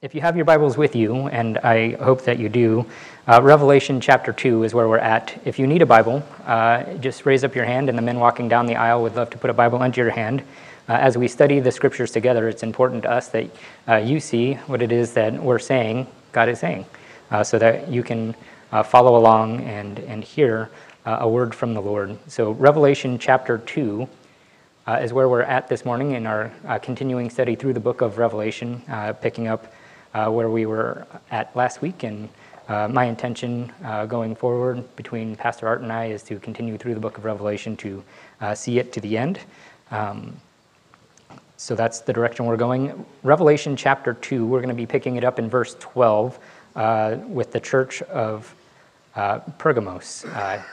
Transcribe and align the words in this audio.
If 0.00 0.14
you 0.14 0.20
have 0.20 0.36
your 0.36 0.44
Bibles 0.44 0.78
with 0.78 0.94
you, 0.94 1.26
and 1.26 1.58
I 1.58 1.96
hope 1.96 2.22
that 2.22 2.38
you 2.38 2.48
do, 2.48 2.86
uh, 3.26 3.42
Revelation 3.42 4.00
chapter 4.00 4.32
2 4.32 4.62
is 4.62 4.72
where 4.72 4.88
we're 4.88 4.98
at. 4.98 5.36
If 5.44 5.58
you 5.58 5.66
need 5.66 5.82
a 5.82 5.86
Bible, 5.86 6.22
uh, 6.46 6.84
just 7.00 7.26
raise 7.26 7.42
up 7.42 7.56
your 7.56 7.64
hand, 7.64 7.88
and 7.88 7.98
the 7.98 8.02
men 8.02 8.20
walking 8.20 8.48
down 8.48 8.66
the 8.66 8.76
aisle 8.76 9.02
would 9.02 9.16
love 9.16 9.28
to 9.30 9.38
put 9.38 9.50
a 9.50 9.52
Bible 9.52 9.82
under 9.82 10.00
your 10.00 10.12
hand. 10.12 10.42
Uh, 10.88 10.92
as 10.92 11.18
we 11.18 11.26
study 11.26 11.58
the 11.58 11.72
scriptures 11.72 12.12
together, 12.12 12.48
it's 12.48 12.62
important 12.62 13.02
to 13.02 13.10
us 13.10 13.26
that 13.30 13.50
uh, 13.88 13.96
you 13.96 14.20
see 14.20 14.54
what 14.68 14.82
it 14.82 14.92
is 14.92 15.14
that 15.14 15.34
we're 15.34 15.58
saying, 15.58 16.06
God 16.30 16.48
is 16.48 16.60
saying, 16.60 16.86
uh, 17.32 17.42
so 17.42 17.58
that 17.58 17.88
you 17.88 18.04
can 18.04 18.36
uh, 18.70 18.84
follow 18.84 19.16
along 19.16 19.62
and, 19.62 19.98
and 19.98 20.22
hear 20.22 20.70
a 21.06 21.28
word 21.28 21.52
from 21.52 21.74
the 21.74 21.82
Lord. 21.82 22.16
So, 22.28 22.52
Revelation 22.52 23.18
chapter 23.18 23.58
2 23.58 24.08
is 25.00 25.12
where 25.12 25.28
we're 25.28 25.42
at 25.42 25.66
this 25.66 25.84
morning 25.84 26.12
in 26.12 26.24
our 26.24 26.52
continuing 26.82 27.30
study 27.30 27.56
through 27.56 27.72
the 27.72 27.80
book 27.80 28.00
of 28.00 28.18
Revelation, 28.18 28.82
picking 29.20 29.48
up 29.48 29.72
where 30.12 30.50
we 30.50 30.66
were 30.66 31.06
at 31.30 31.54
last 31.54 31.82
week. 31.82 32.02
And 32.02 32.28
uh, 32.68 32.86
my 32.86 33.06
intention 33.06 33.72
uh, 33.82 34.04
going 34.04 34.34
forward 34.34 34.84
between 34.94 35.34
Pastor 35.34 35.66
Art 35.66 35.80
and 35.80 35.90
I 35.90 36.06
is 36.06 36.22
to 36.24 36.38
continue 36.38 36.76
through 36.76 36.92
the 36.92 37.00
book 37.00 37.16
of 37.16 37.24
Revelation 37.24 37.76
to 37.78 38.04
uh, 38.42 38.54
see 38.54 38.78
it 38.78 38.92
to 38.92 39.00
the 39.00 39.16
end. 39.16 39.40
Um, 39.90 40.36
so 41.56 41.74
that's 41.74 42.00
the 42.00 42.12
direction 42.12 42.44
we're 42.44 42.58
going. 42.58 43.06
Revelation 43.22 43.74
chapter 43.74 44.12
2, 44.12 44.46
we're 44.46 44.58
going 44.58 44.68
to 44.68 44.74
be 44.74 44.84
picking 44.84 45.16
it 45.16 45.24
up 45.24 45.38
in 45.38 45.48
verse 45.48 45.76
12 45.80 46.38
uh, 46.76 47.16
with 47.26 47.52
the 47.52 47.60
church 47.60 48.02
of 48.02 48.54
uh, 49.16 49.38
Pergamos. 49.56 50.26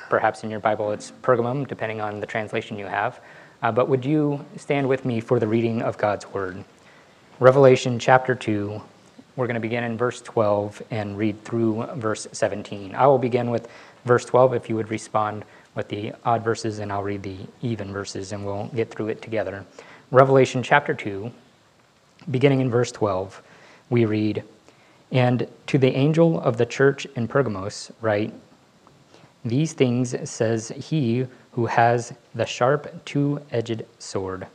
perhaps 0.10 0.44
in 0.44 0.52
your 0.52 0.60
Bible 0.60 0.92
it's 0.92 1.14
Pergamum, 1.24 1.66
depending 1.66 2.02
on 2.02 2.20
the 2.20 2.28
translation 2.28 2.78
you 2.78 2.86
have. 2.86 3.22
but 3.62 3.88
would 3.88 4.04
you 4.04 4.46
stand 4.58 4.88
with 4.88 5.06
me 5.06 5.22
for 5.22 5.40
the 5.40 5.48
reading 5.48 5.82
of 5.82 5.98
God's 5.98 6.28
word? 6.34 6.62
Revelation 7.40 7.98
chapter 7.98 8.36
2, 8.36 8.82
we're 9.36 9.48
going 9.48 9.56
to 9.56 9.60
begin 9.62 9.84
in 9.84 9.98
verse 9.98 10.22
12 10.22 10.82
and 10.92 11.18
read 11.18 11.44
through 11.44 11.86
verse 11.96 12.28
17. 12.32 12.96
I 12.96 13.06
will 13.08 13.18
begin 13.18 13.50
with 13.50 13.68
verse 14.06 14.24
12 14.26 14.54
if 14.54 14.70
you 14.70 14.76
would 14.76 14.90
respond 14.90 15.44
with 15.76 15.90
the 15.90 16.14
odd 16.24 16.44
verses, 16.44 16.80
and 16.80 16.92
I'll 16.92 17.04
read 17.04 17.22
the 17.22 17.38
even 17.62 17.92
verses 17.92 18.32
and 18.32 18.46
we'll 18.46 18.68
get 18.68 18.90
through 18.90 19.10
it 19.10 19.22
together. 19.22 19.66
Revelation 20.12 20.64
chapter 20.64 20.94
2, 20.94 21.30
beginning 22.32 22.62
in 22.62 22.70
verse 22.70 22.92
12, 22.92 23.42
we 23.90 24.06
read, 24.06 24.44
And 25.12 25.48
to 25.68 25.78
the 25.78 25.94
angel 25.96 26.40
of 26.40 26.58
the 26.58 26.66
church 26.66 27.06
in 27.18 27.28
Pergamos, 27.28 27.92
write, 28.02 28.34
These 29.44 29.74
things 29.74 30.16
says 30.30 30.70
he 30.70 31.28
who 31.52 31.66
has 31.66 32.14
the 32.34 32.46
sharp 32.46 33.04
two 33.06 33.42
edged 33.52 33.84
sword. 34.00 34.48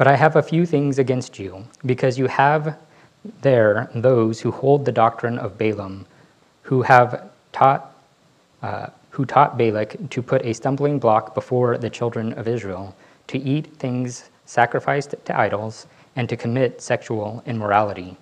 But 0.00 0.08
I 0.08 0.16
have 0.16 0.34
a 0.36 0.42
few 0.42 0.64
things 0.64 0.98
against 0.98 1.38
you, 1.38 1.66
because 1.84 2.18
you 2.18 2.26
have 2.26 2.78
there 3.42 3.90
those 3.94 4.40
who 4.40 4.50
hold 4.50 4.86
the 4.86 4.92
doctrine 4.92 5.38
of 5.38 5.58
Balaam, 5.58 6.06
who 6.62 6.80
have 6.80 7.28
taught, 7.52 7.94
uh, 8.62 8.86
who 9.10 9.26
taught 9.26 9.58
Balak 9.58 10.08
to 10.08 10.22
put 10.22 10.42
a 10.46 10.54
stumbling 10.54 10.98
block 10.98 11.34
before 11.34 11.76
the 11.76 11.90
children 11.90 12.32
of 12.32 12.48
Israel, 12.48 12.96
to 13.26 13.36
eat 13.36 13.76
things 13.76 14.30
sacrificed 14.46 15.16
to 15.26 15.38
idols, 15.38 15.86
and 16.16 16.30
to 16.30 16.34
commit 16.34 16.80
sexual 16.80 17.42
immorality. 17.44 18.16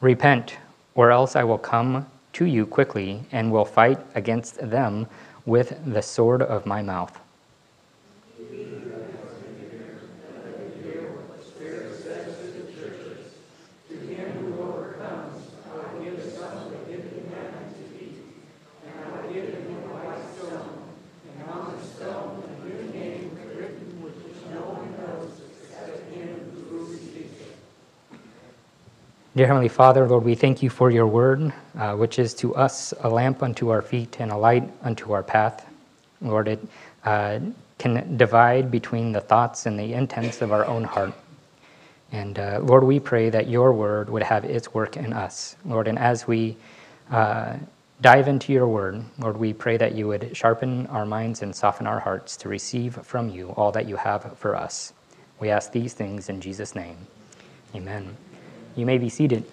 Repent, 0.00 0.58
or 0.94 1.10
else 1.10 1.34
I 1.34 1.42
will 1.42 1.58
come 1.58 2.06
to 2.38 2.44
you 2.44 2.64
quickly 2.64 3.20
and 3.32 3.50
will 3.50 3.64
fight 3.64 3.98
against 4.14 4.58
them 4.70 5.06
with 5.44 5.76
the 5.92 6.00
sword 6.00 6.40
of 6.40 6.64
my 6.66 6.80
mouth. 6.80 7.18
Dear 29.38 29.46
Heavenly 29.46 29.68
Father, 29.68 30.04
Lord, 30.08 30.24
we 30.24 30.34
thank 30.34 30.64
you 30.64 30.68
for 30.68 30.90
your 30.90 31.06
word, 31.06 31.52
uh, 31.78 31.94
which 31.94 32.18
is 32.18 32.34
to 32.34 32.56
us 32.56 32.92
a 33.02 33.08
lamp 33.08 33.40
unto 33.40 33.68
our 33.68 33.82
feet 33.82 34.16
and 34.18 34.32
a 34.32 34.36
light 34.36 34.68
unto 34.82 35.12
our 35.12 35.22
path. 35.22 35.64
Lord, 36.20 36.48
it 36.48 36.58
uh, 37.04 37.38
can 37.78 38.16
divide 38.16 38.72
between 38.72 39.12
the 39.12 39.20
thoughts 39.20 39.66
and 39.66 39.78
the 39.78 39.94
intents 39.94 40.42
of 40.42 40.50
our 40.50 40.64
own 40.64 40.82
heart. 40.82 41.12
And 42.10 42.36
uh, 42.36 42.58
Lord, 42.64 42.82
we 42.82 42.98
pray 42.98 43.30
that 43.30 43.48
your 43.48 43.72
word 43.72 44.10
would 44.10 44.24
have 44.24 44.44
its 44.44 44.74
work 44.74 44.96
in 44.96 45.12
us. 45.12 45.54
Lord, 45.64 45.86
and 45.86 46.00
as 46.00 46.26
we 46.26 46.56
uh, 47.12 47.58
dive 48.00 48.26
into 48.26 48.52
your 48.52 48.66
word, 48.66 49.04
Lord, 49.20 49.36
we 49.36 49.52
pray 49.52 49.76
that 49.76 49.94
you 49.94 50.08
would 50.08 50.36
sharpen 50.36 50.88
our 50.88 51.06
minds 51.06 51.42
and 51.42 51.54
soften 51.54 51.86
our 51.86 52.00
hearts 52.00 52.36
to 52.38 52.48
receive 52.48 52.94
from 53.06 53.28
you 53.28 53.50
all 53.50 53.70
that 53.70 53.86
you 53.86 53.94
have 53.94 54.36
for 54.36 54.56
us. 54.56 54.92
We 55.38 55.50
ask 55.50 55.70
these 55.70 55.94
things 55.94 56.28
in 56.28 56.40
Jesus' 56.40 56.74
name. 56.74 56.96
Amen. 57.72 58.16
You 58.76 58.86
may 58.86 58.98
be 58.98 59.08
seated. 59.08 59.44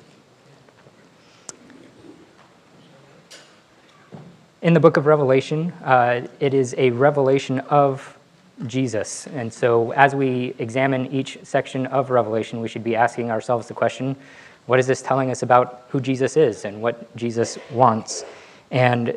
In 4.62 4.74
the 4.74 4.80
book 4.80 4.98
of 4.98 5.06
Revelation, 5.06 5.72
uh, 5.84 6.28
it 6.40 6.54
is 6.54 6.74
a 6.78 6.90
revelation 6.92 7.60
of 7.60 8.18
Jesus. 8.66 9.28
And 9.28 9.54
so, 9.54 9.92
as 9.92 10.16
we 10.16 10.56
examine 10.60 11.08
each 11.12 11.38
section 11.44 11.86
of 11.88 12.10
Revelation, 12.10 12.62
we 12.62 12.68
should 12.68 12.84
be 12.84 12.96
asking 12.96 13.30
ourselves 13.30 13.68
the 13.68 13.74
question 13.74 14.16
what 14.66 14.80
is 14.80 14.88
this 14.88 15.02
telling 15.02 15.30
us 15.30 15.44
about 15.44 15.86
who 15.90 16.02
Jesus 16.02 16.36
is 16.36 16.66
and 16.66 16.82
what 16.82 17.16
Jesus 17.16 17.60
wants? 17.72 18.26
And 18.72 19.16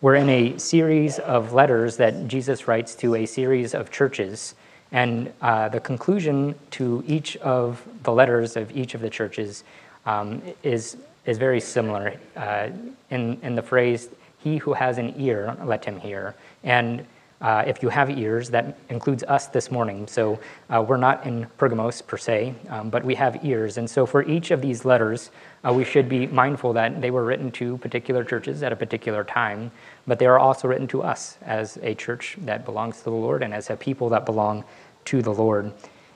we're 0.00 0.14
in 0.14 0.30
a 0.30 0.58
series 0.58 1.18
of 1.18 1.52
letters 1.52 1.98
that 1.98 2.28
Jesus 2.28 2.66
writes 2.66 2.94
to 2.96 3.14
a 3.16 3.26
series 3.26 3.74
of 3.74 3.90
churches. 3.90 4.54
And 4.94 5.32
uh, 5.42 5.70
the 5.70 5.80
conclusion 5.80 6.54
to 6.70 7.02
each 7.04 7.36
of 7.38 7.84
the 8.04 8.12
letters 8.12 8.56
of 8.56 8.70
each 8.76 8.94
of 8.94 9.00
the 9.00 9.10
churches 9.10 9.64
um, 10.06 10.40
is, 10.62 10.96
is 11.26 11.36
very 11.36 11.60
similar 11.60 12.14
uh, 12.36 12.68
in, 13.10 13.36
in 13.42 13.56
the 13.56 13.62
phrase, 13.62 14.08
He 14.38 14.58
who 14.58 14.72
has 14.72 14.98
an 14.98 15.12
ear, 15.18 15.56
let 15.64 15.84
him 15.84 15.98
hear. 15.98 16.36
And 16.62 17.04
uh, 17.40 17.64
if 17.66 17.82
you 17.82 17.88
have 17.88 18.08
ears, 18.08 18.48
that 18.50 18.78
includes 18.88 19.24
us 19.24 19.48
this 19.48 19.70
morning. 19.70 20.06
So 20.06 20.38
uh, 20.70 20.82
we're 20.86 20.96
not 20.96 21.26
in 21.26 21.46
Pergamos 21.58 22.00
per 22.00 22.16
se, 22.16 22.54
um, 22.70 22.88
but 22.88 23.04
we 23.04 23.16
have 23.16 23.44
ears. 23.44 23.76
And 23.78 23.90
so 23.90 24.06
for 24.06 24.22
each 24.22 24.52
of 24.52 24.62
these 24.62 24.84
letters, 24.84 25.30
uh, 25.66 25.72
we 25.72 25.84
should 25.84 26.08
be 26.08 26.26
mindful 26.28 26.72
that 26.74 27.02
they 27.02 27.10
were 27.10 27.24
written 27.24 27.50
to 27.52 27.78
particular 27.78 28.22
churches 28.22 28.62
at 28.62 28.72
a 28.72 28.76
particular 28.76 29.24
time, 29.24 29.72
but 30.06 30.18
they 30.18 30.26
are 30.26 30.38
also 30.38 30.68
written 30.68 30.86
to 30.86 31.02
us 31.02 31.36
as 31.42 31.78
a 31.82 31.94
church 31.94 32.36
that 32.42 32.64
belongs 32.64 32.98
to 32.98 33.04
the 33.04 33.10
Lord 33.10 33.42
and 33.42 33.52
as 33.52 33.68
a 33.68 33.76
people 33.76 34.08
that 34.10 34.24
belong 34.24 34.64
to 35.06 35.22
the 35.22 35.32
Lord. 35.32 35.72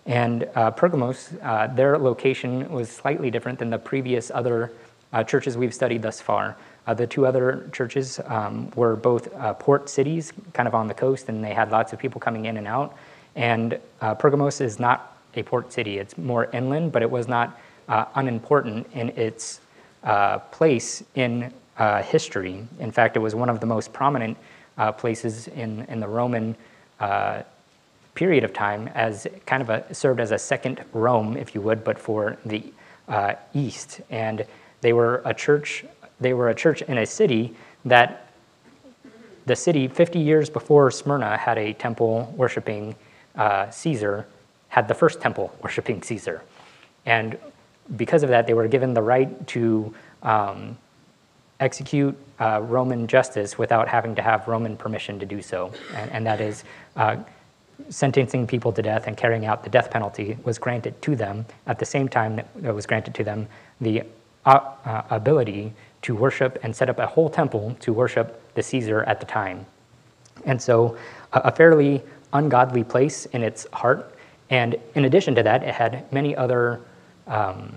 And 0.09 0.49
uh, 0.55 0.71
Pergamos, 0.71 1.35
uh, 1.43 1.67
their 1.67 1.99
location 1.99 2.71
was 2.71 2.89
slightly 2.89 3.31
different 3.31 3.59
than 3.59 3.69
the 3.69 3.79
previous 3.79 4.31
other 4.31 4.73
uh, 5.13 5.23
churches 5.23 5.59
we've 5.59 5.75
studied 5.75 6.01
thus 6.01 6.19
far. 6.19 6.57
Uh, 6.87 6.95
the 6.95 7.07
two 7.07 7.27
other 7.27 7.69
churches 7.73 8.19
um, 8.25 8.71
were 8.75 8.97
both 8.97 9.33
uh, 9.35 9.53
port 9.53 9.91
cities, 9.91 10.33
kind 10.55 10.67
of 10.67 10.75
on 10.75 10.87
the 10.87 10.95
coast, 10.95 11.29
and 11.29 11.45
they 11.45 11.53
had 11.53 11.71
lots 11.71 11.93
of 11.93 11.99
people 11.99 12.19
coming 12.21 12.47
in 12.47 12.57
and 12.57 12.67
out. 12.67 12.97
And 13.37 13.79
uh, 14.01 14.15
Pergamos 14.15 14.63
is 14.63 14.79
not 14.79 15.19
a 15.35 15.43
port 15.43 15.71
city, 15.75 15.99
it's 15.99 16.17
more 16.17 16.49
inland, 16.55 16.91
but 16.91 17.03
it 17.03 17.11
was 17.11 17.29
not 17.29 17.61
unimportant 18.17 18.87
in 18.95 19.11
its 19.11 19.61
place 20.51 21.05
in 21.15 21.53
history. 22.03 22.67
In 22.81 22.91
fact, 22.91 23.17
it 23.17 23.21
was 23.21 23.35
one 23.35 23.49
of 23.49 23.61
the 23.61 23.67
most 23.67 23.93
prominent 23.93 24.37
places 24.97 25.49
in, 25.49 25.85
in 25.89 26.01
the 26.01 26.09
Roman 26.09 26.57
period 28.19 28.43
of 28.43 28.53
time 28.53 28.89
as 28.97 29.29
kind 29.47 29.63
of 29.63 29.71
a 29.71 29.95
served 29.95 30.19
as 30.19 30.33
a 30.33 30.39
second 30.39 30.85
Rome, 30.93 31.37
if 31.37 31.55
you 31.55 31.61
would, 31.61 31.85
but 31.85 31.97
for 31.97 32.37
the 32.45 32.65
uh, 33.07 33.35
east. 33.55 34.01
And 34.11 34.45
they 34.81 34.93
were 34.93 35.23
a 35.25 35.33
church. 35.33 35.85
They 36.19 36.35
were 36.35 36.49
a 36.49 36.55
church 36.55 36.83
in 36.83 36.99
a 36.99 37.07
city 37.07 37.55
that 37.85 38.33
the 39.47 39.55
city 39.55 39.87
50 39.87 40.19
years 40.19 40.51
before 40.51 40.91
Smyrna 40.91 41.37
had 41.37 41.59
a 41.59 41.75
temple 41.75 42.35
worshiping 42.37 42.97
uh, 43.37 43.71
Caesar, 43.71 44.27
had 44.67 44.89
the 44.89 44.95
first 44.95 45.21
temple 45.21 45.57
worshiping 45.63 46.03
Caesar, 46.03 46.43
and 47.07 47.39
because 47.97 48.25
of 48.25 48.31
that, 48.31 48.49
they 48.49 48.55
were 48.55 48.67
given 48.67 48.95
the 48.95 49.03
right 49.03 49.47
to 49.47 49.95
um, 50.25 50.77
execute 51.61 52.17
uh, 52.41 52.61
Roman 52.65 53.07
justice 53.07 53.57
without 53.57 53.87
having 53.87 54.17
to 54.17 54.23
have 54.23 54.49
Roman 54.49 54.77
permission 54.77 55.21
to 55.21 55.25
do 55.27 55.41
so, 55.41 55.73
and, 55.95 56.11
and 56.11 56.27
that 56.27 56.41
is 56.41 56.65
uh, 56.97 57.17
sentencing 57.89 58.47
people 58.47 58.73
to 58.73 58.83
death 58.83 59.07
and 59.07 59.17
carrying 59.17 59.47
out 59.47 59.65
the 59.65 59.71
death 59.71 59.91
penalty 59.91 60.37
was 60.45 60.59
granted 60.59 61.01
to 61.03 61.17
them 61.17 61.47
at 61.67 61.79
the 61.79 61.85
same 61.85 62.09
time 62.09 62.41
that 62.57 62.75
was 62.75 62.87
granted 62.87 63.15
to 63.15 63.25
them 63.25 63.47
the 63.81 64.03
uh, 64.47 64.61
uh, 64.85 65.03
ability 65.11 65.73
to 66.03 66.15
worship 66.15 66.59
and 66.63 66.75
set 66.75 66.89
up 66.89 66.99
a 66.99 67.07
whole 67.07 67.29
temple 67.29 67.77
to 67.81 67.93
worship 67.93 68.41
the 68.55 68.63
Caesar 68.63 69.03
at 69.05 69.21
the 69.21 69.27
time. 69.27 69.67
And 70.45 70.61
so, 70.61 70.97
a, 71.33 71.55
fairly 71.55 72.03
ungodly 72.33 72.85
place 72.85 73.27
in 73.27 73.43
its 73.43 73.67
heart. 73.73 74.15
And 74.51 74.77
in 74.95 75.05
addition 75.05 75.35
to 75.35 75.43
that, 75.43 75.63
it 75.63 75.75
had 75.75 76.11
many 76.13 76.37
other 76.37 76.81
um, 77.27 77.75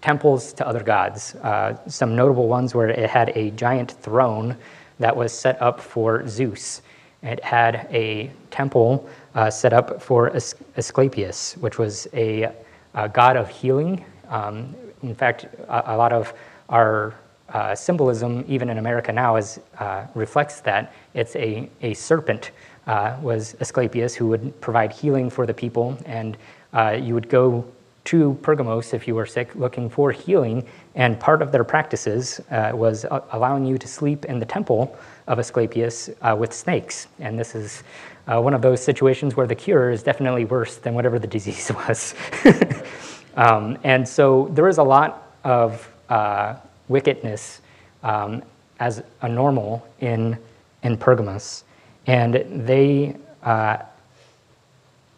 temples 0.00 0.52
to 0.54 0.66
other 0.66 0.82
gods. 0.82 1.34
Uh, 1.36 1.76
some 1.88 2.16
notable 2.16 2.48
ones 2.48 2.74
where 2.74 2.88
it 2.88 3.10
had 3.10 3.30
a 3.36 3.50
giant 3.50 3.92
throne 3.92 4.56
that 4.98 5.16
was 5.16 5.32
set 5.32 5.60
up 5.60 5.80
for 5.80 6.26
Zeus. 6.28 6.82
It 7.22 7.42
had 7.44 7.86
a 7.90 8.30
temple 8.50 9.08
uh, 9.34 9.50
set 9.50 9.72
up 9.72 10.02
for 10.02 10.32
Asclepius, 10.76 11.56
which 11.58 11.78
was 11.78 12.08
a, 12.12 12.52
a 12.94 13.08
god 13.08 13.36
of 13.36 13.48
healing. 13.48 14.04
Um, 14.28 14.74
in 15.02 15.14
fact, 15.14 15.44
a, 15.68 15.94
a, 15.94 15.96
lot 15.96 16.12
of 16.12 16.32
our 16.68 17.14
uh, 17.50 17.74
symbolism, 17.74 18.44
even 18.48 18.70
in 18.70 18.78
America 18.78 19.12
now, 19.12 19.36
is, 19.36 19.60
uh, 19.78 20.06
reflects 20.14 20.60
that. 20.62 20.94
It's 21.14 21.36
a, 21.36 21.68
a 21.82 21.94
serpent, 21.94 22.50
uh, 22.86 23.16
was 23.22 23.54
Asclepius, 23.60 24.14
who 24.14 24.26
would 24.28 24.60
provide 24.60 24.92
healing 24.92 25.30
for 25.30 25.46
the 25.46 25.54
people. 25.54 25.96
And 26.06 26.36
uh, 26.72 26.98
you 27.00 27.14
would 27.14 27.28
go 27.28 27.64
to 28.04 28.34
Pergamos 28.42 28.94
if 28.94 29.06
you 29.06 29.14
were 29.14 29.26
sick 29.26 29.54
looking 29.54 29.88
for 29.88 30.10
healing, 30.10 30.66
and 30.94 31.18
part 31.18 31.40
of 31.40 31.52
their 31.52 31.64
practices 31.64 32.40
uh, 32.50 32.72
was 32.74 33.04
uh, 33.04 33.20
allowing 33.32 33.64
you 33.64 33.78
to 33.78 33.86
sleep 33.86 34.24
in 34.24 34.38
the 34.38 34.46
temple 34.46 34.96
of 35.28 35.38
Asclepius 35.38 36.10
uh, 36.22 36.36
with 36.38 36.52
snakes. 36.52 37.06
And 37.20 37.38
this 37.38 37.54
is 37.54 37.82
uh, 38.26 38.40
one 38.40 38.54
of 38.54 38.62
those 38.62 38.82
situations 38.82 39.36
where 39.36 39.46
the 39.46 39.54
cure 39.54 39.90
is 39.90 40.02
definitely 40.02 40.44
worse 40.44 40.76
than 40.76 40.94
whatever 40.94 41.18
the 41.18 41.26
disease 41.38 41.70
was. 41.72 42.14
um, 43.36 43.78
and 43.84 44.06
so 44.06 44.48
there 44.52 44.68
is 44.68 44.78
a 44.78 44.82
lot 44.82 45.32
of 45.44 45.88
uh, 46.08 46.56
wickedness 46.88 47.60
um, 48.02 48.42
as 48.80 49.02
a 49.22 49.28
normal 49.28 49.86
in, 50.00 50.36
in 50.82 50.96
Pergamos. 50.96 51.64
And 52.06 52.66
they 52.66 53.16
uh, 53.44 53.78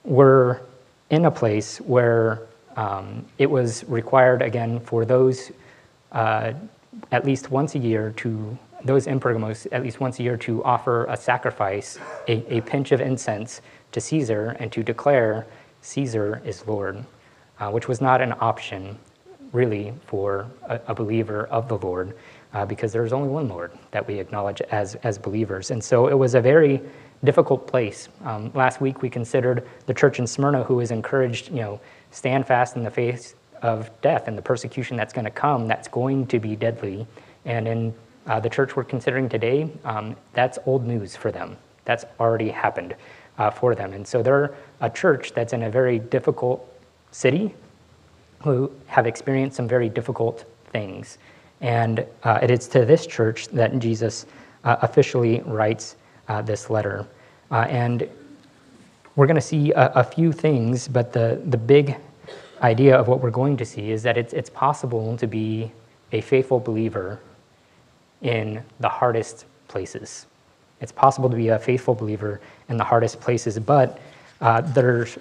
were 0.05 0.61
in 1.11 1.25
a 1.25 1.31
place 1.31 1.79
where 1.79 2.43
um, 2.76 3.25
it 3.38 3.50
was 3.50 3.85
required, 3.88 4.43
again, 4.43 4.81
for 4.81 5.05
those 5.05 5.53
uh, 6.12 6.53
at 7.12 7.25
least 7.25 7.50
once 7.50 7.75
a 7.75 7.79
year 7.79 8.12
to, 8.17 8.56
those 8.85 9.06
in 9.06 9.19
Pergamos, 9.21 9.67
at 9.73 9.82
least 9.82 10.00
once 10.00 10.19
a 10.21 10.23
year 10.23 10.37
to 10.38 10.62
offer 10.65 11.06
a 11.06 11.17
sacrifice, 11.17 11.99
a, 12.29 12.56
a 12.56 12.61
pinch 12.62 12.93
of 12.93 13.00
incense 13.00 13.61
to 13.93 14.00
Caesar 14.00 14.56
and 14.61 14.71
to 14.73 14.82
declare 14.82 15.47
Caesar 15.82 16.41
is 16.44 16.67
Lord, 16.67 17.05
uh, 17.61 17.71
which 17.71 17.88
was 17.88 18.00
not 18.00 18.21
an 18.21 18.35
option 18.41 18.99
really 19.53 19.93
for 20.06 20.50
a, 20.69 20.81
a 20.88 20.94
believer 20.94 21.47
of 21.47 21.69
the 21.69 21.79
Lord. 21.79 22.15
Uh, 22.53 22.65
because 22.65 22.93
there's 22.93 23.12
only 23.12 23.29
one 23.29 23.49
Lord 23.49 23.73
that 23.91 24.06
we 24.06 24.20
acknowledge 24.20 24.61
as, 24.70 24.94
as 25.03 25.19
believers. 25.19 25.73
And 25.73 25.82
so 25.82 26.06
it 26.06 26.15
was 26.15 26.37
a 26.37 26.41
very 26.41 26.81
difficult 27.25 27.67
place. 27.67 28.09
Um, 28.25 28.53
last 28.55 28.81
week 28.81 29.03
we 29.03 29.11
considered 29.11 29.67
the 29.87 29.94
church 29.94 30.20
in 30.20 30.27
Smyrna 30.29 30.62
who 30.62 30.77
was 30.77 30.93
encouraged, 30.93 31.49
you 31.49 31.56
know, 31.56 31.81
stand 32.15 32.47
fast 32.47 32.77
in 32.77 32.85
the 32.85 32.91
face 32.91 33.35
of 33.61 33.91
death 34.01 34.29
and 34.29 34.39
the 34.39 34.43
persecution 34.43 34.97
that's 34.97 35.13
going 35.13 35.25
to 35.25 35.31
come, 35.31 35.67
that's 35.67 35.89
going 35.89 36.27
to 36.29 36.39
be 36.39 36.55
deadly. 36.55 37.07
And 37.45 37.67
in 37.67 37.95
uh, 38.27 38.39
the 38.41 38.49
church 38.49 38.77
we're 38.77 38.85
considering 38.85 39.29
today, 39.29 39.69
um, 39.85 40.17
that's 40.33 40.59
old 40.65 40.87
news 40.87 41.17
for 41.17 41.33
them. 41.33 41.57
That's 41.85 42.05
already 42.21 42.51
happened 42.51 42.95
uh, 43.39 43.51
for 43.51 43.75
them. 43.75 43.93
And 43.93 44.07
so 44.07 44.23
they're 44.23 44.55
a 44.81 44.89
church 44.89 45.33
that's 45.35 45.53
in 45.53 45.65
a 45.65 45.71
very 45.71 45.99
difficult 45.99 46.67
city 47.11 47.53
who 48.43 48.71
have 48.87 49.07
experienced 49.07 49.57
some 49.57 49.67
very 49.67 49.89
difficult 49.89 50.45
things. 50.71 51.19
And 51.61 52.07
uh, 52.23 52.39
it 52.43 52.51
is 52.51 52.69
to 52.69 52.85
this 52.85 53.07
church 53.07 53.49
that 53.49 53.79
Jesus 53.79 54.27
uh, 54.63 54.77
officially 54.83 55.41
writes 55.47 55.97
uh, 56.29 56.43
this 56.43 56.71
letter. 56.71 57.07
Uh, 57.51 57.67
and 57.69 58.09
we're 59.17 59.27
going 59.27 59.37
to 59.37 59.41
see 59.41 59.73
a, 59.73 59.93
a, 59.95 60.05
few 60.05 60.33
things, 60.33 60.89
but 60.89 61.13
the, 61.13 61.41
the 61.47 61.57
big 61.57 61.97
idea 62.63 62.97
of 62.97 63.09
what 63.09 63.21
we're 63.21 63.31
going 63.31 63.57
to 63.57 63.65
see 63.65 63.91
is 63.91 64.03
that 64.03 64.17
it's, 64.17 64.33
it's 64.33 64.51
possible 64.51 65.17
to 65.17 65.27
be 65.27 65.71
a 66.13 66.21
faithful 66.21 66.59
believer 66.59 67.21
in 68.23 68.63
the 68.81 68.89
hardest 68.89 69.45
places. 69.69 70.27
It's 70.81 70.93
possible 70.93 71.31
to 71.31 71.37
be 71.37 71.49
a 71.49 71.59
faithful 71.59 71.95
believer 71.95 72.41
in 72.69 72.77
the 72.77 72.85
hardest 72.85 73.21
places, 73.21 73.59
but 73.59 74.01
uh, 74.41 74.61
there's, 74.63 75.19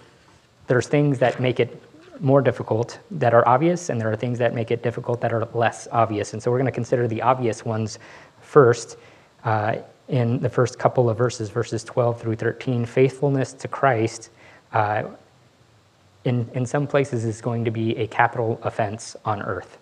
there's 0.67 0.87
things 0.87 1.19
that 1.19 1.39
make 1.39 1.59
it 1.59 1.81
more 2.19 2.41
difficult 2.41 2.99
that 3.11 3.33
are 3.33 3.47
obvious, 3.47 3.89
and 3.89 3.99
there 3.99 4.11
are 4.11 4.15
things 4.15 4.39
that 4.39 4.53
make 4.53 4.71
it 4.71 4.81
difficult 4.81 5.21
that 5.21 5.33
are 5.33 5.45
less 5.53 5.87
obvious. 5.91 6.33
And 6.33 6.41
so 6.41 6.51
we're 6.51 6.57
going 6.57 6.65
to 6.65 6.71
consider 6.71 7.07
the 7.07 7.21
obvious 7.21 7.65
ones 7.65 7.99
first. 8.41 8.97
Uh, 9.43 9.77
in 10.07 10.39
the 10.39 10.49
first 10.49 10.77
couple 10.77 11.09
of 11.09 11.17
verses, 11.17 11.49
verses 11.49 11.83
12 11.83 12.21
through 12.21 12.35
13, 12.35 12.85
faithfulness 12.85 13.53
to 13.53 13.67
Christ 13.67 14.29
uh, 14.73 15.03
in, 16.25 16.49
in 16.53 16.65
some 16.65 16.87
places 16.87 17.25
is 17.25 17.41
going 17.41 17.65
to 17.65 17.71
be 17.71 17.95
a 17.97 18.07
capital 18.07 18.59
offense 18.63 19.15
on 19.25 19.41
earth. 19.41 19.77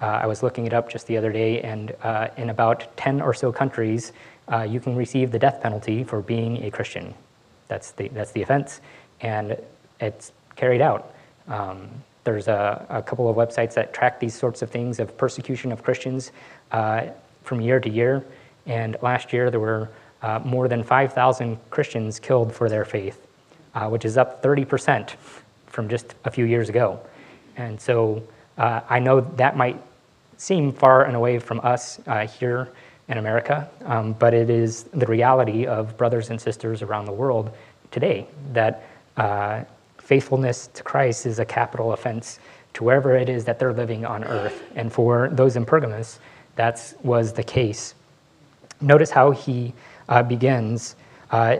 Uh, 0.00 0.06
I 0.22 0.26
was 0.26 0.42
looking 0.42 0.66
it 0.66 0.74
up 0.74 0.90
just 0.90 1.06
the 1.06 1.16
other 1.16 1.32
day, 1.32 1.60
and 1.62 1.94
uh, 2.02 2.28
in 2.36 2.50
about 2.50 2.96
10 2.96 3.20
or 3.20 3.32
so 3.32 3.52
countries, 3.52 4.12
uh, 4.52 4.62
you 4.62 4.80
can 4.80 4.96
receive 4.96 5.30
the 5.30 5.38
death 5.38 5.62
penalty 5.62 6.04
for 6.04 6.20
being 6.20 6.62
a 6.64 6.70
Christian. 6.70 7.14
That's 7.68 7.92
the, 7.92 8.08
that's 8.08 8.32
the 8.32 8.42
offense, 8.42 8.80
and 9.20 9.56
it's 10.00 10.32
carried 10.56 10.80
out. 10.80 11.14
Um, 11.48 11.88
there's 12.24 12.48
a, 12.48 12.84
a, 12.88 13.02
couple 13.02 13.28
of 13.28 13.36
websites 13.36 13.74
that 13.74 13.92
track 13.92 14.18
these 14.18 14.34
sorts 14.34 14.62
of 14.62 14.70
things 14.70 14.98
of 14.98 15.16
persecution 15.16 15.72
of 15.72 15.82
Christians 15.82 16.32
uh, 16.72 17.06
from 17.42 17.60
year 17.60 17.80
to 17.80 17.90
year. 17.90 18.24
And 18.66 18.96
last 19.02 19.32
year, 19.32 19.50
there 19.50 19.60
were 19.60 19.90
uh, 20.22 20.40
more 20.44 20.68
than 20.68 20.82
5,000 20.82 21.58
Christians 21.70 22.18
killed 22.18 22.52
for 22.54 22.68
their 22.68 22.84
faith, 22.84 23.26
uh, 23.74 23.88
which 23.88 24.04
is 24.04 24.16
up 24.16 24.42
30% 24.42 25.10
from 25.66 25.88
just 25.88 26.14
a 26.24 26.30
few 26.30 26.44
years 26.44 26.68
ago. 26.68 27.00
And 27.56 27.80
so 27.80 28.22
uh, 28.56 28.80
I 28.88 28.98
know 28.98 29.20
that 29.20 29.56
might 29.56 29.80
seem 30.36 30.72
far 30.72 31.04
and 31.04 31.16
away 31.16 31.38
from 31.38 31.60
us 31.60 32.00
uh, 32.06 32.26
here 32.26 32.70
in 33.08 33.18
America, 33.18 33.68
um, 33.84 34.14
but 34.14 34.32
it 34.32 34.48
is 34.48 34.84
the 34.84 35.06
reality 35.06 35.66
of 35.66 35.96
brothers 35.96 36.30
and 36.30 36.40
sisters 36.40 36.80
around 36.80 37.04
the 37.04 37.12
world 37.12 37.50
today 37.90 38.26
that 38.52 38.86
uh, 39.16 39.62
faithfulness 39.98 40.68
to 40.68 40.82
Christ 40.82 41.26
is 41.26 41.38
a 41.38 41.44
capital 41.44 41.92
offense 41.92 42.38
to 42.74 42.84
wherever 42.84 43.16
it 43.16 43.28
is 43.28 43.44
that 43.44 43.58
they're 43.58 43.72
living 43.72 44.04
on 44.04 44.24
earth. 44.24 44.62
And 44.74 44.92
for 44.92 45.28
those 45.30 45.56
in 45.56 45.64
Pergamos, 45.64 46.18
that 46.56 46.94
was 47.02 47.32
the 47.32 47.42
case. 47.42 47.94
Notice 48.84 49.10
how 49.10 49.30
he 49.30 49.72
uh, 50.10 50.22
begins. 50.22 50.96
Uh, 51.30 51.56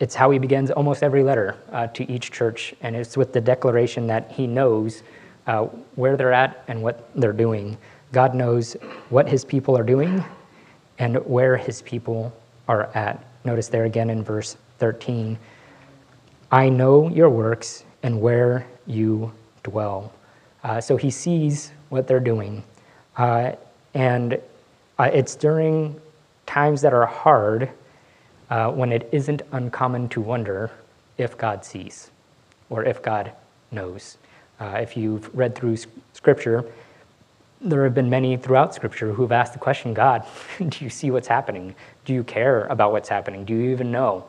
it's 0.00 0.14
how 0.14 0.30
he 0.30 0.38
begins 0.38 0.70
almost 0.70 1.02
every 1.02 1.22
letter 1.22 1.56
uh, 1.72 1.88
to 1.88 2.10
each 2.10 2.30
church, 2.30 2.74
and 2.80 2.96
it's 2.96 3.18
with 3.18 3.34
the 3.34 3.40
declaration 3.40 4.06
that 4.06 4.32
he 4.32 4.46
knows 4.46 5.02
uh, 5.46 5.64
where 5.94 6.16
they're 6.16 6.32
at 6.32 6.64
and 6.68 6.82
what 6.82 7.10
they're 7.14 7.34
doing. 7.34 7.76
God 8.12 8.34
knows 8.34 8.74
what 9.10 9.28
his 9.28 9.44
people 9.44 9.76
are 9.76 9.84
doing 9.84 10.24
and 10.98 11.16
where 11.26 11.58
his 11.58 11.82
people 11.82 12.32
are 12.66 12.86
at. 12.96 13.22
Notice 13.44 13.68
there 13.68 13.84
again 13.84 14.08
in 14.08 14.24
verse 14.24 14.56
13 14.78 15.38
I 16.50 16.68
know 16.68 17.08
your 17.10 17.28
works 17.30 17.84
and 18.02 18.20
where 18.20 18.66
you 18.86 19.32
dwell. 19.64 20.12
Uh, 20.62 20.80
so 20.80 20.96
he 20.96 21.10
sees 21.10 21.72
what 21.88 22.06
they're 22.06 22.20
doing. 22.20 22.62
Uh, 23.16 23.52
and 23.92 24.40
it's 25.00 25.34
during 25.34 26.00
times 26.46 26.82
that 26.82 26.92
are 26.92 27.06
hard 27.06 27.70
uh, 28.50 28.70
when 28.70 28.92
it 28.92 29.08
isn't 29.12 29.42
uncommon 29.52 30.08
to 30.10 30.20
wonder 30.20 30.70
if 31.18 31.36
God 31.38 31.64
sees 31.64 32.10
or 32.70 32.84
if 32.84 33.02
God 33.02 33.32
knows. 33.70 34.18
Uh, 34.60 34.78
if 34.80 34.96
you've 34.96 35.34
read 35.34 35.54
through 35.54 35.76
Scripture, 36.12 36.64
there 37.60 37.84
have 37.84 37.94
been 37.94 38.10
many 38.10 38.36
throughout 38.36 38.74
Scripture 38.74 39.12
who've 39.12 39.32
asked 39.32 39.52
the 39.52 39.58
question 39.58 39.94
God, 39.94 40.24
do 40.58 40.84
you 40.84 40.90
see 40.90 41.10
what's 41.10 41.28
happening? 41.28 41.74
Do 42.04 42.12
you 42.12 42.24
care 42.24 42.64
about 42.66 42.92
what's 42.92 43.08
happening? 43.08 43.44
Do 43.44 43.54
you 43.54 43.70
even 43.70 43.90
know? 43.90 44.26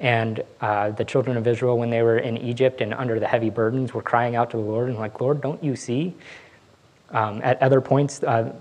And 0.00 0.42
uh, 0.62 0.90
the 0.90 1.04
children 1.04 1.36
of 1.36 1.46
Israel, 1.46 1.76
when 1.76 1.90
they 1.90 2.02
were 2.02 2.18
in 2.18 2.38
Egypt 2.38 2.80
and 2.80 2.94
under 2.94 3.20
the 3.20 3.26
heavy 3.26 3.50
burdens, 3.50 3.92
were 3.92 4.02
crying 4.02 4.34
out 4.34 4.50
to 4.50 4.56
the 4.56 4.62
Lord 4.62 4.88
and, 4.88 4.98
like, 4.98 5.20
Lord, 5.20 5.42
don't 5.42 5.62
you 5.62 5.76
see? 5.76 6.14
Um, 7.10 7.42
at 7.44 7.60
other 7.60 7.82
points, 7.82 8.22
uh, 8.22 8.54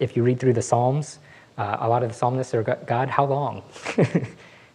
if 0.00 0.16
you 0.16 0.24
read 0.24 0.40
through 0.40 0.54
the 0.54 0.62
Psalms, 0.62 1.20
uh, 1.58 1.78
a 1.80 1.88
lot 1.88 2.02
of 2.02 2.08
the 2.10 2.14
psalmists 2.14 2.54
are, 2.54 2.62
God, 2.62 3.08
how 3.08 3.24
long? 3.24 3.62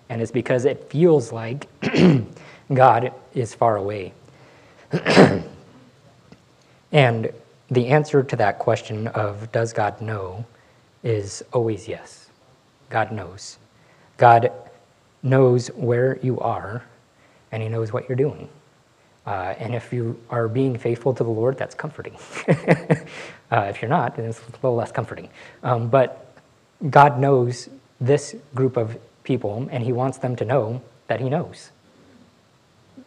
and 0.10 0.22
it's 0.22 0.32
because 0.32 0.66
it 0.66 0.90
feels 0.90 1.32
like 1.32 1.68
God 2.74 3.12
is 3.34 3.54
far 3.54 3.78
away. 3.78 4.14
and 6.92 7.32
the 7.70 7.88
answer 7.88 8.24
to 8.24 8.36
that 8.36 8.60
question 8.60 9.08
of 9.10 9.52
does 9.52 9.74
God 9.74 10.00
know 10.02 10.46
is 11.04 11.44
always 11.54 11.88
yes. 11.88 12.30
God 12.90 13.12
knows. 13.12 13.58
God 14.18 14.52
knows 15.24 15.68
where 15.70 16.20
you 16.22 16.40
are, 16.40 16.84
and 17.52 17.62
He 17.62 17.70
knows 17.70 17.92
what 17.92 18.08
you're 18.08 18.16
doing. 18.16 18.48
Uh, 19.26 19.54
and 19.60 19.76
if 19.76 19.92
you 19.92 20.18
are 20.30 20.48
being 20.48 20.78
faithful 20.78 21.14
to 21.14 21.24
the 21.24 21.30
Lord, 21.30 21.58
that's 21.58 21.76
comforting. 21.76 22.16
uh, 23.52 23.66
if 23.68 23.82
you're 23.82 23.90
not, 23.90 24.16
then 24.16 24.26
it's 24.26 24.40
a 24.40 24.52
little 24.64 24.76
less 24.76 24.92
comforting. 24.92 25.30
Um, 25.64 25.90
but 25.90 26.27
God 26.90 27.20
knows 27.20 27.70
this 28.00 28.36
group 28.54 28.78
of 28.78 28.98
people, 29.24 29.68
and 29.72 29.84
He 29.84 29.92
wants 29.92 30.18
them 30.18 30.36
to 30.38 30.46
know 30.46 30.82
that 31.08 31.20
He 31.20 31.30
knows. 31.30 31.72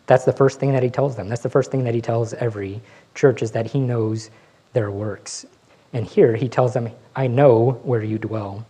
That's 0.06 0.24
the 0.24 0.32
first 0.32 0.58
thing 0.58 0.72
that 0.72 0.82
He 0.82 0.90
tells 0.90 1.16
them. 1.16 1.28
That's 1.28 1.42
the 1.42 1.50
first 1.50 1.70
thing 1.70 1.84
that 1.84 1.94
He 1.94 2.00
tells 2.00 2.34
every 2.34 2.80
church 3.14 3.42
is 3.42 3.52
that 3.52 3.66
He 3.66 3.80
knows 3.80 4.30
their 4.72 4.90
works. 4.90 5.46
And 5.92 6.06
here 6.06 6.34
He 6.36 6.48
tells 6.48 6.74
them, 6.74 6.90
I 7.14 7.26
know 7.26 7.80
where 7.82 8.02
you 8.02 8.18
dwell. 8.18 8.66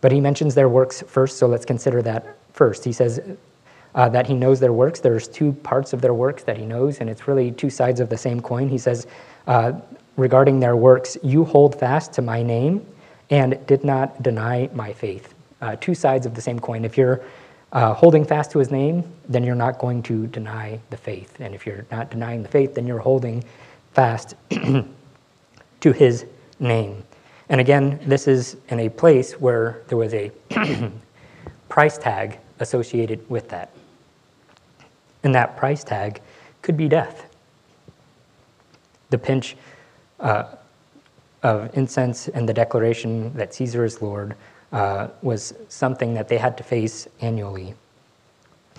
But 0.00 0.12
He 0.12 0.20
mentions 0.20 0.54
their 0.54 0.68
works 0.68 1.02
first, 1.02 1.38
so 1.38 1.46
let's 1.46 1.64
consider 1.64 2.02
that 2.02 2.36
first. 2.52 2.84
He 2.84 2.92
says, 2.92 3.20
uh, 3.94 4.08
that 4.08 4.26
he 4.26 4.34
knows 4.34 4.60
their 4.60 4.72
works. 4.72 5.00
There's 5.00 5.26
two 5.26 5.52
parts 5.52 5.92
of 5.92 6.00
their 6.00 6.14
works 6.14 6.42
that 6.44 6.56
he 6.56 6.64
knows, 6.64 7.00
and 7.00 7.08
it's 7.08 7.26
really 7.26 7.50
two 7.50 7.70
sides 7.70 8.00
of 8.00 8.08
the 8.08 8.16
same 8.16 8.40
coin. 8.40 8.68
He 8.68 8.78
says, 8.78 9.06
uh, 9.46 9.72
regarding 10.16 10.60
their 10.60 10.76
works, 10.76 11.16
you 11.22 11.44
hold 11.44 11.74
fast 11.78 12.12
to 12.14 12.22
my 12.22 12.42
name 12.42 12.86
and 13.30 13.58
did 13.66 13.84
not 13.84 14.22
deny 14.22 14.68
my 14.72 14.92
faith. 14.92 15.34
Uh, 15.60 15.76
two 15.76 15.94
sides 15.94 16.26
of 16.26 16.34
the 16.34 16.40
same 16.40 16.58
coin. 16.58 16.84
If 16.84 16.96
you're 16.96 17.20
uh, 17.72 17.92
holding 17.92 18.24
fast 18.24 18.50
to 18.52 18.58
his 18.58 18.70
name, 18.70 19.04
then 19.28 19.44
you're 19.44 19.54
not 19.54 19.78
going 19.78 20.02
to 20.04 20.26
deny 20.28 20.80
the 20.90 20.96
faith. 20.96 21.40
And 21.40 21.54
if 21.54 21.66
you're 21.66 21.86
not 21.90 22.10
denying 22.10 22.42
the 22.42 22.48
faith, 22.48 22.74
then 22.74 22.86
you're 22.86 22.98
holding 22.98 23.44
fast 23.92 24.34
to 24.50 25.92
his 25.92 26.24
name. 26.58 27.02
And 27.48 27.60
again, 27.60 27.98
this 28.04 28.28
is 28.28 28.56
in 28.68 28.80
a 28.80 28.88
place 28.88 29.32
where 29.32 29.82
there 29.88 29.98
was 29.98 30.14
a 30.14 30.30
price 31.68 31.98
tag 31.98 32.38
associated 32.60 33.28
with 33.28 33.48
that. 33.48 33.72
And 35.22 35.34
that 35.34 35.56
price 35.56 35.84
tag 35.84 36.20
could 36.62 36.76
be 36.76 36.88
death. 36.88 37.26
The 39.10 39.18
pinch 39.18 39.56
uh, 40.20 40.44
of 41.42 41.76
incense 41.76 42.28
and 42.28 42.48
the 42.48 42.54
declaration 42.54 43.32
that 43.34 43.54
Caesar 43.54 43.84
is 43.84 44.02
Lord 44.02 44.34
uh, 44.72 45.08
was 45.22 45.54
something 45.68 46.14
that 46.14 46.28
they 46.28 46.38
had 46.38 46.56
to 46.58 46.64
face 46.64 47.08
annually. 47.20 47.74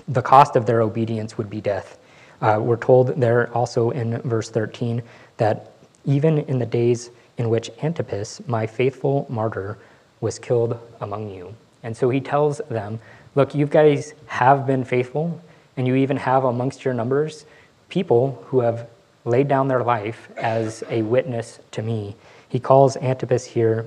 The 0.08 0.22
cost 0.22 0.56
of 0.56 0.66
their 0.66 0.82
obedience 0.82 1.38
would 1.38 1.50
be 1.50 1.62
death. 1.62 1.98
Uh, 2.42 2.60
we're 2.62 2.78
told 2.78 3.20
there 3.20 3.52
also 3.54 3.92
in 3.92 4.18
verse 4.22 4.50
13 4.50 5.02
that 5.38 5.72
even 6.06 6.40
in 6.40 6.60
the 6.60 6.66
days 6.66 7.12
in 7.38 7.50
which 7.50 7.72
Antipas, 7.82 8.42
my 8.48 8.66
faithful 8.68 9.26
martyr, 9.30 9.78
was 10.22 10.40
killed 10.40 10.80
among 11.02 11.30
you. 11.30 11.54
And 11.84 11.96
so 11.96 12.10
he 12.10 12.20
tells 12.20 12.60
them, 12.70 13.00
Look, 13.36 13.54
you 13.56 13.68
guys 13.68 14.14
have 14.26 14.66
been 14.66 14.84
faithful, 14.84 15.40
and 15.78 15.88
you 15.88 15.96
even 15.96 16.18
have 16.18 16.44
amongst 16.44 16.84
your 16.84 16.94
numbers 16.94 17.46
people 17.90 18.44
who 18.48 18.60
have 18.62 18.88
laid 19.26 19.48
down 19.48 19.68
their 19.68 19.84
life 19.84 20.30
as 20.38 20.84
a 20.90 21.02
witness 21.04 21.60
to 21.72 21.82
me. 21.82 22.16
He 22.50 22.60
calls 22.60 22.98
Antipas 22.98 23.46
here 23.46 23.86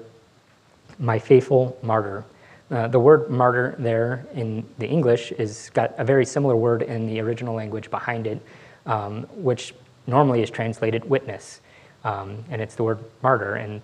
my 0.99 1.19
faithful 1.19 1.76
martyr. 1.83 2.25
Uh, 2.71 2.88
the 2.88 2.99
word 2.99 3.28
martyr 3.28 3.75
there 3.78 4.26
in 4.35 4.64
the 4.78 4.87
English 4.87 5.33
is 5.33 5.71
got 5.75 5.95
a 5.99 6.04
very 6.04 6.25
similar 6.25 6.57
word 6.57 6.83
in 6.83 7.07
the 7.07 7.21
original 7.21 7.54
language 7.54 7.90
behind 7.90 8.26
it, 8.26 8.40
um, 8.87 9.25
which 9.35 9.75
normally 10.07 10.42
is 10.42 10.50
translated 10.50 11.04
witness. 11.04 11.61
Um, 12.04 12.45
and 12.50 12.62
it's 12.62 12.75
the 12.75 12.85
word 12.85 12.99
martyr. 13.23 13.57
And 13.57 13.83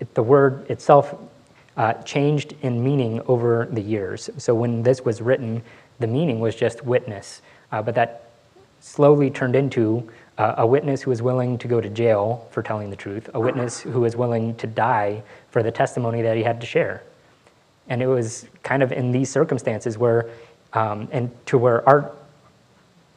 it, 0.00 0.12
the 0.14 0.22
word 0.22 0.68
itself 0.70 1.14
uh, 1.76 1.94
changed 2.02 2.54
in 2.62 2.82
meaning 2.82 3.22
over 3.26 3.68
the 3.70 3.80
years. 3.80 4.28
So 4.38 4.54
when 4.54 4.82
this 4.82 5.04
was 5.04 5.22
written, 5.22 5.62
the 5.98 6.06
meaning 6.06 6.40
was 6.40 6.54
just 6.54 6.84
witness, 6.84 7.42
uh, 7.72 7.80
but 7.82 7.94
that 7.94 8.30
slowly 8.80 9.30
turned 9.30 9.56
into 9.56 10.08
uh, 10.38 10.54
a 10.58 10.66
witness 10.66 11.02
who 11.02 11.10
is 11.10 11.22
willing 11.22 11.58
to 11.58 11.68
go 11.68 11.80
to 11.80 11.88
jail 11.88 12.46
for 12.50 12.62
telling 12.62 12.90
the 12.90 12.96
truth, 12.96 13.30
a 13.34 13.40
witness 13.40 13.80
who 13.80 14.04
is 14.04 14.16
willing 14.16 14.54
to 14.56 14.66
die 14.66 15.22
for 15.50 15.62
the 15.62 15.70
testimony 15.70 16.22
that 16.22 16.36
he 16.36 16.42
had 16.42 16.60
to 16.60 16.66
share. 16.66 17.02
And 17.88 18.02
it 18.02 18.06
was 18.06 18.46
kind 18.62 18.82
of 18.82 18.92
in 18.92 19.12
these 19.12 19.30
circumstances 19.30 19.96
where, 19.96 20.28
um, 20.72 21.08
and 21.12 21.30
to 21.46 21.56
where 21.56 21.88
our, 21.88 22.12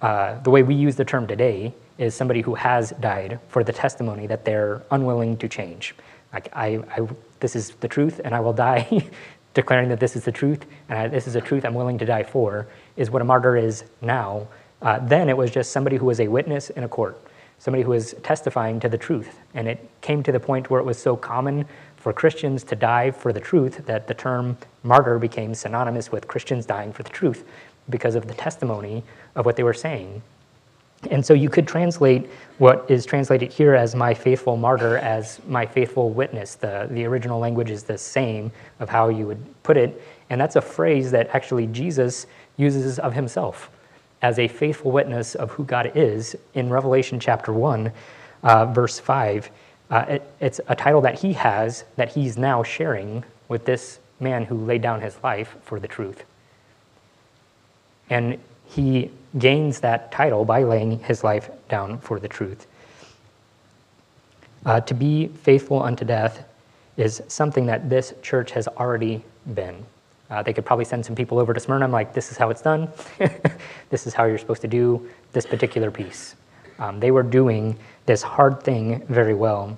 uh, 0.01 0.39
the 0.41 0.49
way 0.49 0.63
we 0.63 0.75
use 0.75 0.95
the 0.95 1.05
term 1.05 1.27
today 1.27 1.73
is 1.97 2.15
somebody 2.15 2.41
who 2.41 2.55
has 2.55 2.91
died 3.01 3.39
for 3.49 3.63
the 3.63 3.73
testimony 3.73 4.25
that 4.27 4.45
they're 4.45 4.81
unwilling 4.91 5.35
to 5.38 5.49
change. 5.49 5.95
Like, 6.31 6.49
I, 6.53 6.79
I 6.95 7.07
this 7.39 7.55
is 7.55 7.71
the 7.79 7.88
truth, 7.88 8.21
and 8.23 8.33
I 8.35 8.39
will 8.39 8.53
die 8.53 9.09
declaring 9.53 9.89
that 9.89 9.99
this 9.99 10.15
is 10.15 10.23
the 10.23 10.31
truth, 10.31 10.65
and 10.88 10.97
I, 10.97 11.07
this 11.07 11.27
is 11.27 11.35
a 11.35 11.41
truth 11.41 11.65
I'm 11.65 11.73
willing 11.73 11.97
to 11.97 12.05
die 12.05 12.23
for, 12.23 12.67
is 12.95 13.09
what 13.09 13.21
a 13.21 13.25
martyr 13.25 13.57
is 13.57 13.83
now. 14.01 14.47
Uh, 14.81 15.00
then 15.00 15.29
it 15.29 15.36
was 15.36 15.51
just 15.51 15.71
somebody 15.71 15.98
who 15.98 16.05
was 16.05 16.19
a 16.19 16.27
witness 16.27 16.69
in 16.69 16.83
a 16.83 16.88
court, 16.88 17.19
somebody 17.57 17.83
who 17.83 17.91
was 17.91 18.15
testifying 18.24 18.79
to 18.79 18.89
the 18.89 18.98
truth. 18.98 19.39
And 19.53 19.67
it 19.67 19.89
came 20.01 20.24
to 20.24 20.31
the 20.31 20.39
point 20.39 20.69
where 20.69 20.79
it 20.79 20.86
was 20.86 20.98
so 20.98 21.15
common 21.15 21.65
for 21.98 22.13
Christians 22.13 22.63
to 22.63 22.75
die 22.75 23.12
for 23.12 23.33
the 23.33 23.41
truth 23.41 23.86
that 23.86 24.07
the 24.07 24.13
term 24.13 24.57
martyr 24.83 25.19
became 25.19 25.53
synonymous 25.53 26.12
with 26.12 26.27
Christians 26.27 26.65
dying 26.65 26.93
for 26.93 27.03
the 27.03 27.09
truth 27.09 27.43
because 27.89 28.15
of 28.15 28.27
the 28.27 28.33
testimony 28.33 29.03
of 29.36 29.45
what 29.45 29.57
they 29.57 29.63
were 29.63 29.74
saying. 29.74 30.21
And 31.12 31.25
so 31.25 31.33
you 31.33 31.50
could 31.50 31.67
translate 31.67 32.29
what 32.57 32.86
is 32.89 33.05
translated 33.05 33.51
here 33.51 33.74
as 33.74 33.95
my 33.95 34.13
faithful 34.13 34.57
martyr 34.57 34.98
as 34.98 35.39
my 35.48 35.65
faithful 35.65 36.09
witness. 36.09 36.55
The, 36.55 36.88
the 36.91 37.05
original 37.05 37.39
language 37.39 37.69
is 37.69 37.83
the 37.83 37.98
same 37.98 38.51
of 38.79 38.89
how 38.89 39.07
you 39.07 39.25
would 39.25 39.63
put 39.63 39.77
it. 39.77 40.01
And 40.29 40.39
that's 40.39 40.57
a 40.57 40.62
phrase 40.62 41.09
that 41.12 41.29
actually 41.33 41.67
Jesus 41.67 42.27
uses 42.57 43.00
of 43.00 43.13
himself 43.13 43.71
as 44.21 44.39
a 44.39 44.47
faithful 44.47 44.91
witness 44.91 45.35
of 45.35 45.51
who 45.51 45.63
God 45.63 45.91
is 45.95 46.35
in 46.53 46.69
Revelation 46.69 47.19
chapter 47.19 47.53
1, 47.53 47.91
uh, 48.43 48.65
verse 48.65 48.99
5. 48.99 49.49
Uh, 49.89 50.05
it, 50.07 50.31
it's 50.39 50.59
a 50.67 50.75
title 50.75 51.01
that 51.01 51.19
he 51.19 51.33
has 51.33 51.83
that 51.95 52.09
he's 52.09 52.38
now 52.38 52.61
sharing 52.61 53.23
with 53.47 53.65
this 53.65 53.99
man 54.19 54.45
who 54.45 54.55
laid 54.55 54.81
down 54.81 55.01
his 55.01 55.17
life 55.23 55.55
for 55.63 55.79
the 55.79 55.88
truth. 55.88 56.23
And 58.09 58.39
he 58.65 59.09
gains 59.38 59.79
that 59.79 60.11
title 60.11 60.45
by 60.45 60.63
laying 60.63 60.99
his 60.99 61.23
life 61.23 61.49
down 61.69 61.99
for 61.99 62.19
the 62.19 62.27
truth. 62.27 62.67
Uh, 64.65 64.81
to 64.81 64.93
be 64.93 65.27
faithful 65.27 65.81
unto 65.81 66.03
death 66.03 66.45
is 66.97 67.21
something 67.27 67.65
that 67.67 67.89
this 67.89 68.13
church 68.21 68.51
has 68.51 68.67
already 68.67 69.23
been. 69.53 69.85
Uh, 70.29 70.43
they 70.43 70.53
could 70.53 70.65
probably 70.65 70.86
send 70.86 71.05
some 71.05 71.15
people 71.15 71.39
over 71.39 71.53
to 71.53 71.59
Smyrna. 71.59 71.86
I'm 71.86 71.91
like, 71.91 72.13
this 72.13 72.31
is 72.31 72.38
how 72.38 72.50
it's 72.50 72.62
done. 72.62 72.88
this 73.89 74.05
is 74.05 74.13
how 74.13 74.25
you're 74.25 74.38
supposed 74.38 74.62
to 74.62 74.67
do 74.67 75.07
this 75.31 75.45
particular 75.45 75.89
piece. 75.89 76.36
Um, 76.77 77.00
they 77.00 77.12
were 77.12 77.24
doing 77.24 77.77
this 78.05 78.21
hard 78.21 78.62
thing 78.63 79.05
very 79.07 79.33
well 79.33 79.77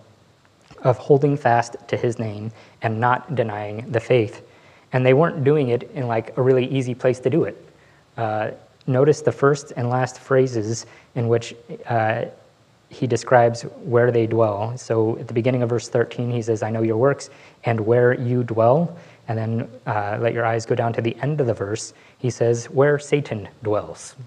of 0.84 0.98
holding 0.98 1.38
fast 1.38 1.76
to 1.88 1.98
his 1.98 2.20
name 2.20 2.52
and 2.82 3.00
not 3.00 3.36
denying 3.36 3.90
the 3.92 4.00
faith. 4.00 4.46
And 4.94 5.06
they 5.06 5.14
weren't 5.14 5.44
doing 5.44 5.70
it 5.70 5.84
in 5.94 6.08
like 6.08 6.38
a 6.38 6.42
really 6.42 6.66
easy 6.66 6.96
place 6.96 7.20
to 7.20 7.30
do 7.30 7.46
it. 7.46 7.70
Uh, 8.18 8.52
notice 8.88 9.22
the 9.22 9.32
first 9.32 9.74
and 9.78 9.90
last 9.90 10.20
phrases 10.20 10.86
in 11.16 11.28
which 11.28 11.56
uh, 11.88 12.26
he 12.90 13.08
describes 13.08 13.62
where 13.84 14.12
they 14.12 14.28
dwell. 14.28 14.78
So 14.78 15.18
at 15.18 15.28
the 15.28 15.34
beginning 15.34 15.64
of 15.64 15.70
verse 15.70 15.88
13, 15.88 16.30
he 16.30 16.42
says, 16.42 16.62
I 16.62 16.70
know 16.70 16.82
your 16.82 16.98
works 16.98 17.30
and 17.64 17.80
where 17.80 18.14
you 18.14 18.44
dwell. 18.44 18.98
And 19.32 19.40
then 19.40 19.70
uh, 19.86 20.18
let 20.20 20.34
your 20.34 20.46
eyes 20.46 20.66
go 20.66 20.76
down 20.76 20.92
to 20.92 21.02
the 21.02 21.16
end 21.22 21.40
of 21.40 21.48
the 21.48 21.54
verse. 21.54 21.94
He 22.18 22.30
says, 22.30 22.66
Where 22.66 23.00
Satan 23.00 23.48
dwells. 23.64 24.18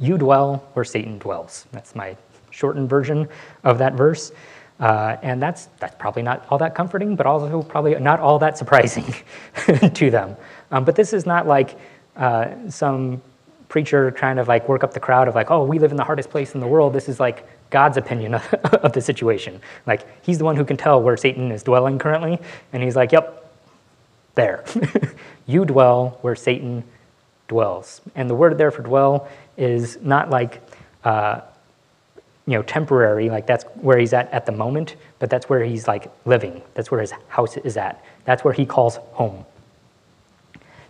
You 0.00 0.18
dwell 0.18 0.68
where 0.72 0.84
Satan 0.84 1.20
dwells. 1.20 1.66
That's 1.70 1.94
my 1.94 2.16
shortened 2.50 2.90
version 2.90 3.28
of 3.62 3.78
that 3.78 3.92
verse. 3.92 4.32
Uh, 4.80 5.18
and 5.22 5.40
that's, 5.40 5.66
that's 5.78 5.94
probably 6.00 6.22
not 6.22 6.44
all 6.50 6.58
that 6.58 6.74
comforting, 6.74 7.14
but 7.14 7.26
also 7.26 7.62
probably 7.62 7.94
not 8.00 8.18
all 8.18 8.40
that 8.40 8.58
surprising 8.58 9.14
to 9.94 10.10
them. 10.10 10.36
Um, 10.72 10.84
but 10.84 10.96
this 10.96 11.12
is 11.12 11.24
not 11.24 11.46
like 11.46 11.78
uh, 12.16 12.48
some 12.68 13.22
preacher 13.68 14.10
trying 14.10 14.34
to 14.34 14.42
like 14.42 14.68
work 14.68 14.82
up 14.82 14.92
the 14.92 15.00
crowd 15.00 15.28
of 15.28 15.36
like, 15.36 15.52
oh, 15.52 15.64
we 15.64 15.78
live 15.78 15.92
in 15.92 15.96
the 15.96 16.02
hardest 16.02 16.28
place 16.28 16.54
in 16.54 16.60
the 16.60 16.66
world. 16.66 16.92
This 16.92 17.08
is 17.08 17.20
like 17.20 17.46
God's 17.70 17.98
opinion 17.98 18.34
of, 18.34 18.54
of 18.64 18.92
the 18.92 19.00
situation. 19.00 19.60
Like 19.86 20.24
he's 20.24 20.38
the 20.38 20.44
one 20.44 20.56
who 20.56 20.64
can 20.64 20.76
tell 20.76 21.00
where 21.00 21.16
Satan 21.16 21.52
is 21.52 21.62
dwelling 21.62 22.00
currently, 22.00 22.40
and 22.72 22.82
he's 22.82 22.96
like, 22.96 23.12
yep, 23.12 23.41
there. 24.34 24.64
you 25.46 25.64
dwell 25.64 26.18
where 26.22 26.34
Satan 26.34 26.84
dwells. 27.48 28.00
And 28.14 28.28
the 28.28 28.34
word 28.34 28.58
there 28.58 28.70
for 28.70 28.82
dwell 28.82 29.28
is 29.56 29.98
not 30.02 30.30
like, 30.30 30.62
uh, 31.04 31.42
you 32.46 32.54
know, 32.54 32.62
temporary, 32.62 33.28
like 33.28 33.46
that's 33.46 33.64
where 33.80 33.98
he's 33.98 34.12
at 34.12 34.30
at 34.32 34.46
the 34.46 34.52
moment, 34.52 34.96
but 35.18 35.30
that's 35.30 35.48
where 35.48 35.62
he's 35.62 35.86
like 35.86 36.10
living. 36.24 36.62
That's 36.74 36.90
where 36.90 37.00
his 37.00 37.12
house 37.28 37.56
is 37.58 37.76
at. 37.76 38.04
That's 38.24 38.42
where 38.42 38.54
he 38.54 38.66
calls 38.66 38.96
home. 39.12 39.44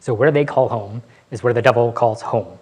So 0.01 0.15
where 0.15 0.31
they 0.31 0.45
call 0.45 0.69
home 0.69 1.03
is 1.31 1.43
where 1.43 1.53
the 1.53 1.63
devil 1.63 1.93
calls 1.93 2.23
home. 2.23 2.59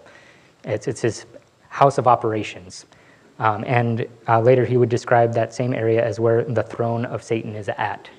It's, 0.63 0.87
it's 0.87 1.01
his 1.01 1.25
house 1.69 1.97
of 1.97 2.07
operations. 2.07 2.85
Um, 3.39 3.63
and 3.65 4.05
uh, 4.27 4.39
later 4.41 4.65
he 4.65 4.77
would 4.77 4.89
describe 4.89 5.33
that 5.33 5.53
same 5.53 5.73
area 5.73 6.05
as 6.05 6.19
where 6.19 6.43
the 6.43 6.61
throne 6.61 7.05
of 7.05 7.23
Satan 7.23 7.55
is 7.55 7.69
at. 7.69 8.09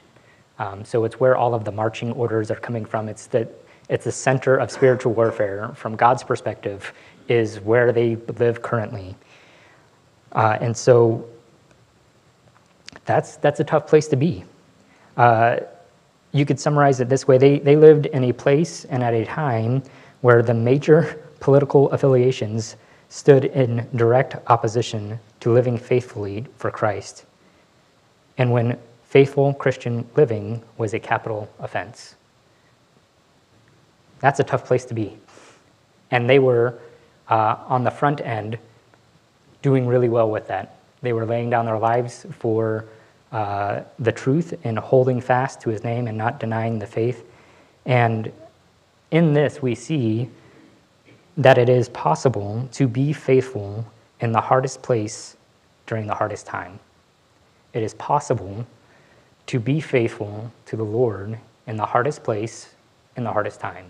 Um, 0.62 0.84
so 0.84 1.02
it's 1.02 1.18
where 1.18 1.36
all 1.36 1.54
of 1.54 1.64
the 1.64 1.72
marching 1.72 2.12
orders 2.12 2.48
are 2.48 2.60
coming 2.60 2.84
from. 2.84 3.08
It's 3.08 3.26
the, 3.26 3.48
it's 3.88 4.04
the 4.04 4.12
center 4.12 4.56
of 4.56 4.70
spiritual 4.70 5.12
warfare 5.12 5.72
from 5.74 5.96
God's 5.96 6.22
perspective, 6.22 6.92
is 7.28 7.58
where 7.58 7.90
they 7.90 8.14
live 8.38 8.62
currently. 8.62 9.16
Uh, 10.30 10.58
and 10.60 10.76
so 10.76 11.28
that's, 13.06 13.38
that's 13.38 13.58
a 13.58 13.64
tough 13.64 13.88
place 13.88 14.06
to 14.08 14.16
be. 14.16 14.44
Uh, 15.16 15.56
you 16.30 16.46
could 16.46 16.60
summarize 16.60 17.00
it 17.00 17.08
this 17.08 17.26
way 17.26 17.38
they, 17.38 17.58
they 17.58 17.74
lived 17.74 18.06
in 18.06 18.22
a 18.22 18.32
place 18.32 18.84
and 18.84 19.02
at 19.02 19.14
a 19.14 19.24
time 19.24 19.82
where 20.20 20.44
the 20.44 20.54
major 20.54 21.24
political 21.40 21.90
affiliations 21.90 22.76
stood 23.08 23.46
in 23.46 23.88
direct 23.96 24.36
opposition 24.46 25.18
to 25.40 25.52
living 25.52 25.76
faithfully 25.76 26.46
for 26.56 26.70
Christ. 26.70 27.24
And 28.38 28.52
when 28.52 28.78
faithful 29.12 29.52
Christian 29.52 30.08
living 30.16 30.62
was 30.78 30.94
a 30.94 30.98
capital 30.98 31.46
offense. 31.58 32.14
That's 34.20 34.40
a 34.40 34.42
tough 34.42 34.64
place 34.64 34.86
to 34.86 34.94
be. 34.94 35.18
And 36.10 36.30
they 36.30 36.38
were 36.38 36.78
uh, 37.28 37.56
on 37.66 37.84
the 37.84 37.90
front 37.90 38.22
end 38.22 38.58
doing 39.60 39.86
really 39.86 40.08
well 40.08 40.30
with 40.30 40.48
that. 40.48 40.78
They 41.02 41.12
were 41.12 41.26
laying 41.26 41.50
down 41.50 41.66
their 41.66 41.78
lives 41.78 42.24
for 42.38 42.86
uh, 43.32 43.82
the 43.98 44.12
truth 44.12 44.54
and 44.64 44.78
holding 44.78 45.20
fast 45.20 45.60
to 45.60 45.68
his 45.68 45.84
name 45.84 46.06
and 46.06 46.16
not 46.16 46.40
denying 46.40 46.78
the 46.78 46.86
faith. 46.86 47.22
And 47.84 48.32
in 49.10 49.34
this, 49.34 49.60
we 49.60 49.74
see 49.74 50.30
that 51.36 51.58
it 51.58 51.68
is 51.68 51.90
possible 51.90 52.66
to 52.72 52.88
be 52.88 53.12
faithful 53.12 53.84
in 54.20 54.32
the 54.32 54.40
hardest 54.40 54.80
place 54.80 55.36
during 55.86 56.06
the 56.06 56.14
hardest 56.14 56.46
time. 56.46 56.78
It 57.74 57.82
is 57.82 57.92
possible 57.92 58.64
to 59.46 59.60
be 59.60 59.80
faithful 59.80 60.50
to 60.66 60.76
the 60.76 60.84
Lord 60.84 61.38
in 61.66 61.76
the 61.76 61.86
hardest 61.86 62.22
place, 62.22 62.74
in 63.16 63.24
the 63.24 63.32
hardest 63.32 63.60
time. 63.60 63.86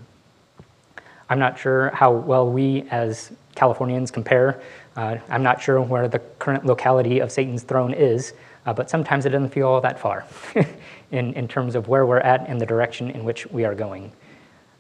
I'm 1.28 1.38
not 1.38 1.58
sure 1.58 1.90
how 1.90 2.12
well 2.12 2.50
we 2.50 2.82
as 2.90 3.32
Californians 3.54 4.10
compare. 4.10 4.60
Uh, 4.96 5.16
I'm 5.28 5.42
not 5.42 5.62
sure 5.62 5.80
where 5.80 6.08
the 6.08 6.18
current 6.38 6.66
locality 6.66 7.20
of 7.20 7.32
Satan's 7.32 7.62
throne 7.62 7.94
is, 7.94 8.34
uh, 8.66 8.72
but 8.72 8.90
sometimes 8.90 9.24
it 9.24 9.30
doesn't 9.30 9.48
feel 9.50 9.68
all 9.68 9.80
that 9.80 9.98
far 9.98 10.26
in, 11.10 11.32
in 11.34 11.48
terms 11.48 11.74
of 11.74 11.88
where 11.88 12.06
we're 12.06 12.18
at 12.18 12.48
and 12.48 12.60
the 12.60 12.66
direction 12.66 13.10
in 13.10 13.24
which 13.24 13.46
we 13.46 13.64
are 13.64 13.74
going. 13.74 14.12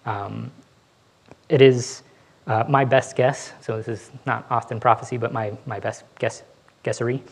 Um, 0.04 0.50
it 1.48 1.62
is 1.62 2.02
uh, 2.46 2.64
my 2.68 2.84
best 2.84 3.16
guess, 3.16 3.52
so 3.60 3.76
this 3.76 3.88
is 3.88 4.10
not 4.26 4.46
Austin 4.50 4.80
prophecy, 4.80 5.16
but 5.16 5.32
my, 5.32 5.52
my 5.66 5.80
best 5.80 6.04
guess, 6.18 6.42
guessery, 6.82 7.22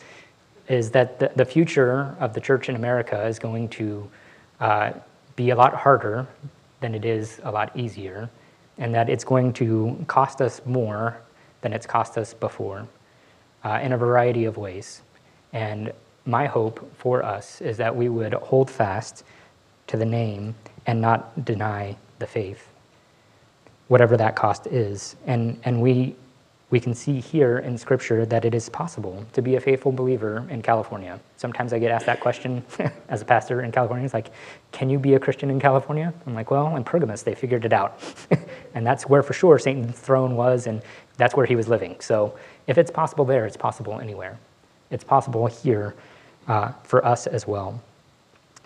is 0.70 0.92
that 0.92 1.18
the, 1.18 1.32
the 1.34 1.44
future 1.44 2.16
of 2.20 2.32
the 2.32 2.40
church 2.40 2.68
in 2.68 2.76
America 2.76 3.26
is 3.26 3.40
going 3.40 3.68
to 3.68 4.08
uh, 4.60 4.92
be 5.34 5.50
a 5.50 5.56
lot 5.56 5.74
harder 5.74 6.26
than 6.80 6.94
it 6.94 7.04
is 7.04 7.40
a 7.42 7.50
lot 7.50 7.76
easier, 7.76 8.30
and 8.78 8.94
that 8.94 9.10
it's 9.10 9.24
going 9.24 9.52
to 9.52 10.02
cost 10.06 10.40
us 10.40 10.62
more 10.64 11.20
than 11.60 11.72
it's 11.72 11.86
cost 11.86 12.16
us 12.16 12.32
before 12.32 12.86
uh, 13.64 13.80
in 13.82 13.92
a 13.92 13.98
variety 13.98 14.44
of 14.44 14.56
ways. 14.56 15.02
And 15.52 15.92
my 16.24 16.46
hope 16.46 16.88
for 16.96 17.24
us 17.24 17.60
is 17.60 17.76
that 17.78 17.94
we 17.94 18.08
would 18.08 18.32
hold 18.34 18.70
fast 18.70 19.24
to 19.88 19.96
the 19.96 20.06
name 20.06 20.54
and 20.86 21.00
not 21.00 21.44
deny 21.44 21.96
the 22.20 22.26
faith, 22.28 22.68
whatever 23.88 24.16
that 24.16 24.36
cost 24.36 24.68
is. 24.68 25.16
And, 25.26 25.58
and 25.64 25.82
we 25.82 26.14
we 26.70 26.78
can 26.78 26.94
see 26.94 27.20
here 27.20 27.58
in 27.58 27.76
Scripture 27.76 28.24
that 28.24 28.44
it 28.44 28.54
is 28.54 28.68
possible 28.68 29.24
to 29.32 29.42
be 29.42 29.56
a 29.56 29.60
faithful 29.60 29.90
believer 29.90 30.46
in 30.50 30.62
California. 30.62 31.18
Sometimes 31.36 31.72
I 31.72 31.80
get 31.80 31.90
asked 31.90 32.06
that 32.06 32.20
question 32.20 32.64
as 33.08 33.22
a 33.22 33.24
pastor 33.24 33.62
in 33.62 33.72
California. 33.72 34.04
It's 34.04 34.14
like, 34.14 34.30
can 34.70 34.88
you 34.88 34.98
be 34.98 35.14
a 35.14 35.18
Christian 35.18 35.50
in 35.50 35.58
California? 35.58 36.14
I'm 36.26 36.34
like, 36.34 36.50
well, 36.50 36.76
in 36.76 36.84
Pergamos, 36.84 37.24
they 37.24 37.34
figured 37.34 37.64
it 37.64 37.72
out. 37.72 38.00
and 38.74 38.86
that's 38.86 39.08
where 39.08 39.22
for 39.22 39.32
sure 39.32 39.58
Satan's 39.58 39.98
throne 39.98 40.36
was, 40.36 40.68
and 40.68 40.80
that's 41.16 41.34
where 41.34 41.46
he 41.46 41.56
was 41.56 41.68
living. 41.68 41.96
So 41.98 42.38
if 42.68 42.78
it's 42.78 42.90
possible 42.90 43.24
there, 43.24 43.46
it's 43.46 43.56
possible 43.56 43.98
anywhere. 43.98 44.38
It's 44.90 45.04
possible 45.04 45.46
here 45.46 45.96
uh, 46.46 46.72
for 46.84 47.04
us 47.04 47.26
as 47.26 47.48
well. 47.48 47.82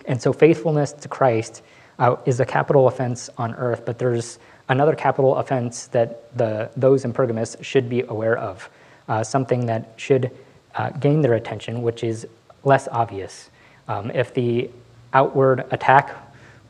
And 0.04 0.20
so 0.20 0.32
faithfulness 0.32 0.92
to 0.92 1.08
Christ 1.08 1.62
uh, 1.98 2.16
is 2.26 2.40
a 2.40 2.44
capital 2.44 2.88
offense 2.88 3.30
on 3.38 3.54
earth, 3.54 3.86
but 3.86 3.98
there's 3.98 4.38
another 4.68 4.94
capital 4.94 5.36
offense 5.36 5.86
that 5.88 6.36
the, 6.36 6.70
those 6.76 7.04
in 7.04 7.12
Pergamos 7.12 7.56
should 7.60 7.88
be 7.88 8.02
aware 8.02 8.38
of, 8.38 8.68
uh, 9.08 9.22
something 9.22 9.66
that 9.66 9.92
should 9.96 10.30
uh, 10.74 10.90
gain 10.90 11.20
their 11.20 11.34
attention, 11.34 11.82
which 11.82 12.02
is 12.02 12.26
less 12.64 12.88
obvious. 12.88 13.50
Um, 13.88 14.10
if 14.10 14.32
the 14.32 14.70
outward 15.12 15.66
attack 15.70 16.14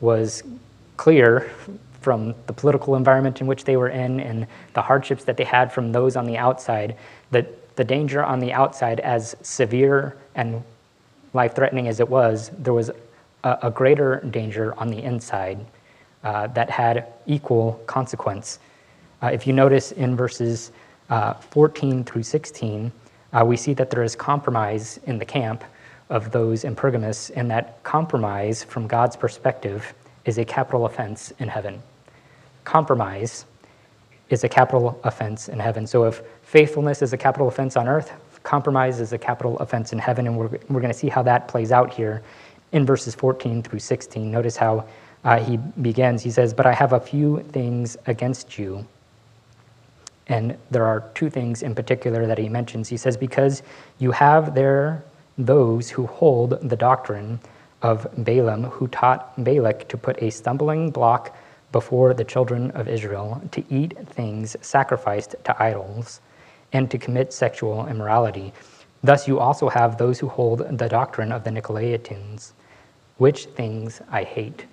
was 0.01 0.43
clear 0.97 1.51
from 2.01 2.35
the 2.45 2.53
political 2.53 2.95
environment 2.95 3.41
in 3.41 3.47
which 3.47 3.63
they 3.63 3.77
were 3.77 3.89
in 3.89 4.19
and 4.19 4.45
the 4.73 4.81
hardships 4.81 5.23
that 5.23 5.37
they 5.37 5.43
had 5.43 5.71
from 5.71 5.91
those 5.91 6.15
on 6.15 6.25
the 6.25 6.37
outside, 6.37 6.95
the, 7.31 7.45
the 7.77 7.83
danger 7.83 8.23
on 8.23 8.39
the 8.39 8.53
outside, 8.53 8.99
as 8.99 9.35
severe 9.41 10.15
and 10.35 10.61
life 11.33 11.55
threatening 11.55 11.87
as 11.87 11.99
it 11.99 12.07
was, 12.07 12.51
there 12.59 12.73
was 12.73 12.91
a, 13.43 13.57
a 13.63 13.71
greater 13.71 14.19
danger 14.29 14.77
on 14.77 14.89
the 14.89 15.01
inside 15.01 15.65
uh, 16.25 16.47
that 16.47 16.69
had 16.69 17.05
equal 17.27 17.79
consequence. 17.85 18.59
Uh, 19.21 19.27
if 19.27 19.47
you 19.47 19.53
notice 19.53 19.91
in 19.91 20.15
verses 20.15 20.71
uh, 21.09 21.33
14 21.33 22.03
through 22.03 22.23
16, 22.23 22.91
uh, 23.31 23.45
we 23.45 23.55
see 23.55 23.73
that 23.73 23.91
there 23.91 24.03
is 24.03 24.15
compromise 24.15 24.99
in 25.05 25.19
the 25.19 25.25
camp 25.25 25.63
of 26.09 26.31
those 26.31 26.63
in 26.63 26.75
Pergamos, 26.75 27.29
and 27.31 27.49
that 27.51 27.81
compromise, 27.83 28.63
from 28.63 28.87
God's 28.87 29.15
perspective, 29.15 29.93
is 30.25 30.37
a 30.37 30.45
capital 30.45 30.85
offense 30.85 31.31
in 31.39 31.47
heaven. 31.47 31.81
Compromise 32.63 33.45
is 34.29 34.43
a 34.43 34.49
capital 34.49 34.99
offense 35.03 35.47
in 35.47 35.59
heaven. 35.59 35.85
So 35.85 36.05
if 36.05 36.21
faithfulness 36.41 37.01
is 37.01 37.13
a 37.13 37.17
capital 37.17 37.47
offense 37.47 37.77
on 37.77 37.87
earth, 37.87 38.11
compromise 38.41 38.99
is 38.99 39.13
a 39.13 39.17
capital 39.17 39.57
offense 39.59 39.93
in 39.93 39.99
heaven, 39.99 40.25
and 40.25 40.37
we're, 40.37 40.49
we're 40.69 40.81
going 40.81 40.93
to 40.93 40.97
see 40.97 41.09
how 41.09 41.21
that 41.23 41.47
plays 41.47 41.71
out 41.71 41.93
here 41.93 42.23
in 42.71 42.83
verses 42.85 43.13
14 43.13 43.61
through 43.61 43.79
16. 43.79 44.31
Notice 44.31 44.57
how 44.57 44.85
uh, 45.25 45.43
he 45.43 45.57
begins, 45.57 46.21
he 46.21 46.29
says, 46.29 46.53
But 46.53 46.67
I 46.67 46.73
have 46.73 46.93
a 46.93 46.99
few 46.99 47.41
things 47.51 47.97
against 48.05 48.59
you. 48.59 48.85
And 50.27 50.57
there 50.69 50.85
are 50.85 51.09
two 51.15 51.29
things 51.29 51.63
in 51.63 51.73
particular 51.73 52.27
that 52.27 52.37
he 52.37 52.47
mentions. 52.47 52.87
He 52.87 52.97
says, 52.97 53.17
Because 53.17 53.63
you 53.97 54.11
have 54.11 54.53
there 54.53 55.03
those 55.37 55.89
who 55.89 56.05
hold 56.05 56.69
the 56.69 56.75
doctrine 56.75 57.39
of 57.81 58.07
Balaam, 58.23 58.65
who 58.65 58.87
taught 58.87 59.43
Balak 59.43 59.87
to 59.89 59.97
put 59.97 60.21
a 60.21 60.29
stumbling 60.29 60.91
block 60.91 61.35
before 61.71 62.13
the 62.13 62.23
children 62.23 62.69
of 62.71 62.87
Israel, 62.87 63.41
to 63.51 63.63
eat 63.69 63.97
things 64.07 64.55
sacrificed 64.61 65.35
to 65.43 65.61
idols, 65.61 66.21
and 66.71 66.89
to 66.91 66.99
commit 66.99 67.33
sexual 67.33 67.87
immorality. 67.87 68.53
Thus 69.03 69.27
you 69.27 69.39
also 69.39 69.69
have 69.69 69.97
those 69.97 70.19
who 70.19 70.27
hold 70.27 70.77
the 70.77 70.87
doctrine 70.87 71.31
of 71.31 71.43
the 71.43 71.49
Nicolaitans, 71.49 72.53
which 73.17 73.45
things 73.45 74.01
I 74.11 74.23
hate. 74.23 74.65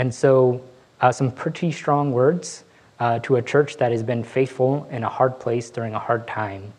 And 0.00 0.14
so, 0.14 0.62
uh, 1.02 1.12
some 1.12 1.30
pretty 1.30 1.70
strong 1.70 2.10
words 2.10 2.64
uh, 3.00 3.18
to 3.18 3.36
a 3.36 3.42
church 3.42 3.76
that 3.76 3.92
has 3.92 4.02
been 4.02 4.24
faithful 4.24 4.88
in 4.90 5.04
a 5.04 5.08
hard 5.10 5.38
place 5.38 5.68
during 5.68 5.94
a 5.94 5.98
hard 5.98 6.26
time. 6.26 6.72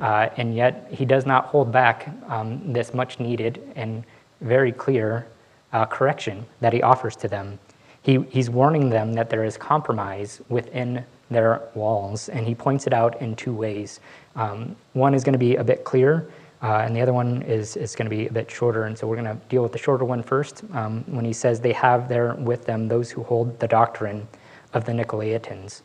Uh, 0.00 0.28
and 0.38 0.56
yet, 0.56 0.88
he 0.90 1.04
does 1.04 1.24
not 1.24 1.46
hold 1.46 1.70
back 1.70 2.12
um, 2.26 2.72
this 2.72 2.92
much 2.92 3.20
needed 3.20 3.62
and 3.76 4.02
very 4.40 4.72
clear 4.72 5.24
uh, 5.72 5.86
correction 5.86 6.44
that 6.58 6.72
he 6.72 6.82
offers 6.82 7.14
to 7.14 7.28
them. 7.28 7.60
He, 8.02 8.20
he's 8.22 8.50
warning 8.50 8.90
them 8.90 9.12
that 9.12 9.30
there 9.30 9.44
is 9.44 9.56
compromise 9.56 10.40
within 10.48 11.04
their 11.30 11.62
walls, 11.76 12.28
and 12.28 12.44
he 12.44 12.56
points 12.56 12.88
it 12.88 12.92
out 12.92 13.22
in 13.22 13.36
two 13.36 13.54
ways. 13.54 14.00
Um, 14.34 14.74
one 14.94 15.14
is 15.14 15.22
going 15.22 15.34
to 15.34 15.38
be 15.38 15.54
a 15.54 15.64
bit 15.64 15.84
clear, 15.84 16.28
uh, 16.64 16.78
and 16.78 16.96
the 16.96 17.00
other 17.02 17.12
one 17.12 17.42
is, 17.42 17.76
is 17.76 17.94
going 17.94 18.08
to 18.08 18.16
be 18.16 18.26
a 18.26 18.32
bit 18.32 18.50
shorter. 18.50 18.84
And 18.84 18.96
so 18.96 19.06
we're 19.06 19.20
going 19.20 19.38
to 19.38 19.46
deal 19.50 19.62
with 19.62 19.72
the 19.72 19.78
shorter 19.78 20.06
one 20.06 20.22
first 20.22 20.64
um, 20.72 21.04
when 21.06 21.22
he 21.22 21.32
says 21.34 21.60
they 21.60 21.74
have 21.74 22.08
there 22.08 22.34
with 22.36 22.64
them 22.64 22.88
those 22.88 23.10
who 23.10 23.22
hold 23.22 23.60
the 23.60 23.68
doctrine 23.68 24.26
of 24.72 24.86
the 24.86 24.92
Nicolaitans. 24.92 25.82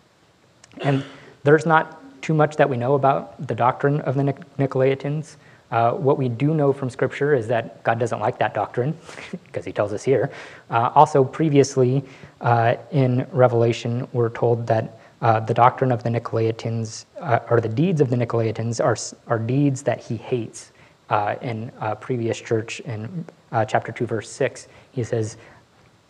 And 0.80 1.04
there's 1.44 1.65
not 1.65 2.02
too 2.22 2.34
much 2.34 2.56
that 2.56 2.70
we 2.70 2.78
know 2.78 2.94
about 2.94 3.46
the 3.46 3.56
doctrine 3.56 4.00
of 4.02 4.15
the 4.15 4.34
Nicolaitans. 4.58 5.36
Uh, 5.70 5.92
what 5.92 6.18
we 6.18 6.30
do 6.30 6.54
know 6.54 6.72
from 6.72 6.89
Scripture 6.89 7.36
is 7.36 7.46
that 7.50 7.84
God 7.84 8.00
doesn't 8.00 8.22
like 8.22 8.39
that 8.39 8.54
doctrine, 8.54 8.98
because 9.32 9.65
he 9.65 9.74
tells 9.74 9.92
us 9.92 10.02
here. 10.02 10.32
Uh, 10.70 10.92
also, 10.96 11.26
previously 11.26 12.04
uh, 12.39 12.76
in 12.92 13.28
Revelation, 13.34 14.08
we're 14.13 14.30
told 14.30 14.65
that 14.68 14.98
uh, 15.22 15.42
the 15.42 15.54
doctrine 15.54 15.92
of 15.92 16.04
the 16.04 16.10
Nicolaitans, 16.10 17.04
uh, 17.20 17.39
or 17.50 17.60
the 17.60 17.68
deeds 17.68 18.00
of 18.00 18.10
the 18.10 18.15
Nicolaitans, 18.15 18.84
are, 18.84 18.96
are 19.28 19.39
deeds 19.39 19.84
that 19.84 20.00
he 20.00 20.15
hates. 20.15 20.68
Uh, 21.10 21.36
in 21.41 21.72
a 21.80 21.95
previous 21.95 22.39
church 22.39 22.80
in 22.82 23.26
uh, 23.52 23.65
chapter 23.65 23.91
2, 23.91 24.06
verse 24.06 24.30
6, 24.30 24.67
he 24.91 25.04
says, 25.04 25.38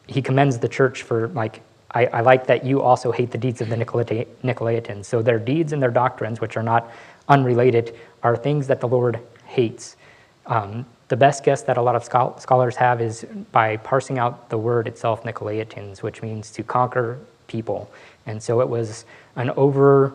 he 0.08 0.22
commends 0.22 0.58
the 0.58 0.68
church 0.68 1.04
for, 1.04 1.30
like, 1.30 1.62
I, 1.92 2.06
I 2.08 2.22
like 2.22 2.46
that 2.48 2.66
you 2.66 2.82
also 2.82 3.12
hate 3.12 3.32
the 3.32 3.38
deeds 3.38 3.62
of 3.62 3.70
the 3.70 3.76
Nicolaitans. 3.76 5.06
So 5.06 5.22
their 5.22 5.40
deeds 5.40 5.74
and 5.74 5.82
their 5.82 5.92
doctrines, 5.92 6.42
which 6.42 6.58
are 6.58 6.64
not 6.64 6.92
unrelated, 7.28 7.96
are 8.24 8.36
things 8.36 8.68
that 8.68 8.80
the 8.80 8.88
Lord 8.88 9.20
hates. 9.46 9.96
Um, 10.46 10.86
the 11.08 11.18
best 11.18 11.44
guess 11.44 11.64
that 11.64 11.78
a 11.78 11.82
lot 11.82 11.96
of 11.96 12.04
scholars 12.04 12.76
have 12.76 13.02
is 13.02 13.26
by 13.52 13.78
parsing 13.78 14.20
out 14.20 14.50
the 14.50 14.58
word 14.58 14.88
itself, 14.88 15.24
Nicolaitans, 15.24 16.04
which 16.04 16.22
means 16.22 16.52
to 16.52 16.64
conquer 16.64 17.20
people. 17.48 17.90
And 18.28 18.42
so 18.42 18.62
it 18.62 18.70
was 18.70 19.06
an 19.36 19.50
over 19.52 20.14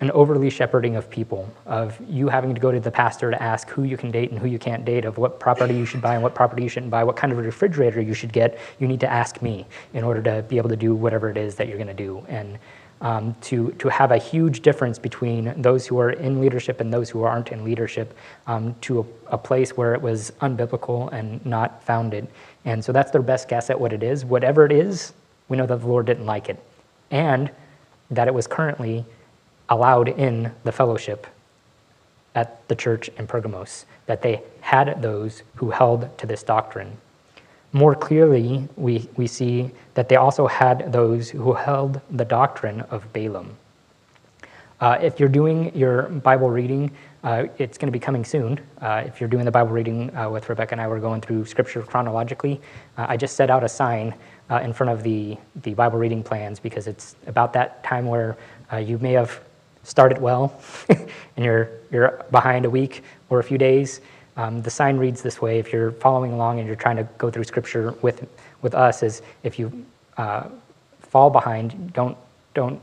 an 0.00 0.10
overly 0.10 0.50
shepherding 0.50 0.96
of 0.96 1.08
people, 1.08 1.50
of 1.64 1.98
you 2.06 2.28
having 2.28 2.54
to 2.54 2.60
go 2.60 2.70
to 2.70 2.78
the 2.78 2.90
pastor 2.90 3.30
to 3.30 3.42
ask 3.42 3.68
who 3.70 3.84
you 3.84 3.96
can 3.96 4.10
date 4.10 4.30
and 4.30 4.38
who 4.38 4.46
you 4.46 4.58
can't 4.58 4.84
date, 4.84 5.06
of 5.06 5.16
what 5.16 5.40
property 5.40 5.74
you 5.74 5.86
should 5.86 6.02
buy 6.02 6.14
and 6.14 6.22
what 6.22 6.34
property 6.34 6.62
you 6.62 6.68
shouldn't 6.68 6.90
buy, 6.90 7.02
what 7.02 7.16
kind 7.16 7.32
of 7.32 7.38
refrigerator 7.38 8.00
you 8.00 8.12
should 8.12 8.32
get. 8.32 8.58
You 8.78 8.88
need 8.88 9.00
to 9.00 9.10
ask 9.10 9.40
me 9.40 9.64
in 9.94 10.04
order 10.04 10.22
to 10.22 10.42
be 10.42 10.58
able 10.58 10.68
to 10.68 10.76
do 10.76 10.94
whatever 10.94 11.30
it 11.30 11.38
is 11.38 11.54
that 11.54 11.68
you're 11.68 11.78
going 11.78 11.86
to 11.88 11.94
do. 11.94 12.24
And 12.28 12.58
um, 13.00 13.34
to, 13.42 13.72
to 13.72 13.88
have 13.88 14.10
a 14.12 14.18
huge 14.18 14.60
difference 14.60 14.98
between 14.98 15.60
those 15.60 15.86
who 15.86 15.98
are 15.98 16.10
in 16.10 16.40
leadership 16.40 16.80
and 16.80 16.92
those 16.92 17.10
who 17.10 17.22
aren't 17.22 17.48
in 17.48 17.64
leadership 17.64 18.16
um, 18.46 18.74
to 18.82 19.00
a, 19.28 19.34
a, 19.34 19.38
place 19.38 19.76
where 19.76 19.92
it 19.92 20.00
was 20.00 20.32
unbiblical 20.40 21.12
and 21.12 21.44
not 21.44 21.82
founded. 21.84 22.26
And 22.64 22.82
so 22.82 22.92
that's 22.92 23.10
their 23.10 23.22
best 23.22 23.48
guess 23.48 23.68
at 23.68 23.78
what 23.78 23.92
it 23.92 24.02
is. 24.02 24.24
Whatever 24.24 24.64
it 24.64 24.72
is, 24.72 25.12
we 25.48 25.58
know 25.58 25.66
that 25.66 25.80
the 25.80 25.86
Lord 25.86 26.06
didn't 26.06 26.24
like 26.24 26.48
it. 26.48 26.58
And 27.10 27.50
that 28.10 28.28
it 28.28 28.34
was 28.34 28.46
currently 28.46 29.04
allowed 29.68 30.08
in 30.08 30.52
the 30.64 30.72
fellowship 30.72 31.26
at 32.34 32.66
the 32.68 32.74
church 32.74 33.08
in 33.18 33.26
Pergamos, 33.26 33.86
that 34.06 34.22
they 34.22 34.42
had 34.60 35.00
those 35.02 35.42
who 35.56 35.70
held 35.70 36.16
to 36.18 36.26
this 36.26 36.42
doctrine. 36.42 36.98
More 37.72 37.94
clearly, 37.94 38.68
we, 38.76 39.08
we 39.16 39.26
see 39.26 39.70
that 39.94 40.08
they 40.08 40.16
also 40.16 40.46
had 40.46 40.92
those 40.92 41.30
who 41.30 41.54
held 41.54 42.00
the 42.10 42.24
doctrine 42.24 42.82
of 42.82 43.12
Balaam. 43.12 43.56
Uh, 44.80 44.98
if 45.00 45.18
you're 45.18 45.28
doing 45.28 45.74
your 45.74 46.02
Bible 46.02 46.50
reading, 46.50 46.90
uh, 47.24 47.46
it's 47.58 47.78
going 47.78 47.88
to 47.88 47.92
be 47.92 47.98
coming 47.98 48.24
soon. 48.24 48.60
Uh, 48.80 49.02
if 49.06 49.20
you're 49.20 49.28
doing 49.28 49.46
the 49.46 49.50
Bible 49.50 49.72
reading 49.72 50.14
uh, 50.14 50.28
with 50.28 50.48
Rebecca 50.48 50.72
and 50.72 50.80
I, 50.80 50.86
we're 50.86 51.00
going 51.00 51.22
through 51.22 51.46
Scripture 51.46 51.82
chronologically. 51.82 52.60
Uh, 52.98 53.06
I 53.08 53.16
just 53.16 53.36
set 53.36 53.50
out 53.50 53.64
a 53.64 53.68
sign 53.68 54.14
uh, 54.50 54.60
in 54.62 54.74
front 54.74 54.92
of 54.92 55.02
the, 55.02 55.38
the 55.62 55.72
Bible 55.72 55.98
reading 55.98 56.22
plans 56.22 56.60
because 56.60 56.86
it's 56.86 57.16
about 57.26 57.54
that 57.54 57.82
time 57.82 58.06
where 58.06 58.36
you 58.78 58.98
may 58.98 59.12
have 59.12 59.40
started 59.86 60.18
well 60.20 60.60
and 60.88 61.44
you're, 61.44 61.70
you're 61.92 62.24
behind 62.30 62.64
a 62.64 62.70
week 62.70 63.02
or 63.30 63.38
a 63.38 63.44
few 63.44 63.56
days. 63.56 64.00
Um, 64.36 64.60
the 64.60 64.70
sign 64.70 64.98
reads 64.98 65.22
this 65.22 65.40
way 65.40 65.58
if 65.58 65.72
you're 65.72 65.92
following 65.92 66.32
along 66.32 66.58
and 66.58 66.66
you're 66.66 66.76
trying 66.76 66.96
to 66.96 67.04
go 67.18 67.30
through 67.30 67.44
scripture 67.44 67.92
with, 68.02 68.28
with 68.62 68.74
us 68.74 69.02
is 69.02 69.22
if 69.44 69.58
you 69.58 69.86
uh, 70.16 70.48
fall 71.00 71.30
behind, 71.30 71.92
don't, 71.92 72.16
don't 72.52 72.82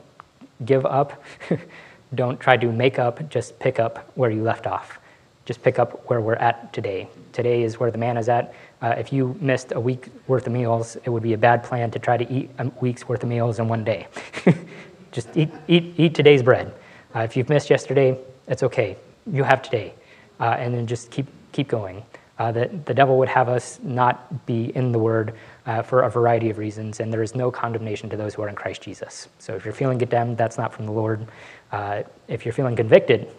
give 0.66 0.86
up, 0.86 1.22
don't 2.16 2.40
try 2.40 2.56
to 2.56 2.72
make 2.72 3.00
up, 3.00 3.30
just 3.30 3.60
pick 3.60 3.80
up 3.80 4.10
where 4.16 4.32
you 4.32 4.42
left 4.42 4.66
off. 4.66 5.00
Just 5.46 5.62
pick 5.62 5.78
up 5.78 6.10
where 6.10 6.22
we're 6.22 6.36
at 6.36 6.72
today. 6.72 7.10
Today 7.34 7.64
is 7.64 7.78
where 7.78 7.92
the 7.92 7.98
man 7.98 8.16
is 8.16 8.30
at. 8.30 8.54
Uh, 8.82 8.96
if 8.98 9.12
you 9.12 9.38
missed 9.42 9.74
a 9.74 9.80
week 9.80 10.08
worth 10.28 10.48
of 10.48 10.54
meals, 10.54 10.96
it 11.04 11.10
would 11.10 11.24
be 11.24 11.34
a 11.34 11.38
bad 11.38 11.64
plan 11.66 11.92
to 11.92 12.00
try 12.00 12.16
to 12.16 12.32
eat 12.32 12.50
a 12.60 12.72
week's 12.80 13.10
worth 13.10 13.24
of 13.24 13.30
meals 13.30 13.60
in 13.60 13.68
one 13.68 13.84
day. 13.84 14.08
just 15.12 15.28
eat, 15.36 15.50
eat, 15.68 15.94
eat 15.98 16.16
today's 16.16 16.42
bread. 16.42 16.74
Uh, 17.16 17.20
if 17.20 17.38
you've 17.38 17.50
missed 17.50 17.70
yesterday, 17.70 18.18
it's 18.48 18.64
okay. 18.64 18.98
You 19.32 19.44
have 19.44 19.62
today. 19.62 19.94
Uh, 20.40 20.56
and 20.58 20.74
then 20.74 20.88
just 20.88 21.12
keep 21.12 21.28
keep 21.52 21.68
going. 21.68 22.04
Uh, 22.40 22.52
the, 22.52 22.70
the 22.86 22.94
devil 22.94 23.20
would 23.20 23.30
have 23.30 23.48
us 23.48 23.80
not 23.84 24.46
be 24.48 24.76
in 24.76 24.92
the 24.92 24.98
word 24.98 25.36
uh, 25.68 25.84
for 25.84 26.02
a 26.02 26.10
variety 26.10 26.50
of 26.50 26.58
reasons, 26.58 27.00
and 27.00 27.14
there 27.14 27.22
is 27.22 27.36
no 27.36 27.52
condemnation 27.52 28.10
to 28.10 28.18
those 28.18 28.34
who 28.34 28.42
are 28.42 28.50
in 28.50 28.56
Christ 28.56 28.82
Jesus. 28.82 29.30
So 29.38 29.56
if 29.56 29.64
you're 29.64 29.74
feeling 29.74 30.00
condemned, 30.00 30.38
that's 30.38 30.58
not 30.58 30.74
from 30.74 30.88
the 30.88 30.92
Lord. 30.92 31.28
Uh, 31.72 32.04
if 32.28 32.44
you're 32.44 32.54
feeling 32.54 32.76
convicted, 32.76 33.30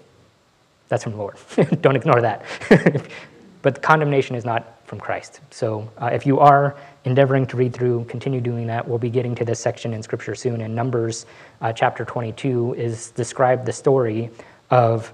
that's 0.88 1.02
from 1.02 1.12
the 1.12 1.18
Lord. 1.18 1.36
Don't 1.80 1.96
ignore 1.96 2.20
that. 2.20 2.44
but 3.62 3.82
condemnation 3.82 4.36
is 4.36 4.44
not 4.44 4.86
from 4.86 5.00
Christ. 5.00 5.40
So 5.50 5.90
uh, 5.98 6.10
if 6.12 6.24
you 6.24 6.38
are 6.38 6.76
endeavoring 7.04 7.46
to 7.46 7.56
read 7.56 7.72
through, 7.72 8.04
continue 8.04 8.40
doing 8.40 8.66
that. 8.66 8.86
We'll 8.86 8.98
be 8.98 9.10
getting 9.10 9.34
to 9.36 9.44
this 9.44 9.60
section 9.60 9.92
in 9.92 10.02
Scripture 10.02 10.34
soon. 10.34 10.60
In 10.60 10.74
Numbers 10.74 11.26
uh, 11.60 11.72
chapter 11.72 12.04
22 12.04 12.74
is 12.74 13.10
described 13.10 13.66
the 13.66 13.72
story 13.72 14.30
of 14.70 15.12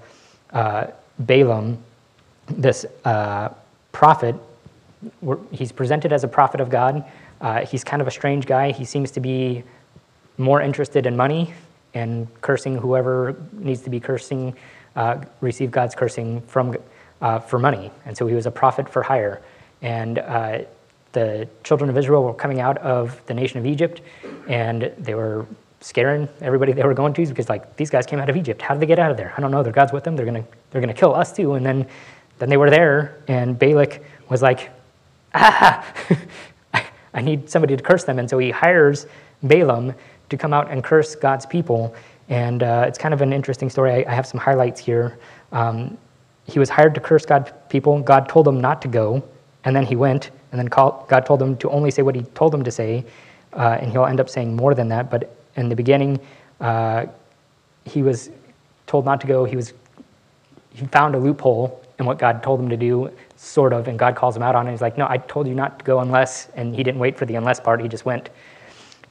uh, 0.53 0.87
Balaam 1.19 1.77
this 2.47 2.85
uh, 3.05 3.49
prophet, 3.91 4.35
he's 5.51 5.71
presented 5.71 6.13
as 6.13 6.23
a 6.23 6.27
prophet 6.27 6.59
of 6.59 6.69
God. 6.69 7.03
Uh, 7.39 7.65
he's 7.65 7.83
kind 7.83 8.01
of 8.01 8.07
a 8.07 8.11
strange 8.11 8.45
guy. 8.45 8.71
He 8.71 8.85
seems 8.85 9.11
to 9.11 9.19
be 9.19 9.63
more 10.37 10.61
interested 10.61 11.05
in 11.05 11.15
money 11.15 11.53
and 11.93 12.27
cursing 12.41 12.75
whoever 12.77 13.35
needs 13.53 13.81
to 13.81 13.89
be 13.89 13.99
cursing, 13.99 14.55
uh, 14.95 15.23
receive 15.41 15.71
God's 15.71 15.95
cursing 15.95 16.41
from 16.41 16.75
uh, 17.21 17.39
for 17.39 17.59
money. 17.59 17.91
And 18.05 18.17
so 18.17 18.25
he 18.27 18.33
was 18.33 18.45
a 18.45 18.51
prophet 18.51 18.89
for 18.89 19.03
hire. 19.03 19.41
And 19.81 20.19
the 21.13 21.47
children 21.63 21.89
of 21.89 21.97
Israel 21.97 22.23
were 22.23 22.33
coming 22.33 22.59
out 22.59 22.77
of 22.79 23.21
the 23.25 23.33
nation 23.33 23.59
of 23.59 23.65
Egypt, 23.65 24.01
and 24.47 24.91
they 24.97 25.15
were 25.15 25.45
scaring 25.81 26.29
everybody 26.41 26.71
they 26.71 26.83
were 26.83 26.93
going 26.93 27.13
to 27.13 27.25
because 27.25 27.49
like 27.49 27.75
these 27.75 27.89
guys 27.89 28.05
came 28.05 28.19
out 28.19 28.29
of 28.29 28.37
Egypt. 28.37 28.61
How 28.61 28.73
did 28.73 28.81
they 28.81 28.85
get 28.85 28.99
out 28.99 29.11
of 29.11 29.17
there? 29.17 29.33
I 29.35 29.41
don't 29.41 29.51
know. 29.51 29.63
Their 29.63 29.73
God's 29.73 29.91
with 29.91 30.03
them. 30.03 30.15
They're 30.15 30.25
gonna 30.25 30.45
they're 30.69 30.81
gonna 30.81 30.93
kill 30.93 31.15
us 31.15 31.33
too. 31.33 31.55
And 31.55 31.65
then 31.65 31.87
then 32.39 32.49
they 32.49 32.57
were 32.57 32.69
there, 32.69 33.17
and 33.27 33.57
Balak 33.57 34.03
was 34.29 34.41
like, 34.41 34.71
ah, 35.33 35.85
I 37.13 37.21
need 37.21 37.49
somebody 37.49 37.75
to 37.75 37.83
curse 37.83 38.03
them. 38.03 38.19
And 38.19 38.29
so 38.29 38.37
he 38.37 38.51
hires 38.51 39.05
Balaam 39.43 39.93
to 40.29 40.37
come 40.37 40.53
out 40.53 40.71
and 40.71 40.83
curse 40.83 41.15
God's 41.15 41.45
people. 41.45 41.93
And 42.29 42.63
uh, 42.63 42.85
it's 42.87 42.97
kind 42.97 43.13
of 43.13 43.21
an 43.21 43.33
interesting 43.33 43.69
story. 43.69 43.91
I, 43.91 44.11
I 44.11 44.15
have 44.15 44.25
some 44.25 44.39
highlights 44.39 44.79
here. 44.79 45.19
Um, 45.51 45.97
he 46.45 46.59
was 46.59 46.69
hired 46.69 46.95
to 46.95 47.01
curse 47.01 47.25
God's 47.25 47.51
people. 47.69 48.01
God 48.01 48.29
told 48.29 48.47
him 48.47 48.61
not 48.61 48.81
to 48.83 48.87
go, 48.87 49.23
and 49.65 49.75
then 49.75 49.85
he 49.85 49.95
went. 49.95 50.31
And 50.51 50.59
then 50.59 50.67
God 50.67 51.25
told 51.25 51.39
them 51.39 51.55
to 51.57 51.69
only 51.69 51.91
say 51.91 52.01
what 52.01 52.15
he 52.15 52.23
told 52.35 52.51
them 52.51 52.63
to 52.63 52.71
say, 52.71 53.05
uh, 53.53 53.77
and 53.81 53.91
he'll 53.91 54.05
end 54.05 54.19
up 54.19 54.29
saying 54.29 54.55
more 54.55 54.73
than 54.73 54.89
that. 54.89 55.09
But 55.09 55.35
in 55.55 55.69
the 55.69 55.75
beginning, 55.75 56.19
uh, 56.59 57.05
he 57.85 58.03
was 58.03 58.29
told 58.87 59.05
not 59.05 59.21
to 59.21 59.27
go. 59.27 59.45
He 59.45 59.55
was 59.55 59.73
he 60.73 60.85
found 60.87 61.15
a 61.15 61.17
loophole 61.17 61.83
in 61.99 62.05
what 62.05 62.17
God 62.17 62.41
told 62.41 62.59
him 62.59 62.69
to 62.69 62.77
do, 62.77 63.11
sort 63.35 63.73
of, 63.73 63.87
and 63.87 63.99
God 63.99 64.15
calls 64.15 64.35
him 64.35 64.41
out 64.43 64.55
on 64.55 64.67
it. 64.67 64.71
He's 64.71 64.81
like, 64.81 64.97
No, 64.97 65.07
I 65.07 65.17
told 65.17 65.47
you 65.47 65.53
not 65.53 65.79
to 65.79 65.85
go 65.85 65.99
unless, 65.99 66.49
and 66.55 66.75
he 66.75 66.83
didn't 66.83 66.99
wait 66.99 67.17
for 67.17 67.25
the 67.25 67.35
unless 67.35 67.59
part, 67.59 67.81
he 67.81 67.87
just 67.87 68.05
went. 68.05 68.29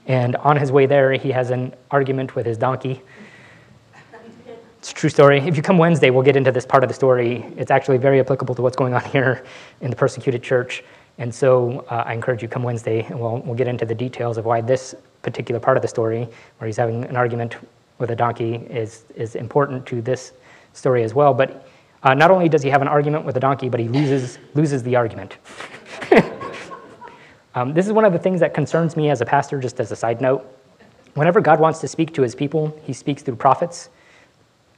And 0.06 0.36
on 0.36 0.56
his 0.56 0.72
way 0.72 0.86
there, 0.86 1.12
he 1.12 1.30
has 1.30 1.50
an 1.50 1.74
argument 1.90 2.34
with 2.34 2.46
his 2.46 2.58
donkey. 2.58 3.02
It's 4.78 4.92
a 4.92 4.94
true 4.94 5.10
story. 5.10 5.38
If 5.40 5.56
you 5.56 5.62
come 5.62 5.76
Wednesday, 5.76 6.08
we'll 6.08 6.22
get 6.22 6.36
into 6.36 6.50
this 6.50 6.64
part 6.64 6.82
of 6.82 6.88
the 6.88 6.94
story. 6.94 7.44
It's 7.58 7.70
actually 7.70 7.98
very 7.98 8.18
applicable 8.18 8.54
to 8.54 8.62
what's 8.62 8.76
going 8.76 8.94
on 8.94 9.04
here 9.10 9.44
in 9.82 9.90
the 9.90 9.96
persecuted 9.96 10.42
church. 10.42 10.82
And 11.20 11.32
so 11.34 11.84
uh, 11.90 12.04
I 12.06 12.14
encourage 12.14 12.40
you 12.40 12.48
come 12.48 12.62
Wednesday, 12.62 13.02
and 13.02 13.20
we'll, 13.20 13.40
we'll 13.40 13.54
get 13.54 13.68
into 13.68 13.84
the 13.84 13.94
details 13.94 14.38
of 14.38 14.46
why 14.46 14.62
this 14.62 14.94
particular 15.20 15.60
part 15.60 15.76
of 15.76 15.82
the 15.82 15.88
story, 15.88 16.26
where 16.56 16.66
he's 16.66 16.78
having 16.78 17.04
an 17.04 17.14
argument 17.14 17.56
with 17.98 18.10
a 18.10 18.16
donkey, 18.16 18.54
is, 18.54 19.04
is 19.14 19.34
important 19.34 19.84
to 19.84 20.00
this 20.00 20.32
story 20.72 21.04
as 21.04 21.12
well. 21.12 21.34
But 21.34 21.68
uh, 22.02 22.14
not 22.14 22.30
only 22.30 22.48
does 22.48 22.62
he 22.62 22.70
have 22.70 22.80
an 22.80 22.88
argument 22.88 23.26
with 23.26 23.36
a 23.36 23.40
donkey, 23.40 23.68
but 23.68 23.80
he 23.80 23.86
loses, 23.86 24.38
loses 24.54 24.82
the 24.82 24.96
argument. 24.96 25.36
um, 27.54 27.74
this 27.74 27.86
is 27.86 27.92
one 27.92 28.06
of 28.06 28.14
the 28.14 28.18
things 28.18 28.40
that 28.40 28.54
concerns 28.54 28.96
me 28.96 29.10
as 29.10 29.20
a 29.20 29.26
pastor, 29.26 29.60
just 29.60 29.78
as 29.78 29.92
a 29.92 29.96
side 29.96 30.22
note. 30.22 30.42
Whenever 31.12 31.42
God 31.42 31.60
wants 31.60 31.80
to 31.80 31.88
speak 31.88 32.14
to 32.14 32.22
his 32.22 32.34
people, 32.34 32.74
he 32.82 32.94
speaks 32.94 33.22
through 33.22 33.36
prophets. 33.36 33.90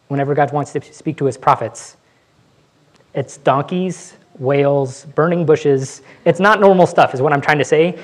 Whenever 0.09 0.35
God 0.35 0.53
wants 0.53 0.73
to 0.73 0.83
speak 0.93 1.17
to 1.19 1.27
his 1.27 1.39
prophets, 1.39 1.97
it's 3.15 3.37
donkeys, 3.37 4.15
whales, 4.43 5.07
burning 5.15 5.47
bushes. 5.47 6.03
It's 6.25 6.41
not 6.41 6.61
normal 6.61 6.87
stuff, 6.87 7.15
is 7.15 7.23
what 7.23 7.33
I'm 7.33 7.41
trying 7.41 7.59
to 7.59 7.65
say. 7.65 7.99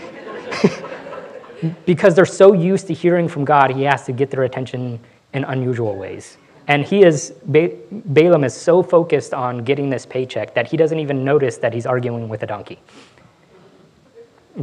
because 1.86 2.14
they're 2.14 2.24
so 2.24 2.52
used 2.52 2.86
to 2.86 2.94
hearing 2.94 3.28
from 3.28 3.44
God, 3.44 3.70
he 3.70 3.82
has 3.82 4.04
to 4.06 4.12
get 4.12 4.30
their 4.30 4.44
attention 4.44 5.00
in 5.34 5.44
unusual 5.44 5.96
ways. 5.96 6.38
And 6.68 6.84
he 6.84 7.02
is, 7.02 7.34
ba- 7.46 7.72
Balaam 7.90 8.44
is 8.44 8.54
so 8.54 8.82
focused 8.82 9.34
on 9.34 9.64
getting 9.64 9.90
this 9.90 10.06
paycheck 10.06 10.54
that 10.54 10.68
he 10.68 10.76
doesn't 10.76 10.98
even 10.98 11.24
notice 11.24 11.56
that 11.58 11.72
he's 11.72 11.86
arguing 11.86 12.28
with 12.28 12.42
a 12.42 12.46
donkey. 12.46 12.78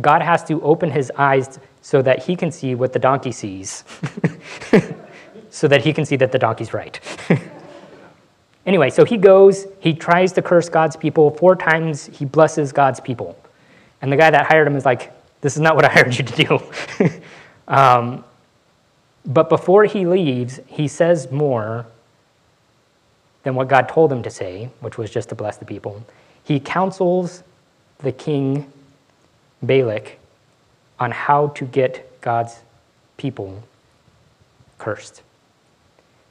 God 0.01 0.21
has 0.21 0.43
to 0.45 0.61
open 0.61 0.91
his 0.91 1.11
eyes 1.17 1.59
so 1.81 2.01
that 2.01 2.23
he 2.23 2.35
can 2.35 2.51
see 2.51 2.75
what 2.75 2.93
the 2.93 2.99
donkey 2.99 3.31
sees, 3.31 3.83
so 5.49 5.67
that 5.67 5.83
he 5.83 5.93
can 5.93 6.05
see 6.05 6.15
that 6.17 6.31
the 6.31 6.39
donkey's 6.39 6.73
right. 6.73 6.99
anyway, 8.65 8.89
so 8.89 9.05
he 9.05 9.17
goes, 9.17 9.67
he 9.79 9.93
tries 9.93 10.31
to 10.33 10.41
curse 10.41 10.69
God's 10.69 10.95
people. 10.95 11.31
Four 11.31 11.55
times 11.55 12.05
he 12.07 12.25
blesses 12.25 12.71
God's 12.71 12.99
people. 12.99 13.37
And 14.01 14.11
the 14.11 14.17
guy 14.17 14.29
that 14.29 14.45
hired 14.45 14.67
him 14.67 14.75
is 14.75 14.85
like, 14.85 15.11
This 15.41 15.55
is 15.55 15.61
not 15.61 15.75
what 15.75 15.85
I 15.85 15.89
hired 15.89 16.17
you 16.17 16.23
to 16.23 16.45
do. 16.45 17.11
um, 17.67 18.23
but 19.25 19.49
before 19.49 19.85
he 19.85 20.05
leaves, 20.05 20.59
he 20.67 20.87
says 20.87 21.31
more 21.31 21.87
than 23.43 23.55
what 23.55 23.67
God 23.67 23.87
told 23.89 24.11
him 24.11 24.23
to 24.23 24.29
say, 24.29 24.69
which 24.81 24.97
was 24.97 25.09
just 25.09 25.29
to 25.29 25.35
bless 25.35 25.57
the 25.57 25.65
people. 25.65 26.03
He 26.43 26.59
counsels 26.59 27.43
the 27.99 28.11
king 28.11 28.71
Balak 29.63 30.17
on 30.99 31.11
how 31.11 31.47
to 31.49 31.65
get 31.65 32.21
God's 32.21 32.59
people 33.17 33.63
cursed. 34.77 35.21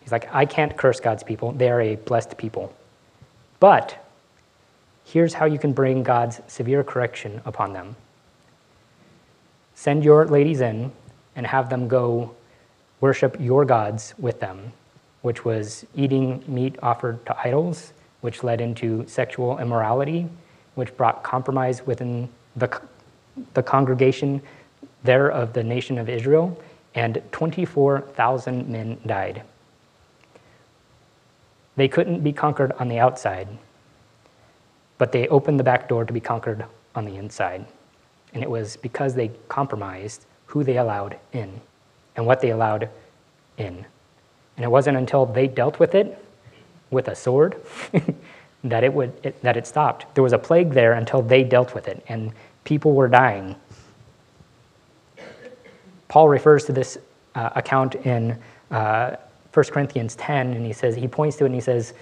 He's 0.05 0.13
like, 0.13 0.29
I 0.33 0.45
can't 0.45 0.77
curse 0.77 1.01
God's 1.01 1.23
people. 1.23 1.53
They 1.53 1.71
are 1.71 1.81
a 1.81 1.97
blessed 1.97 2.37
people. 2.37 2.73
But 3.59 3.97
here's 5.05 5.33
how 5.33 5.47
you 5.47 5.59
can 5.59 5.73
bring 5.73 6.03
God's 6.03 6.43
severe 6.47 6.85
correction 6.85 7.41
upon 7.47 7.73
them. 7.73 7.97
Send 9.75 10.05
your 10.05 10.27
ladies 10.27 10.61
in 10.61 10.93
and 11.35 11.47
have 11.47 11.71
them 11.71 11.89
go 11.89 12.35
worship 13.01 13.37
your 13.41 13.65
gods 13.65 14.15
with 14.19 14.41
them, 14.41 14.73
which 15.23 15.43
was 15.45 15.87
eating 15.95 16.45
meat 16.47 16.77
offered 16.83 17.25
to 17.25 17.39
idols, 17.39 17.95
which 18.21 18.45
led 18.45 18.61
into 18.61 19.07
sexual 19.09 19.59
immorality, 19.59 20.29
which 20.75 20.95
brought 20.99 21.23
compromise 21.23 21.87
within 21.87 22.29
the, 22.57 22.81
the 23.55 23.63
congregation 23.63 24.43
there 25.03 25.31
of 25.31 25.55
the 25.55 25.65
nation 25.65 25.97
of 25.97 26.11
Israel, 26.11 26.61
and 26.95 27.23
24,000 27.33 28.69
men 28.69 28.99
died. 29.07 29.43
They 31.77 31.89
couldn't 31.89 32.21
be 32.23 32.33
conquered 32.33 32.73
on 32.73 32.89
the 32.89 32.99
outside, 32.99 33.49
but 34.99 35.13
they 35.13 35.27
opened 35.29 35.59
the 35.59 35.65
back 35.65 35.89
door 35.89 36.05
to 36.05 36.13
be 36.13 36.21
conquered 36.21 36.65
on 36.95 37.05
the 37.05 37.17
inside. 37.17 37.67
And 38.33 38.43
it 38.43 38.51
was 38.51 38.77
because 38.77 39.15
they 39.15 39.31
compromised 39.49 40.27
who 40.47 40.63
they 40.63 40.79
allowed 40.79 41.19
in 41.33 41.61
and 42.17 42.27
what 42.27 42.41
they 42.41 42.51
allowed 42.51 42.89
in. 43.59 43.85
And 44.57 44.65
it 44.65 44.71
wasn't 44.71 44.97
until 44.97 45.27
they 45.27 45.49
dealt 45.49 45.81
with 45.81 45.95
it 45.95 46.25
with 46.91 47.09
a 47.09 47.15
sword 47.15 47.57
that 48.65 48.85
it 48.85 48.93
would 48.93 49.13
it, 49.23 49.41
that 49.43 49.57
it 49.57 49.67
stopped. 49.67 50.15
There 50.15 50.23
was 50.23 50.33
a 50.33 50.39
plague 50.39 50.71
there 50.71 50.93
until 50.93 51.23
they 51.23 51.43
dealt 51.43 51.75
with 51.75 51.89
it, 51.89 52.05
and 52.09 52.33
people 52.63 52.95
were 52.95 53.09
dying. 53.09 53.57
Paul 56.09 56.29
refers 56.29 56.65
to 56.67 56.73
this 56.73 56.99
uh, 57.35 57.51
account 57.57 57.97
in 57.97 58.39
uh, 58.71 59.17
1 59.55 59.67
Corinthians 59.67 60.17
10, 60.17 60.55
and 60.55 60.67
he 60.67 60.73
says, 60.73 60.97
he 60.97 61.07
points 61.07 61.37
to 61.37 61.45
it 61.45 61.47
and 61.47 61.55
he 61.55 61.61
says, 61.61 61.95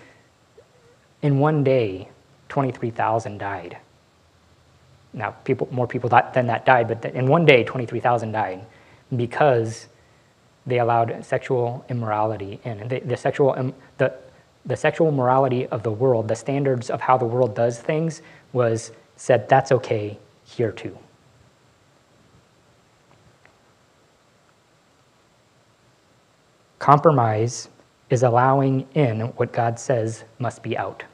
in 1.21 1.39
one 1.39 1.63
day, 1.63 2.09
23,000 2.49 3.39
died. 3.39 3.77
Now, 5.13 5.33
people, 5.45 5.69
more 5.71 5.87
people 5.87 6.09
than 6.09 6.47
that 6.47 6.65
died, 6.65 6.89
but 6.89 7.05
in 7.05 7.27
one 7.27 7.45
day, 7.45 7.63
23,000 7.65 8.33
died 8.33 8.65
because 9.15 9.87
they 10.67 10.79
allowed 10.79 11.25
sexual 11.25 11.85
immorality 11.89 12.61
in. 12.65 12.89
The, 12.89 13.01
the, 13.01 13.17
sexual, 13.17 13.75
the, 13.99 14.15
the 14.65 14.77
sexual 14.77 15.11
morality 15.11 15.67
of 15.67 15.83
the 15.83 15.91
world, 15.91 16.29
the 16.29 16.37
standards 16.37 16.89
of 16.89 17.01
how 17.03 17.19
the 17.19 17.27
world 17.27 17.55
does 17.55 17.79
things, 17.79 18.23
was 18.53 18.93
said 19.17 19.49
that's 19.49 19.73
okay 19.73 20.19
here 20.45 20.73
too. 20.73 20.97
Compromise 26.83 27.69
is 28.11 28.25
allowing 28.25 28.89
in 28.95 29.21
what 29.37 29.53
God 29.53 29.79
says 29.79 30.25
must 30.41 30.65
be 30.65 30.77
out. 30.77 31.05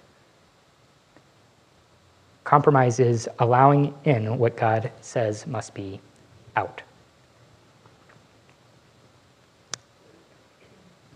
Compromise 2.44 2.98
is 2.98 3.28
allowing 3.38 3.92
in 4.04 4.38
what 4.38 4.56
God 4.56 4.90
says 5.02 5.46
must 5.46 5.74
be 5.74 6.00
out. 6.56 6.80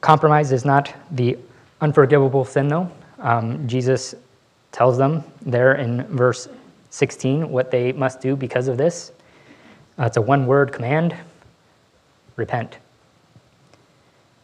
Compromise 0.02 0.52
is 0.52 0.66
not 0.66 0.92
the 1.12 1.38
unforgivable 1.80 2.44
sin, 2.44 2.68
though. 2.68 2.90
Um, 3.20 3.66
Jesus 3.66 4.14
tells 4.70 4.98
them 4.98 5.24
there 5.40 5.76
in 5.76 6.02
verse 6.14 6.46
16 6.90 7.48
what 7.48 7.70
they 7.70 7.92
must 7.92 8.20
do 8.20 8.36
because 8.36 8.68
of 8.68 8.76
this. 8.76 9.12
Uh, 9.98 10.04
it's 10.04 10.18
a 10.18 10.20
one 10.20 10.46
word 10.46 10.74
command 10.74 11.16
repent. 12.36 12.76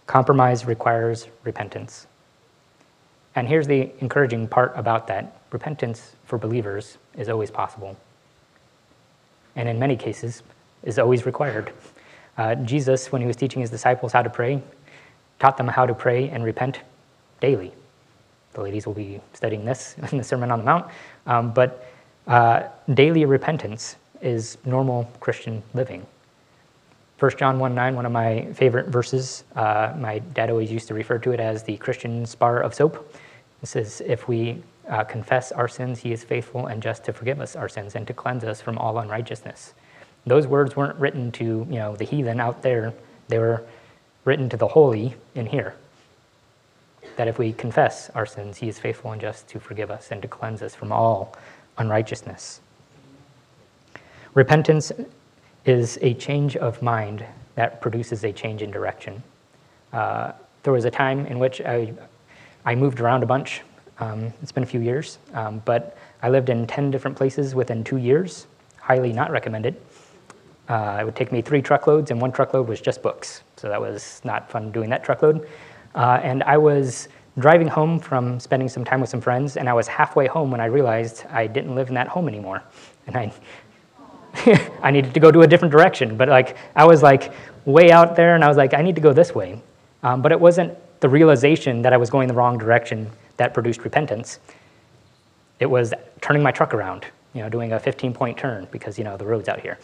Compromise 0.08 0.64
requires 0.64 1.28
repentance. 1.44 2.06
And 3.36 3.46
here's 3.46 3.66
the 3.66 3.92
encouraging 4.00 4.48
part 4.48 4.72
about 4.74 5.06
that 5.08 5.42
repentance 5.52 6.16
for 6.24 6.38
believers 6.38 6.96
is 7.14 7.28
always 7.28 7.50
possible. 7.50 7.94
And 9.54 9.68
in 9.68 9.78
many 9.78 9.96
cases, 9.96 10.42
is 10.82 10.98
always 10.98 11.26
required. 11.26 11.72
Uh, 12.38 12.54
Jesus, 12.54 13.12
when 13.12 13.20
he 13.20 13.26
was 13.26 13.36
teaching 13.36 13.60
his 13.60 13.68
disciples 13.68 14.12
how 14.12 14.22
to 14.22 14.30
pray, 14.30 14.62
taught 15.40 15.58
them 15.58 15.68
how 15.68 15.84
to 15.84 15.94
pray 15.94 16.30
and 16.30 16.42
repent 16.42 16.80
daily. 17.40 17.72
The 18.54 18.62
ladies 18.62 18.86
will 18.86 18.94
be 18.94 19.20
studying 19.34 19.66
this 19.66 19.94
in 20.10 20.16
the 20.16 20.24
Sermon 20.24 20.50
on 20.50 20.60
the 20.60 20.64
Mount. 20.64 20.90
Um, 21.26 21.52
but 21.52 21.86
uh, 22.26 22.62
daily 22.94 23.26
repentance 23.26 23.96
is 24.22 24.56
normal 24.64 25.10
Christian 25.20 25.62
living. 25.74 26.06
1 27.18 27.36
John 27.36 27.58
1 27.58 27.74
9, 27.74 27.96
one 27.96 28.06
of 28.06 28.12
my 28.12 28.46
favorite 28.54 28.88
verses. 28.88 29.42
Uh, 29.56 29.92
my 29.98 30.20
dad 30.20 30.50
always 30.50 30.70
used 30.70 30.86
to 30.86 30.94
refer 30.94 31.18
to 31.18 31.32
it 31.32 31.40
as 31.40 31.64
the 31.64 31.76
Christian 31.78 32.24
bar 32.38 32.60
of 32.60 32.74
soap. 32.74 33.12
It 33.60 33.66
says, 33.66 34.00
If 34.06 34.28
we 34.28 34.62
uh, 34.88 35.02
confess 35.02 35.50
our 35.50 35.66
sins, 35.66 35.98
he 35.98 36.12
is 36.12 36.22
faithful 36.22 36.66
and 36.66 36.80
just 36.80 37.04
to 37.06 37.12
forgive 37.12 37.40
us 37.40 37.56
our 37.56 37.68
sins 37.68 37.96
and 37.96 38.06
to 38.06 38.14
cleanse 38.14 38.44
us 38.44 38.60
from 38.60 38.78
all 38.78 39.00
unrighteousness. 39.00 39.74
Those 40.26 40.46
words 40.46 40.76
weren't 40.76 40.96
written 41.00 41.32
to 41.32 41.44
you 41.44 41.78
know, 41.78 41.96
the 41.96 42.04
heathen 42.04 42.38
out 42.38 42.62
there, 42.62 42.94
they 43.26 43.38
were 43.38 43.64
written 44.24 44.48
to 44.50 44.56
the 44.56 44.68
holy 44.68 45.16
in 45.34 45.46
here. 45.46 45.74
That 47.16 47.26
if 47.26 47.36
we 47.36 47.52
confess 47.52 48.10
our 48.10 48.26
sins, 48.26 48.58
he 48.58 48.68
is 48.68 48.78
faithful 48.78 49.10
and 49.10 49.20
just 49.20 49.48
to 49.48 49.58
forgive 49.58 49.90
us 49.90 50.12
and 50.12 50.22
to 50.22 50.28
cleanse 50.28 50.62
us 50.62 50.76
from 50.76 50.92
all 50.92 51.36
unrighteousness. 51.78 52.60
Repentance 54.34 54.92
is 55.64 55.98
a 56.02 56.14
change 56.14 56.56
of 56.56 56.80
mind 56.82 57.24
that 57.54 57.80
produces 57.80 58.24
a 58.24 58.32
change 58.32 58.62
in 58.62 58.70
direction. 58.70 59.22
Uh, 59.92 60.32
there 60.62 60.72
was 60.72 60.84
a 60.84 60.90
time 60.90 61.26
in 61.26 61.38
which 61.38 61.60
I, 61.60 61.92
I 62.64 62.74
moved 62.74 63.00
around 63.00 63.22
a 63.22 63.26
bunch. 63.26 63.62
Um, 64.00 64.32
it's 64.42 64.52
been 64.52 64.62
a 64.62 64.66
few 64.66 64.80
years, 64.80 65.18
um, 65.34 65.60
but 65.64 65.98
I 66.22 66.28
lived 66.28 66.50
in 66.50 66.66
10 66.66 66.90
different 66.90 67.16
places 67.16 67.54
within 67.54 67.82
two 67.82 67.96
years. 67.96 68.46
Highly 68.80 69.12
not 69.12 69.30
recommended. 69.30 69.76
Uh, 70.68 70.98
it 71.00 71.04
would 71.04 71.16
take 71.16 71.32
me 71.32 71.40
three 71.40 71.62
truckloads, 71.62 72.10
and 72.10 72.20
one 72.20 72.30
truckload 72.30 72.68
was 72.68 72.80
just 72.80 73.02
books. 73.02 73.42
So 73.56 73.68
that 73.68 73.80
was 73.80 74.20
not 74.24 74.50
fun 74.50 74.70
doing 74.70 74.90
that 74.90 75.02
truckload. 75.02 75.48
Uh, 75.94 76.20
and 76.22 76.42
I 76.42 76.58
was 76.58 77.08
driving 77.38 77.68
home 77.68 77.98
from 77.98 78.38
spending 78.38 78.68
some 78.68 78.84
time 78.84 79.00
with 79.00 79.08
some 79.08 79.20
friends, 79.20 79.56
and 79.56 79.68
I 79.68 79.72
was 79.72 79.86
halfway 79.88 80.26
home 80.26 80.50
when 80.50 80.60
I 80.60 80.66
realized 80.66 81.24
I 81.30 81.46
didn't 81.46 81.74
live 81.74 81.88
in 81.88 81.94
that 81.94 82.08
home 82.08 82.28
anymore. 82.28 82.62
And 83.06 83.16
I 83.16 83.32
I 84.82 84.90
needed 84.90 85.14
to 85.14 85.20
go 85.20 85.30
to 85.30 85.42
a 85.42 85.46
different 85.46 85.72
direction. 85.72 86.16
But 86.16 86.28
like 86.28 86.56
I 86.74 86.84
was 86.84 87.02
like 87.02 87.32
way 87.64 87.90
out 87.90 88.16
there, 88.16 88.34
and 88.34 88.44
I 88.44 88.48
was 88.48 88.56
like, 88.56 88.74
I 88.74 88.82
need 88.82 88.94
to 88.94 89.00
go 89.00 89.12
this 89.12 89.34
way. 89.34 89.60
Um, 90.02 90.22
but 90.22 90.32
it 90.32 90.40
wasn't 90.40 90.76
the 91.00 91.08
realization 91.08 91.82
that 91.82 91.92
I 91.92 91.96
was 91.96 92.10
going 92.10 92.28
the 92.28 92.34
wrong 92.34 92.58
direction 92.58 93.10
that 93.36 93.54
produced 93.54 93.84
repentance. 93.84 94.38
It 95.60 95.66
was 95.66 95.92
turning 96.20 96.42
my 96.42 96.52
truck 96.52 96.74
around, 96.74 97.06
you 97.34 97.42
know, 97.42 97.48
doing 97.48 97.72
a 97.72 97.78
15-point 97.78 98.38
turn 98.38 98.68
because 98.70 98.98
you 98.98 99.04
know 99.04 99.16
the 99.16 99.26
road's 99.26 99.48
out 99.48 99.60
here, 99.60 99.78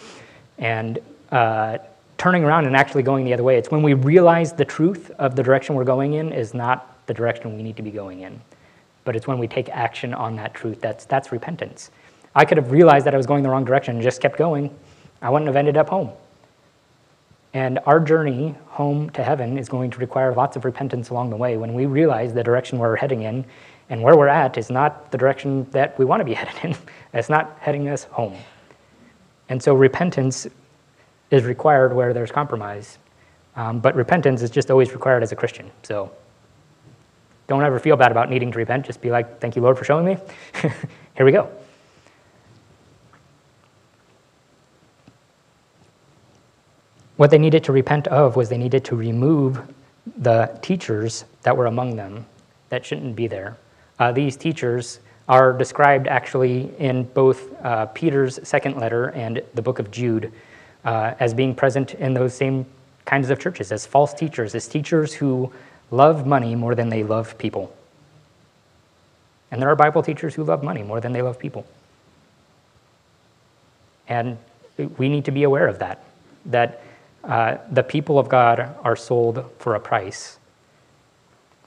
and 0.59 0.99
uh, 1.31 1.79
turning 2.17 2.45
around 2.45 2.67
and 2.67 2.77
actually 2.77 3.03
going 3.03 3.25
the 3.25 3.33
other 3.33 3.43
way. 3.43 3.57
It's 3.59 3.71
when 3.71 3.83
we 3.83 3.95
realize 3.95 4.53
the 4.53 4.65
truth 4.65 5.11
of 5.19 5.35
the 5.35 5.43
direction 5.43 5.75
we're 5.75 5.85
going 5.85 6.15
in 6.15 6.33
is 6.33 6.55
not 6.55 7.07
the 7.07 7.15
direction 7.15 7.57
we 7.57 7.63
need 7.63 7.77
to 7.77 7.83
be 7.83 7.91
going 7.91 8.21
in, 8.21 8.41
but 9.05 9.17
it's 9.17 9.27
when 9.27 9.39
we 9.39 9.49
take 9.49 9.69
action 9.71 10.15
on 10.15 10.37
that 10.37 10.55
truth 10.55 10.81
that's 10.81 11.05
that's 11.05 11.33
repentance. 11.33 11.91
I 12.35 12.45
could 12.45 12.57
have 12.57 12.71
realized 12.71 13.07
that 13.07 13.15
I 13.15 13.17
was 13.17 13.27
going 13.27 13.43
the 13.43 13.49
wrong 13.49 13.65
direction 13.65 13.95
and 13.95 14.03
just 14.03 14.21
kept 14.21 14.37
going. 14.37 14.75
I 15.23 15.31
wouldn't 15.31 15.47
have 15.47 15.57
ended 15.57 15.77
up 15.77 15.89
home. 15.89 16.11
And 17.53 17.79
our 17.87 18.01
journey 18.01 18.57
home 18.67 19.11
to 19.11 19.23
heaven 19.23 19.57
is 19.57 19.69
going 19.69 19.91
to 19.93 19.99
require 19.99 20.35
lots 20.35 20.57
of 20.57 20.65
repentance 20.65 21.11
along 21.11 21.31
the 21.31 21.37
way 21.37 21.57
when 21.57 21.73
we 21.73 21.87
realize 21.87 22.35
the 22.35 22.43
direction 22.43 22.79
we're 22.79 22.97
heading 22.97 23.23
in 23.23 23.45
and 23.91 24.03
where 24.03 24.17
we're 24.17 24.29
at 24.29 24.59
is 24.59 24.71
not 24.71 25.13
the 25.13 25.19
direction 25.19 25.69
that 25.71 25.97
we 25.97 26.05
want 26.05 26.21
to 26.21 26.25
be 26.25 26.35
headed 26.41 26.55
in. 26.65 26.77
It's 27.13 27.29
not 27.29 27.57
heading 27.61 27.89
us 27.89 28.05
home. 28.05 28.37
And 29.49 29.63
so 29.63 29.75
repentance 29.75 30.49
is 31.31 31.45
required 31.45 31.93
where 31.93 32.13
there's 32.13 32.33
compromise. 32.33 32.99
Um, 33.55 33.79
but 33.79 33.95
repentance 33.95 34.43
is 34.43 34.51
just 34.51 34.69
always 34.71 34.93
required 34.93 35.23
as 35.23 35.31
a 35.31 35.37
Christian. 35.37 35.71
So 35.85 36.11
don't 37.47 37.63
ever 37.63 37.79
feel 37.79 37.97
bad 37.97 38.11
about 38.11 38.31
needing 38.31 38.51
to 38.51 38.59
repent. 38.59 38.85
Just 38.85 39.01
be 39.01 39.11
like, 39.11 39.41
thank 39.41 39.55
you, 39.55 39.63
Lord, 39.63 39.79
for 39.79 39.85
showing 39.85 40.05
me. 40.05 40.17
Here 41.17 41.25
we 41.25 41.31
go. 41.31 41.51
What 47.17 47.31
they 47.31 47.39
needed 47.39 47.63
to 47.65 47.73
repent 47.73 48.09
of 48.09 48.37
was 48.37 48.49
they 48.49 48.59
needed 48.59 48.85
to 48.87 48.97
remove 48.97 49.61
the 50.19 50.59
teachers 50.63 51.25
that 51.43 51.57
were 51.57 51.67
among 51.67 51.97
them 51.97 52.27
that 52.71 52.85
shouldn't 52.85 53.15
be 53.15 53.27
there. 53.27 53.57
Uh, 53.99 54.11
these 54.11 54.37
teachers 54.37 54.99
are 55.29 55.53
described 55.53 56.09
actually 56.09 56.71
in 56.79 57.05
both 57.05 57.53
uh, 57.65 57.87
Peter's 57.87 58.41
second 58.47 58.77
letter 58.77 59.11
and 59.11 59.43
the 59.55 59.63
book 59.63 59.79
of 59.79 59.91
Jude 59.91 60.33
uh, 60.85 61.15
as 61.21 61.33
being 61.33 61.55
present 61.55 61.95
in 61.95 62.13
those 62.13 62.35
same 62.35 62.67
kinds 63.05 63.31
of 63.31 63.39
churches 63.39 63.73
as 63.73 63.87
false 63.87 64.13
teachers, 64.13 64.55
as 64.55 64.67
teachers 64.67 65.15
who 65.15 65.53
love 65.91 66.27
money 66.27 66.55
more 66.55 66.75
than 66.75 66.89
they 66.89 67.05
love 67.05 67.39
people. 67.39 67.75
And 69.51 69.63
there 69.63 69.69
are 69.69 69.77
Bible 69.77 70.03
teachers 70.03 70.35
who 70.35 70.43
love 70.43 70.63
money 70.65 70.83
more 70.83 71.01
than 71.01 71.13
they 71.13 71.23
love 71.23 71.39
people. 71.39 71.65
And 74.09 74.37
we 74.99 75.09
need 75.09 75.25
to 75.27 75.31
be 75.31 75.45
aware 75.45 75.69
of 75.69 75.79
that, 75.79 76.05
that 76.47 76.83
uh, 77.27 77.59
the 77.71 77.83
people 77.83 78.19
of 78.19 78.29
God 78.29 78.75
are 78.83 78.97
sold 78.97 79.45
for 79.59 79.75
a 79.75 79.81
price 79.81 80.39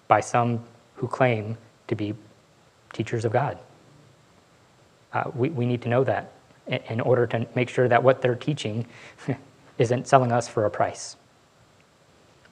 by 0.08 0.20
some 0.20 0.64
who 0.96 1.08
claim 1.08 1.58
to 1.88 1.96
be 1.96 2.14
teachers 2.94 3.26
of 3.26 3.32
God. 3.32 3.58
uh, 5.14 5.32
we, 5.36 5.50
we 5.50 5.66
need 5.66 5.82
to 5.82 5.90
know 5.90 6.04
that 6.04 6.32
in, 6.68 7.00
order 7.02 7.26
to 7.28 7.48
make 7.56 7.70
sure 7.70 7.88
that 7.88 8.04
what 8.04 8.22
they're 8.22 8.36
teaching 8.36 8.86
isn't 9.78 10.08
selling 10.08 10.32
us 10.32 10.48
for 10.48 10.66
a 10.66 10.70
price. 10.70 11.16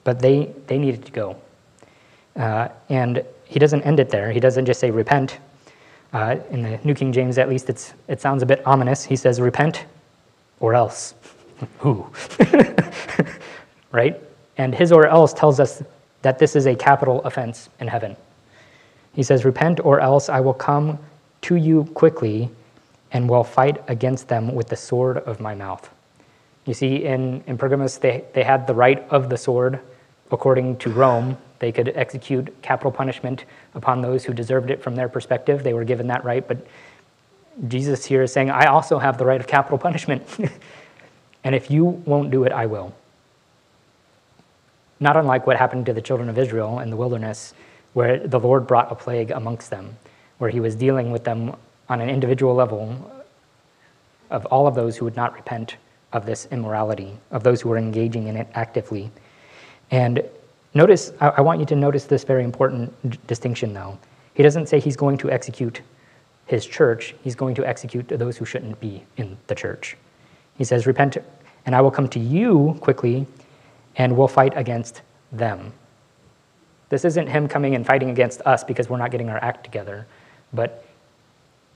But 0.04 0.20
they, 0.20 0.52
they 0.66 0.78
needed 0.78 1.04
to 1.04 1.12
go. 1.12 1.36
Uh, 2.34 2.68
and 2.88 3.24
he 3.44 3.58
doesn't 3.58 3.82
end 3.82 4.00
it 4.00 4.10
there. 4.10 4.30
He 4.32 4.40
doesn't 4.40 4.66
just 4.66 4.80
say 4.80 4.90
repent. 4.90 5.38
Uh, 6.12 6.36
in 6.50 6.62
the 6.62 6.78
New 6.84 6.94
King 6.94 7.12
James, 7.12 7.36
at 7.38 7.48
least, 7.48 7.68
it's, 7.68 7.92
it 8.08 8.20
sounds 8.20 8.42
a 8.42 8.46
bit 8.46 8.66
ominous. 8.66 9.04
He 9.04 9.16
says 9.16 9.40
repent 9.40 9.84
or 10.60 10.74
else. 10.74 11.14
Who? 11.78 12.06
right? 13.92 14.20
And 14.58 14.74
his 14.74 14.92
or 14.92 15.06
else 15.06 15.32
tells 15.32 15.60
us 15.60 15.82
that 16.22 16.38
this 16.38 16.56
is 16.56 16.66
a 16.66 16.74
capital 16.74 17.22
offense 17.22 17.68
in 17.80 17.88
heaven. 17.88 18.16
He 19.12 19.22
says, 19.22 19.44
Repent, 19.44 19.80
or 19.84 20.00
else 20.00 20.28
I 20.28 20.40
will 20.40 20.54
come 20.54 20.98
to 21.42 21.56
you 21.56 21.84
quickly 21.94 22.50
and 23.12 23.28
will 23.28 23.44
fight 23.44 23.82
against 23.88 24.28
them 24.28 24.54
with 24.54 24.68
the 24.68 24.76
sword 24.76 25.18
of 25.18 25.40
my 25.40 25.54
mouth. 25.54 25.88
You 26.66 26.74
see, 26.74 27.04
in, 27.04 27.42
in 27.46 27.56
Pergamos, 27.56 27.98
they, 27.98 28.24
they 28.34 28.42
had 28.42 28.66
the 28.66 28.74
right 28.74 29.06
of 29.10 29.30
the 29.30 29.36
sword 29.36 29.80
according 30.30 30.78
to 30.78 30.90
Rome. 30.90 31.38
They 31.60 31.72
could 31.72 31.92
execute 31.94 32.54
capital 32.62 32.90
punishment 32.90 33.44
upon 33.74 34.02
those 34.02 34.24
who 34.24 34.32
deserved 34.32 34.70
it 34.70 34.82
from 34.82 34.96
their 34.96 35.08
perspective. 35.08 35.62
They 35.62 35.72
were 35.72 35.84
given 35.84 36.08
that 36.08 36.24
right. 36.24 36.46
But 36.46 36.66
Jesus 37.68 38.04
here 38.04 38.22
is 38.22 38.32
saying, 38.32 38.50
I 38.50 38.66
also 38.66 38.98
have 38.98 39.16
the 39.16 39.24
right 39.24 39.40
of 39.40 39.46
capital 39.46 39.78
punishment. 39.78 40.26
and 41.46 41.54
if 41.54 41.70
you 41.70 41.84
won't 41.84 42.32
do 42.32 42.42
it, 42.42 42.50
I 42.50 42.66
will. 42.66 42.92
Not 44.98 45.16
unlike 45.16 45.46
what 45.46 45.56
happened 45.56 45.86
to 45.86 45.92
the 45.92 46.00
children 46.02 46.28
of 46.28 46.36
Israel 46.36 46.80
in 46.80 46.90
the 46.90 46.96
wilderness, 46.96 47.54
where 47.92 48.18
the 48.26 48.40
Lord 48.40 48.66
brought 48.66 48.90
a 48.90 48.96
plague 48.96 49.30
amongst 49.30 49.70
them, 49.70 49.96
where 50.38 50.50
he 50.50 50.58
was 50.58 50.74
dealing 50.74 51.12
with 51.12 51.22
them 51.22 51.54
on 51.88 52.00
an 52.00 52.10
individual 52.10 52.52
level 52.52 53.12
of 54.28 54.44
all 54.46 54.66
of 54.66 54.74
those 54.74 54.96
who 54.96 55.04
would 55.04 55.14
not 55.14 55.34
repent 55.34 55.76
of 56.12 56.26
this 56.26 56.48
immorality, 56.50 57.16
of 57.30 57.44
those 57.44 57.60
who 57.60 57.68
were 57.68 57.78
engaging 57.78 58.26
in 58.26 58.36
it 58.36 58.48
actively. 58.54 59.08
And 59.92 60.24
notice, 60.74 61.12
I, 61.20 61.42
want 61.42 61.60
you 61.60 61.66
to 61.66 61.76
notice 61.76 62.06
this 62.06 62.24
very 62.24 62.42
important 62.42 63.24
distinction, 63.28 63.72
though. 63.72 63.96
He 64.34 64.42
doesn't 64.42 64.68
say 64.68 64.80
he's 64.80 64.96
going 64.96 65.18
to 65.18 65.30
execute 65.30 65.80
his 66.46 66.66
church, 66.66 67.14
he's 67.22 67.36
going 67.36 67.54
to 67.54 67.64
execute 67.64 68.08
those 68.08 68.36
who 68.36 68.44
shouldn't 68.44 68.80
be 68.80 69.04
in 69.16 69.38
the 69.46 69.54
church. 69.54 69.96
He 70.58 70.64
says, 70.64 70.86
Repent, 70.86 71.18
and 71.64 71.74
I 71.74 71.80
will 71.80 71.90
come 71.90 72.08
to 72.08 72.20
you 72.20 72.76
quickly, 72.80 73.26
and 73.96 74.16
we'll 74.16 74.28
fight 74.28 74.52
against 74.56 75.02
them. 75.32 75.72
This 76.88 77.04
isn't 77.04 77.26
him 77.26 77.48
coming 77.48 77.74
and 77.74 77.84
fighting 77.84 78.10
against 78.10 78.40
us 78.42 78.62
because 78.62 78.88
we're 78.88 78.98
not 78.98 79.10
getting 79.10 79.28
our 79.28 79.42
act 79.42 79.64
together, 79.64 80.06
but 80.52 80.84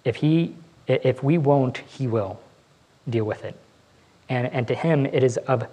if, 0.04 0.16
he, 0.16 0.54
if 0.86 1.22
we 1.22 1.38
won't, 1.38 1.78
he 1.78 2.06
will 2.06 2.40
deal 3.08 3.24
with 3.24 3.44
it. 3.44 3.56
And, 4.28 4.46
and 4.52 4.68
to 4.68 4.74
him, 4.74 5.06
it 5.06 5.24
is 5.24 5.36
of 5.38 5.66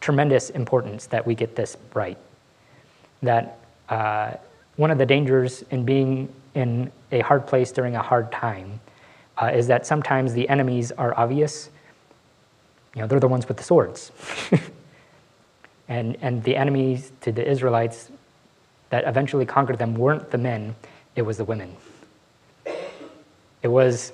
tremendous 0.00 0.50
importance 0.50 1.06
that 1.06 1.24
we 1.24 1.34
get 1.34 1.54
this 1.54 1.76
right. 1.94 2.18
That 3.22 3.58
uh, 3.88 4.32
one 4.76 4.90
of 4.90 4.98
the 4.98 5.06
dangers 5.06 5.62
in 5.70 5.84
being 5.84 6.32
in 6.54 6.90
a 7.12 7.20
hard 7.20 7.46
place 7.46 7.70
during 7.70 7.94
a 7.94 8.02
hard 8.02 8.32
time 8.32 8.80
uh, 9.40 9.46
is 9.54 9.66
that 9.68 9.86
sometimes 9.86 10.32
the 10.34 10.48
enemies 10.48 10.92
are 10.92 11.16
obvious. 11.16 11.70
You 12.94 13.02
know, 13.02 13.08
they're 13.08 13.20
the 13.20 13.28
ones 13.28 13.48
with 13.48 13.56
the 13.56 13.62
swords. 13.62 14.12
and, 15.88 16.16
and 16.20 16.42
the 16.44 16.56
enemies 16.56 17.12
to 17.22 17.32
the 17.32 17.48
Israelites 17.48 18.10
that 18.90 19.04
eventually 19.06 19.46
conquered 19.46 19.78
them 19.78 19.94
weren't 19.94 20.30
the 20.30 20.38
men, 20.38 20.74
it 21.16 21.22
was 21.22 21.38
the 21.38 21.44
women. 21.44 21.74
It 23.62 23.68
was 23.68 24.12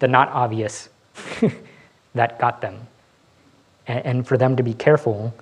the 0.00 0.08
not 0.08 0.28
obvious 0.30 0.88
that 2.14 2.38
got 2.38 2.60
them. 2.60 2.86
And, 3.86 4.04
and 4.04 4.26
for 4.26 4.36
them 4.36 4.56
to 4.56 4.62
be 4.62 4.74
careful 4.74 5.32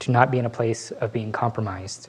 to 0.00 0.10
not 0.12 0.30
be 0.30 0.38
in 0.38 0.46
a 0.46 0.50
place 0.50 0.92
of 0.92 1.12
being 1.12 1.32
compromised. 1.32 2.08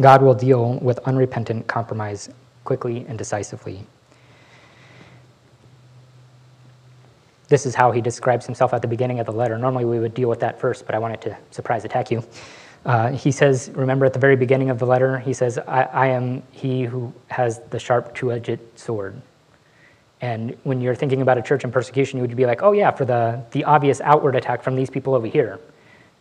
God 0.00 0.22
will 0.22 0.34
deal 0.34 0.74
with 0.74 0.98
unrepentant 1.00 1.66
compromise 1.66 2.28
quickly 2.64 3.04
and 3.08 3.18
decisively. 3.18 3.86
This 7.48 7.66
is 7.66 7.74
how 7.74 7.92
he 7.92 8.00
describes 8.00 8.46
himself 8.46 8.72
at 8.72 8.82
the 8.82 8.88
beginning 8.88 9.20
of 9.20 9.26
the 9.26 9.32
letter. 9.32 9.58
Normally 9.58 9.84
we 9.84 9.98
would 9.98 10.14
deal 10.14 10.28
with 10.28 10.40
that 10.40 10.60
first, 10.60 10.86
but 10.86 10.94
I 10.94 10.98
wanted 10.98 11.20
to 11.22 11.36
surprise 11.50 11.84
attack 11.84 12.10
you. 12.10 12.24
Uh, 12.84 13.10
he 13.12 13.30
says, 13.30 13.70
remember 13.74 14.04
at 14.04 14.12
the 14.12 14.18
very 14.18 14.36
beginning 14.36 14.70
of 14.70 14.78
the 14.78 14.86
letter, 14.86 15.18
he 15.18 15.32
says, 15.32 15.58
I, 15.58 15.84
I 15.84 16.06
am 16.08 16.42
he 16.50 16.84
who 16.84 17.12
has 17.28 17.60
the 17.70 17.78
sharp 17.78 18.14
two 18.14 18.32
edged 18.32 18.58
sword. 18.76 19.20
And 20.20 20.56
when 20.64 20.80
you're 20.80 20.94
thinking 20.94 21.22
about 21.22 21.38
a 21.38 21.42
church 21.42 21.64
in 21.64 21.72
persecution, 21.72 22.18
you 22.18 22.22
would 22.22 22.36
be 22.36 22.46
like, 22.46 22.62
oh, 22.62 22.72
yeah, 22.72 22.90
for 22.90 23.04
the, 23.04 23.42
the 23.50 23.64
obvious 23.64 24.00
outward 24.00 24.36
attack 24.36 24.62
from 24.62 24.74
these 24.74 24.90
people 24.90 25.14
over 25.14 25.26
here. 25.26 25.60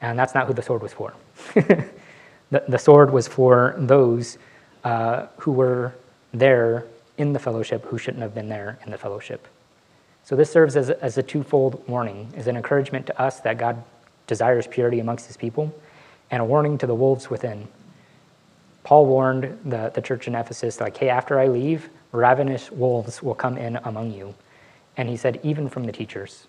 And 0.01 0.17
that's 0.19 0.33
not 0.33 0.47
who 0.47 0.53
the 0.53 0.62
sword 0.62 0.81
was 0.81 0.91
for. 0.91 1.13
the, 1.53 2.63
the 2.67 2.77
sword 2.77 3.12
was 3.12 3.27
for 3.27 3.75
those 3.77 4.38
uh, 4.83 5.27
who 5.38 5.51
were 5.51 5.93
there 6.33 6.86
in 7.17 7.31
the 7.31 7.39
fellowship 7.39 7.86
who 7.86 7.97
shouldn't 7.97 8.21
have 8.21 8.33
been 8.33 8.49
there 8.49 8.79
in 8.86 8.91
the 8.91 8.97
fellowship. 8.97 9.47
So 10.23 10.36
this 10.36 10.51
serves 10.51 10.75
as 10.75 10.89
as 10.89 11.17
a 11.17 11.23
twofold 11.23 11.88
warning, 11.88 12.31
as 12.36 12.47
an 12.47 12.55
encouragement 12.55 13.07
to 13.07 13.21
us 13.21 13.39
that 13.41 13.57
God 13.57 13.83
desires 14.27 14.67
purity 14.67 14.99
amongst 14.99 15.27
his 15.27 15.38
people, 15.38 15.73
and 16.31 16.41
a 16.41 16.45
warning 16.45 16.77
to 16.77 16.88
the 16.88 16.95
wolves 16.95 17.29
within. 17.29 17.67
Paul 18.83 19.05
warned 19.05 19.59
the, 19.65 19.91
the 19.93 20.01
church 20.01 20.27
in 20.27 20.36
Ephesus, 20.36 20.81
like, 20.81 20.97
hey, 20.97 21.09
after 21.09 21.39
I 21.39 21.47
leave, 21.47 21.89
ravenous 22.12 22.71
wolves 22.71 23.23
will 23.23 23.36
come 23.36 23.57
in 23.57 23.77
among 23.83 24.12
you. 24.12 24.36
And 24.97 25.09
he 25.09 25.17
said, 25.17 25.39
even 25.43 25.69
from 25.69 25.86
the 25.86 25.91
teachers. 25.91 26.47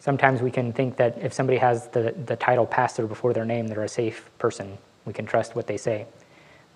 Sometimes 0.00 0.42
we 0.42 0.50
can 0.50 0.72
think 0.72 0.96
that 0.96 1.18
if 1.18 1.32
somebody 1.32 1.58
has 1.58 1.88
the, 1.88 2.14
the 2.26 2.34
title 2.34 2.66
pastor 2.66 3.06
before 3.06 3.32
their 3.32 3.44
name, 3.44 3.68
they're 3.68 3.84
a 3.84 3.88
safe 3.88 4.28
person. 4.38 4.76
We 5.04 5.12
can 5.12 5.26
trust 5.26 5.54
what 5.54 5.66
they 5.66 5.76
say. 5.76 6.06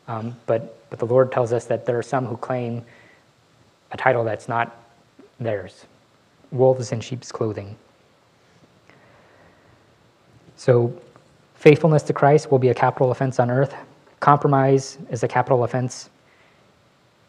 Um, 0.06 0.36
but, 0.46 0.88
but 0.90 1.00
the 1.00 1.06
Lord 1.06 1.32
tells 1.32 1.52
us 1.52 1.64
that 1.64 1.86
there 1.86 1.98
are 1.98 2.04
some 2.04 2.26
who 2.26 2.36
claim 2.36 2.84
a 3.92 3.96
title 3.96 4.24
that's 4.24 4.48
not 4.48 4.82
theirs 5.38 5.86
wolves 6.50 6.92
in 6.92 7.00
sheep's 7.00 7.32
clothing. 7.32 7.76
So, 10.56 10.92
faithfulness 11.54 12.02
to 12.04 12.12
Christ 12.12 12.50
will 12.50 12.58
be 12.58 12.68
a 12.68 12.74
capital 12.74 13.10
offense 13.10 13.38
on 13.38 13.50
earth. 13.50 13.74
Compromise 14.20 14.98
is 15.10 15.22
a 15.22 15.28
capital 15.28 15.64
offense 15.64 16.08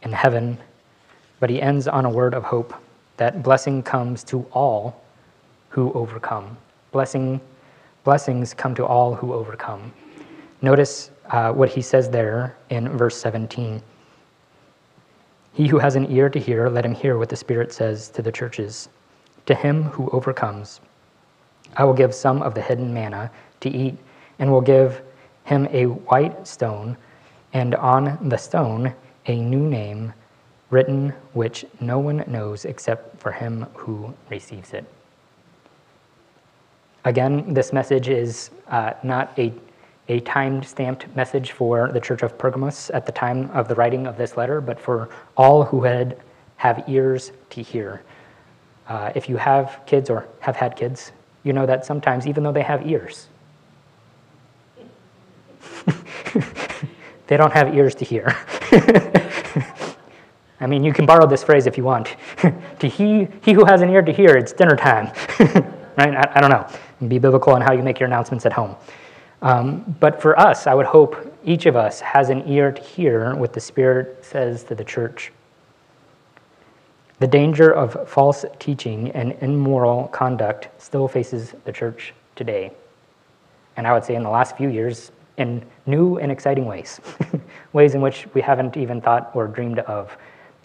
in 0.03 0.11
heaven. 0.11 0.57
But 1.39 1.49
he 1.49 1.61
ends 1.61 1.87
on 1.87 2.05
a 2.05 2.09
word 2.09 2.33
of 2.33 2.43
hope 2.43 2.73
that 3.17 3.43
blessing 3.43 3.83
comes 3.83 4.23
to 4.25 4.45
all 4.51 5.03
who 5.69 5.91
overcome. 5.93 6.57
Blessing, 6.91 7.41
blessings 8.03 8.53
come 8.53 8.73
to 8.75 8.85
all 8.85 9.13
who 9.13 9.33
overcome. 9.33 9.91
Notice 10.61 11.11
uh, 11.29 11.51
what 11.51 11.69
he 11.69 11.81
says 11.81 12.09
there 12.09 12.55
in 12.69 12.89
verse 12.89 13.17
17. 13.17 13.81
He 15.57 15.65
who 15.65 15.79
has 15.79 15.95
an 15.95 16.11
ear 16.11 16.29
to 16.29 16.39
hear, 16.39 16.69
let 16.69 16.85
him 16.85 16.93
hear 16.93 17.17
what 17.17 17.29
the 17.29 17.35
Spirit 17.35 17.73
says 17.73 18.09
to 18.09 18.21
the 18.21 18.31
churches. 18.31 18.89
To 19.47 19.55
him 19.55 19.85
who 19.85 20.07
overcomes, 20.11 20.81
I 21.75 21.83
will 21.83 21.95
give 21.95 22.13
some 22.13 22.43
of 22.43 22.53
the 22.53 22.61
hidden 22.61 22.93
manna 22.93 23.31
to 23.61 23.69
eat, 23.71 23.97
and 24.37 24.51
will 24.51 24.61
give 24.61 25.01
him 25.45 25.67
a 25.71 25.85
white 25.85 26.45
stone, 26.45 26.95
and 27.53 27.73
on 27.73 28.29
the 28.29 28.37
stone 28.37 28.93
a 29.25 29.35
new 29.35 29.67
name 29.67 30.13
written 30.69 31.11
which 31.33 31.65
no 31.79 31.97
one 31.97 32.23
knows 32.27 32.63
except 32.63 33.19
for 33.19 33.31
him 33.31 33.65
who 33.73 34.13
receives 34.29 34.73
it. 34.73 34.85
Again, 37.03 37.51
this 37.51 37.73
message 37.73 38.09
is 38.09 38.51
uh, 38.67 38.93
not 39.01 39.33
a, 39.39 39.51
a 40.09 40.19
time 40.21 40.63
stamped 40.63 41.13
message 41.15 41.51
for 41.51 41.91
the 41.91 41.99
church 41.99 42.23
of 42.23 42.37
Pergamos 42.37 42.89
at 42.91 43.05
the 43.05 43.11
time 43.11 43.49
of 43.51 43.67
the 43.67 43.75
writing 43.75 44.07
of 44.07 44.17
this 44.17 44.37
letter, 44.37 44.61
but 44.61 44.79
for 44.79 45.09
all 45.35 45.63
who 45.63 45.83
had 45.83 46.17
have 46.57 46.83
ears 46.87 47.31
to 47.51 47.61
hear. 47.61 48.01
Uh, 48.87 49.11
if 49.15 49.27
you 49.27 49.37
have 49.37 49.81
kids 49.85 50.09
or 50.09 50.27
have 50.39 50.55
had 50.55 50.75
kids, 50.75 51.11
you 51.43 51.53
know 51.53 51.65
that 51.65 51.85
sometimes, 51.85 52.25
even 52.25 52.43
though 52.43 52.51
they 52.51 52.61
have 52.61 52.87
ears, 52.87 53.27
they 57.27 57.37
don't 57.37 57.53
have 57.53 57.75
ears 57.75 57.93
to 57.95 58.05
hear. 58.05 58.35
I 60.59 60.65
mean, 60.65 60.83
you 60.83 60.91
can 60.91 61.05
borrow 61.05 61.27
this 61.27 61.43
phrase 61.43 61.67
if 61.67 61.77
you 61.77 61.83
want. 61.83 62.15
to 62.79 62.87
he, 62.87 63.27
he 63.43 63.53
who 63.53 63.63
has 63.65 63.81
an 63.81 63.89
ear 63.89 64.01
to 64.01 64.11
hear, 64.11 64.35
it's 64.35 64.53
dinner 64.53 64.75
time. 64.75 65.11
right? 65.97 66.15
I, 66.15 66.31
I, 66.35 66.41
don't 66.41 66.49
know. 66.49 66.67
Be 67.07 67.19
biblical 67.19 67.55
in 67.55 67.61
how 67.61 67.73
you 67.73 67.83
make 67.83 67.99
your 67.99 68.07
announcements 68.07 68.45
at 68.45 68.53
home. 68.53 68.75
Um, 69.41 69.95
but 69.99 70.21
for 70.21 70.39
us, 70.39 70.65
I 70.65 70.73
would 70.73 70.85
hope 70.85 71.15
each 71.45 71.65
of 71.65 71.75
us 71.75 71.99
has 72.01 72.29
an 72.29 72.47
ear 72.47 72.71
to 72.71 72.81
hear 72.81 73.35
what 73.35 73.53
the 73.53 73.59
Spirit 73.59 74.25
says 74.25 74.63
to 74.65 74.75
the 74.75 74.83
church. 74.83 75.31
The 77.19 77.27
danger 77.27 77.71
of 77.71 78.07
false 78.07 78.45
teaching 78.59 79.11
and 79.11 79.35
immoral 79.41 80.07
conduct 80.09 80.69
still 80.81 81.07
faces 81.07 81.53
the 81.65 81.71
church 81.71 82.13
today. 82.35 82.71
And 83.75 83.87
I 83.87 83.93
would 83.93 84.03
say 84.03 84.15
in 84.15 84.23
the 84.23 84.29
last 84.29 84.57
few 84.57 84.69
years, 84.69 85.11
in 85.37 85.63
new 85.85 86.17
and 86.17 86.31
exciting 86.31 86.65
ways, 86.65 86.99
ways 87.73 87.95
in 87.95 88.01
which 88.01 88.27
we 88.33 88.41
haven't 88.41 88.75
even 88.75 89.01
thought 89.01 89.31
or 89.33 89.47
dreamed 89.47 89.79
of, 89.79 90.17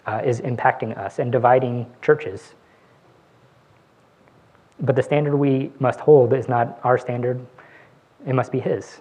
uh, 0.05 0.21
is 0.23 0.41
impacting 0.41 0.97
us 0.97 1.19
and 1.19 1.31
dividing 1.31 1.85
churches. 2.01 2.53
But 4.79 4.95
the 4.95 5.03
standard 5.03 5.35
we 5.37 5.71
must 5.79 5.99
hold 5.99 6.33
is 6.33 6.47
not 6.47 6.79
our 6.83 6.97
standard, 6.97 7.43
it 8.25 8.33
must 8.33 8.51
be 8.51 8.59
His. 8.59 8.99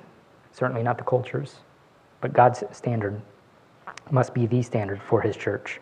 Certainly 0.53 0.83
not 0.83 0.99
the 0.99 1.05
culture's, 1.05 1.57
but 2.21 2.33
God's 2.33 2.63
standard 2.73 3.21
must 4.11 4.35
be 4.35 4.47
the 4.47 4.63
standard 4.63 5.01
for 5.03 5.21
His 5.21 5.37
church. 5.37 5.81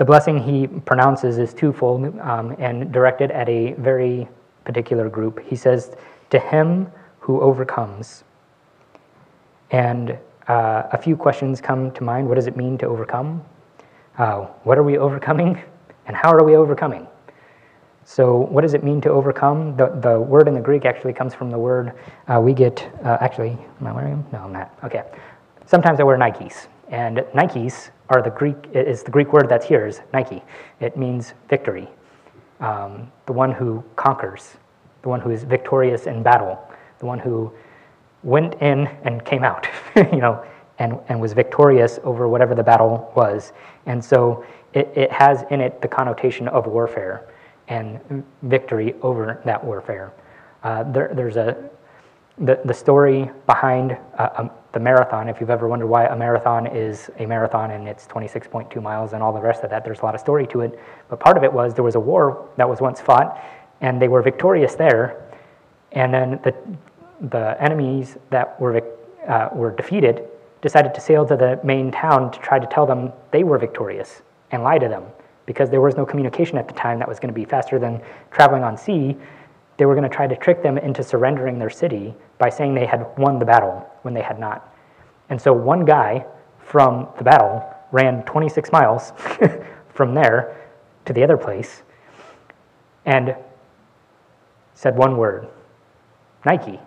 The 0.00 0.06
blessing 0.06 0.42
he 0.42 0.66
pronounces 0.66 1.36
is 1.36 1.52
twofold 1.52 2.18
um, 2.20 2.56
and 2.58 2.90
directed 2.90 3.30
at 3.32 3.50
a 3.50 3.74
very 3.74 4.26
particular 4.64 5.10
group. 5.10 5.40
He 5.46 5.56
says, 5.56 5.94
To 6.30 6.38
him 6.38 6.90
who 7.18 7.42
overcomes. 7.42 8.24
And 9.72 10.16
uh, 10.48 10.84
a 10.90 10.96
few 10.96 11.18
questions 11.18 11.60
come 11.60 11.90
to 11.92 12.02
mind. 12.02 12.26
What 12.26 12.36
does 12.36 12.46
it 12.46 12.56
mean 12.56 12.78
to 12.78 12.86
overcome? 12.86 13.44
Uh, 14.16 14.46
what 14.64 14.78
are 14.78 14.82
we 14.82 14.96
overcoming? 14.96 15.62
And 16.06 16.16
how 16.16 16.32
are 16.32 16.44
we 16.44 16.56
overcoming? 16.56 17.06
So, 18.10 18.38
what 18.38 18.62
does 18.62 18.74
it 18.74 18.82
mean 18.82 19.00
to 19.02 19.08
overcome? 19.08 19.76
The, 19.76 19.86
the 19.86 20.20
word 20.20 20.48
in 20.48 20.54
the 20.54 20.60
Greek 20.60 20.84
actually 20.84 21.12
comes 21.12 21.32
from 21.32 21.48
the 21.48 21.58
word 21.58 21.92
uh, 22.26 22.40
we 22.40 22.52
get. 22.52 22.90
Uh, 23.04 23.18
actually, 23.20 23.56
am 23.80 23.86
I 23.86 23.92
wearing 23.92 24.14
them? 24.14 24.26
No, 24.32 24.38
I'm 24.40 24.52
not. 24.52 24.76
Okay. 24.82 25.04
Sometimes 25.64 26.00
I 26.00 26.02
wear 26.02 26.18
Nikes. 26.18 26.66
And 26.88 27.18
Nikes 27.36 27.90
are 28.08 28.20
the 28.20 28.30
Greek, 28.30 28.56
is 28.74 29.04
the 29.04 29.12
Greek 29.12 29.32
word 29.32 29.48
that's 29.48 29.64
here 29.64 29.86
is 29.86 30.00
Nike. 30.12 30.42
It 30.80 30.96
means 30.96 31.34
victory. 31.48 31.88
Um, 32.58 33.12
the 33.26 33.32
one 33.32 33.52
who 33.52 33.84
conquers, 33.94 34.56
the 35.02 35.08
one 35.08 35.20
who 35.20 35.30
is 35.30 35.44
victorious 35.44 36.08
in 36.08 36.20
battle, 36.24 36.58
the 36.98 37.06
one 37.06 37.20
who 37.20 37.52
went 38.24 38.54
in 38.54 38.88
and 39.04 39.24
came 39.24 39.44
out, 39.44 39.68
you 39.96 40.18
know, 40.18 40.44
and, 40.80 40.98
and 41.08 41.20
was 41.20 41.32
victorious 41.32 42.00
over 42.02 42.26
whatever 42.26 42.56
the 42.56 42.64
battle 42.64 43.12
was. 43.14 43.52
And 43.86 44.04
so 44.04 44.44
it, 44.74 44.90
it 44.96 45.12
has 45.12 45.44
in 45.52 45.60
it 45.60 45.80
the 45.80 45.86
connotation 45.86 46.48
of 46.48 46.66
warfare 46.66 47.28
and 47.70 48.24
victory 48.42 48.94
over 49.00 49.40
that 49.44 49.62
warfare. 49.64 50.12
Uh, 50.62 50.82
there, 50.92 51.12
there's 51.14 51.36
a 51.36 51.70
the, 52.40 52.58
the 52.64 52.74
story 52.74 53.30
behind 53.46 53.98
uh, 54.18 54.30
um, 54.36 54.50
the 54.72 54.80
marathon, 54.80 55.28
if 55.28 55.40
you've 55.40 55.50
ever 55.50 55.68
wondered 55.68 55.88
why 55.88 56.06
a 56.06 56.16
marathon 56.16 56.66
is 56.66 57.10
a 57.18 57.26
marathon 57.26 57.70
and 57.72 57.86
it's 57.86 58.06
26.2 58.06 58.82
miles 58.82 59.12
and 59.12 59.22
all 59.22 59.32
the 59.32 59.40
rest 59.40 59.62
of 59.62 59.70
that, 59.70 59.84
there's 59.84 60.00
a 60.00 60.04
lot 60.04 60.14
of 60.14 60.20
story 60.20 60.46
to 60.46 60.60
it. 60.60 60.78
But 61.08 61.20
part 61.20 61.36
of 61.36 61.44
it 61.44 61.52
was 61.52 61.74
there 61.74 61.84
was 61.84 61.96
a 61.96 62.00
war 62.00 62.48
that 62.56 62.68
was 62.68 62.80
once 62.80 63.00
fought, 63.00 63.42
and 63.80 64.00
they 64.00 64.08
were 64.08 64.22
victorious 64.22 64.74
there. 64.74 65.26
And 65.92 66.14
then 66.14 66.40
the, 66.42 66.54
the 67.28 67.62
enemies 67.62 68.16
that 68.30 68.58
were, 68.60 68.80
uh, 69.28 69.48
were 69.52 69.72
defeated 69.72 70.26
decided 70.62 70.94
to 70.94 71.00
sail 71.00 71.26
to 71.26 71.36
the 71.36 71.60
main 71.64 71.90
town 71.90 72.30
to 72.30 72.38
try 72.38 72.58
to 72.58 72.66
tell 72.66 72.86
them 72.86 73.12
they 73.32 73.44
were 73.44 73.58
victorious 73.58 74.22
and 74.52 74.62
lie 74.62 74.78
to 74.78 74.88
them 74.88 75.04
because 75.50 75.68
there 75.68 75.80
was 75.80 75.96
no 75.96 76.06
communication 76.06 76.56
at 76.58 76.68
the 76.68 76.74
time 76.74 77.00
that 77.00 77.08
was 77.08 77.18
going 77.18 77.32
to 77.34 77.34
be 77.34 77.44
faster 77.44 77.76
than 77.76 78.00
traveling 78.30 78.62
on 78.62 78.76
sea 78.76 79.16
they 79.80 79.86
were 79.86 79.94
going 79.94 80.08
to 80.08 80.14
try 80.14 80.26
to 80.26 80.36
trick 80.36 80.62
them 80.62 80.76
into 80.76 81.02
surrendering 81.02 81.58
their 81.58 81.70
city 81.70 82.14
by 82.36 82.50
saying 82.50 82.74
they 82.74 82.84
had 82.84 83.06
won 83.16 83.38
the 83.38 83.46
battle 83.46 83.88
when 84.02 84.12
they 84.12 84.20
had 84.20 84.38
not. 84.38 84.76
And 85.30 85.40
so 85.40 85.54
one 85.54 85.86
guy 85.86 86.26
from 86.58 87.08
the 87.16 87.24
battle 87.24 87.64
ran 87.90 88.22
26 88.24 88.70
miles 88.72 89.14
from 89.94 90.14
there 90.14 90.68
to 91.06 91.14
the 91.14 91.24
other 91.24 91.38
place 91.38 91.82
and 93.06 93.34
said 94.74 94.98
one 94.98 95.16
word 95.16 95.48
Nike. 96.44 96.78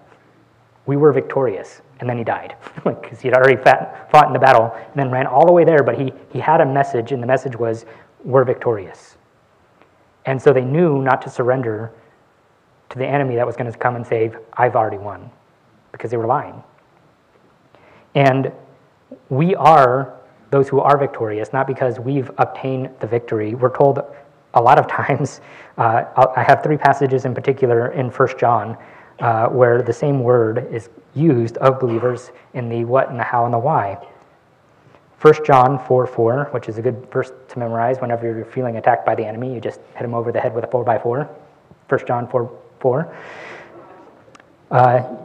We 0.85 0.95
were 0.95 1.11
victorious. 1.11 1.81
And 1.99 2.07
then 2.07 2.19
he 2.19 2.23
died 2.23 2.55
because 2.83 3.21
he 3.21 3.27
had 3.27 3.35
already 3.35 3.55
fought 3.55 4.27
in 4.27 4.33
the 4.33 4.39
battle 4.39 4.71
and 4.75 4.95
then 4.95 5.09
ran 5.09 5.25
all 5.25 5.47
the 5.47 5.53
way 5.53 5.63
there. 5.63 5.81
But 5.81 5.97
he, 5.97 6.13
he 6.29 6.39
had 6.39 6.61
a 6.61 6.65
message, 6.65 7.11
and 7.11 7.23
the 7.23 7.27
message 7.27 7.55
was, 7.55 7.85
We're 8.23 8.43
victorious. 8.43 9.17
And 10.25 10.41
so 10.41 10.53
they 10.53 10.63
knew 10.63 11.01
not 11.01 11.21
to 11.23 11.29
surrender 11.29 11.91
to 12.89 12.99
the 12.99 13.05
enemy 13.05 13.35
that 13.35 13.45
was 13.45 13.55
going 13.55 13.71
to 13.71 13.77
come 13.77 13.95
and 13.95 14.05
save, 14.05 14.37
I've 14.53 14.75
already 14.75 14.97
won, 14.97 15.29
because 15.91 16.11
they 16.11 16.17
were 16.17 16.27
lying. 16.27 16.63
And 18.15 18.51
we 19.29 19.55
are 19.55 20.19
those 20.51 20.69
who 20.69 20.79
are 20.79 20.97
victorious, 20.97 21.51
not 21.51 21.65
because 21.65 21.99
we've 21.99 22.29
obtained 22.37 22.89
the 22.99 23.07
victory. 23.07 23.55
We're 23.55 23.75
told 23.75 23.99
a 24.53 24.61
lot 24.61 24.77
of 24.77 24.87
times, 25.07 25.41
uh, 25.77 26.03
I 26.35 26.43
have 26.43 26.61
three 26.63 26.77
passages 26.77 27.25
in 27.25 27.33
particular 27.33 27.91
in 27.91 28.09
1 28.09 28.29
John 28.39 28.77
uh, 29.19 29.47
where 29.47 29.81
the 29.81 29.93
same 29.93 30.21
word 30.21 30.67
is 30.71 30.89
used 31.15 31.57
of 31.57 31.79
believers 31.79 32.31
in 32.53 32.69
the 32.69 32.85
what 32.85 33.09
and 33.09 33.19
the 33.19 33.23
how 33.23 33.45
and 33.45 33.53
the 33.53 33.59
why. 33.59 33.97
1 35.23 35.45
John 35.45 35.79
4 35.87 36.05
4, 36.05 36.49
which 36.51 36.67
is 36.67 36.77
a 36.77 36.81
good 36.81 37.09
verse 37.09 37.31
to 37.47 37.57
memorize 37.57 37.97
whenever 38.01 38.25
you're 38.25 38.43
feeling 38.43 38.75
attacked 38.75 39.05
by 39.05 39.15
the 39.15 39.23
enemy, 39.23 39.53
you 39.53 39.61
just 39.61 39.79
hit 39.95 40.03
him 40.03 40.13
over 40.13 40.33
the 40.33 40.39
head 40.39 40.53
with 40.53 40.65
a 40.65 40.67
4 40.67 40.83
by 40.83 40.99
4. 40.99 41.23
1 41.87 42.05
John 42.05 42.27
4 42.27 42.59
4. 42.81 43.15
Uh, 44.69 45.15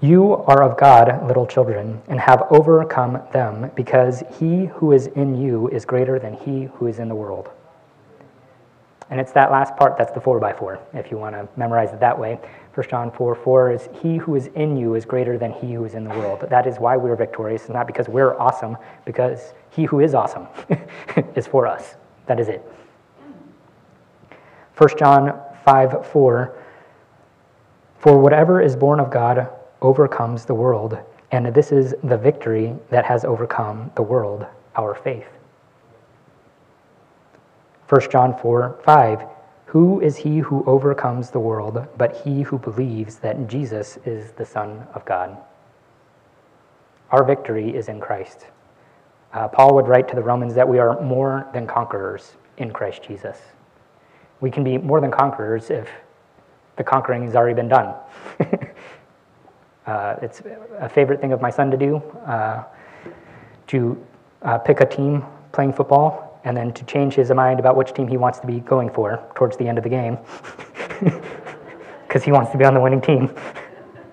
you 0.00 0.32
are 0.32 0.64
of 0.64 0.76
God, 0.76 1.28
little 1.28 1.46
children, 1.46 2.02
and 2.08 2.18
have 2.18 2.42
overcome 2.50 3.22
them, 3.32 3.70
because 3.76 4.24
he 4.40 4.64
who 4.64 4.90
is 4.90 5.06
in 5.06 5.40
you 5.40 5.68
is 5.68 5.84
greater 5.84 6.18
than 6.18 6.34
he 6.34 6.64
who 6.74 6.88
is 6.88 6.98
in 6.98 7.08
the 7.08 7.14
world. 7.14 7.50
And 9.10 9.20
it's 9.20 9.30
that 9.32 9.52
last 9.52 9.76
part 9.76 9.96
that's 9.96 10.10
the 10.10 10.20
4 10.20 10.40
by 10.40 10.52
4 10.52 10.80
if 10.94 11.12
you 11.12 11.18
want 11.18 11.36
to 11.36 11.48
memorize 11.56 11.92
it 11.92 12.00
that 12.00 12.18
way. 12.18 12.40
1 12.74 12.88
John 12.88 13.10
4 13.10 13.34
4 13.34 13.72
is, 13.72 13.88
He 14.00 14.16
who 14.16 14.36
is 14.36 14.46
in 14.48 14.76
you 14.76 14.94
is 14.94 15.04
greater 15.04 15.36
than 15.36 15.52
he 15.52 15.72
who 15.72 15.84
is 15.84 15.94
in 15.94 16.04
the 16.04 16.10
world. 16.10 16.46
That 16.48 16.66
is 16.66 16.78
why 16.78 16.96
we're 16.96 17.16
victorious, 17.16 17.68
not 17.68 17.86
because 17.86 18.08
we're 18.08 18.38
awesome, 18.38 18.76
because 19.04 19.54
he 19.70 19.84
who 19.84 20.00
is 20.00 20.14
awesome 20.14 20.46
is 21.34 21.46
for 21.46 21.66
us. 21.66 21.96
That 22.26 22.38
is 22.38 22.48
it. 22.48 22.64
1 24.76 24.88
John 24.98 25.40
5 25.64 26.06
4 26.06 26.56
for 27.98 28.18
whatever 28.18 28.62
is 28.62 28.76
born 28.76 28.98
of 28.98 29.10
God 29.10 29.50
overcomes 29.82 30.46
the 30.46 30.54
world, 30.54 30.98
and 31.32 31.46
this 31.54 31.70
is 31.70 31.94
the 32.04 32.16
victory 32.16 32.74
that 32.88 33.04
has 33.04 33.24
overcome 33.24 33.90
the 33.94 34.02
world, 34.02 34.46
our 34.76 34.94
faith. 34.94 35.26
1 37.88 38.10
John 38.10 38.38
4 38.38 38.78
5. 38.84 39.29
Who 39.70 40.00
is 40.00 40.16
he 40.16 40.40
who 40.40 40.64
overcomes 40.66 41.30
the 41.30 41.38
world 41.38 41.86
but 41.96 42.16
he 42.24 42.42
who 42.42 42.58
believes 42.58 43.18
that 43.18 43.46
Jesus 43.46 43.98
is 44.04 44.32
the 44.32 44.44
Son 44.44 44.84
of 44.94 45.04
God? 45.04 45.38
Our 47.12 47.22
victory 47.22 47.76
is 47.76 47.88
in 47.88 48.00
Christ. 48.00 48.46
Uh, 49.32 49.46
Paul 49.46 49.76
would 49.76 49.86
write 49.86 50.08
to 50.08 50.16
the 50.16 50.22
Romans 50.22 50.54
that 50.54 50.68
we 50.68 50.80
are 50.80 51.00
more 51.00 51.46
than 51.52 51.68
conquerors 51.68 52.32
in 52.56 52.72
Christ 52.72 53.04
Jesus. 53.04 53.38
We 54.40 54.50
can 54.50 54.64
be 54.64 54.76
more 54.76 55.00
than 55.00 55.12
conquerors 55.12 55.70
if 55.70 55.88
the 56.74 56.82
conquering 56.82 57.22
has 57.22 57.36
already 57.36 57.54
been 57.54 57.68
done. 57.68 57.94
uh, 59.86 60.16
it's 60.20 60.42
a 60.80 60.88
favorite 60.88 61.20
thing 61.20 61.32
of 61.32 61.40
my 61.40 61.50
son 61.50 61.70
to 61.70 61.76
do 61.76 62.02
uh, 62.26 62.64
to 63.68 64.04
uh, 64.42 64.58
pick 64.58 64.80
a 64.80 64.86
team 64.86 65.24
playing 65.52 65.72
football 65.72 66.29
and 66.44 66.56
then 66.56 66.72
to 66.72 66.84
change 66.84 67.14
his 67.14 67.30
mind 67.30 67.60
about 67.60 67.76
which 67.76 67.92
team 67.92 68.08
he 68.08 68.16
wants 68.16 68.38
to 68.40 68.46
be 68.46 68.60
going 68.60 68.90
for 68.90 69.22
towards 69.34 69.56
the 69.56 69.66
end 69.66 69.78
of 69.78 69.84
the 69.84 69.90
game 69.90 70.18
because 72.06 72.24
he 72.24 72.32
wants 72.32 72.50
to 72.52 72.58
be 72.58 72.64
on 72.64 72.74
the 72.74 72.80
winning 72.80 73.00
team. 73.00 73.34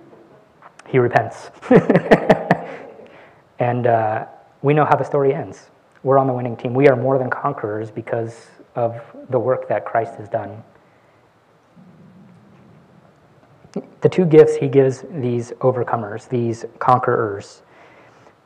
he 0.88 1.00
repents. 1.00 1.50
and 3.60 3.88
uh, 3.88 4.26
we 4.62 4.74
know 4.74 4.86
how 4.86 4.96
the 4.96 5.04
story 5.04 5.34
ends. 5.34 5.70
We're 6.04 6.18
on 6.18 6.28
the 6.28 6.34
winning 6.34 6.56
team. 6.56 6.74
We 6.74 6.88
are 6.88 6.96
more 6.96 7.18
than 7.18 7.30
conquerors 7.30 7.92
because 7.92 8.48
of 8.76 9.02
the 9.30 9.40
work 9.40 9.68
that 9.70 9.86
Christ 9.86 10.16
has 10.16 10.30
done 10.30 10.64
the 14.02 14.10
two 14.10 14.26
gifts 14.26 14.56
he 14.56 14.68
gives 14.68 15.04
these 15.12 15.52
overcomers, 15.60 16.28
these 16.30 16.66
conquerors, 16.80 17.64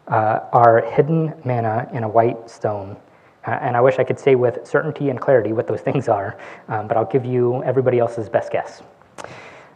uh, 0.08 0.40
are 0.52 0.82
hidden 0.82 1.34
manna 1.46 1.90
in 1.94 2.04
a 2.04 2.10
white 2.10 2.50
stone. 2.50 2.98
Uh, 3.46 3.52
and 3.62 3.76
I 3.76 3.82
wish 3.82 3.98
I 3.98 4.04
could 4.04 4.20
say 4.20 4.36
with 4.36 4.68
certainty 4.68 5.10
and 5.10 5.20
clarity 5.20 5.54
what 5.54 5.68
those 5.68 5.82
things 5.90 6.08
are, 6.08 6.38
um, 6.68 6.88
but 6.88 6.98
I'll 6.98 7.06
give 7.06 7.26
you 7.26 7.64
everybody 7.64 8.00
else's 8.00 8.30
best 8.30 8.52
guess. 8.52 8.82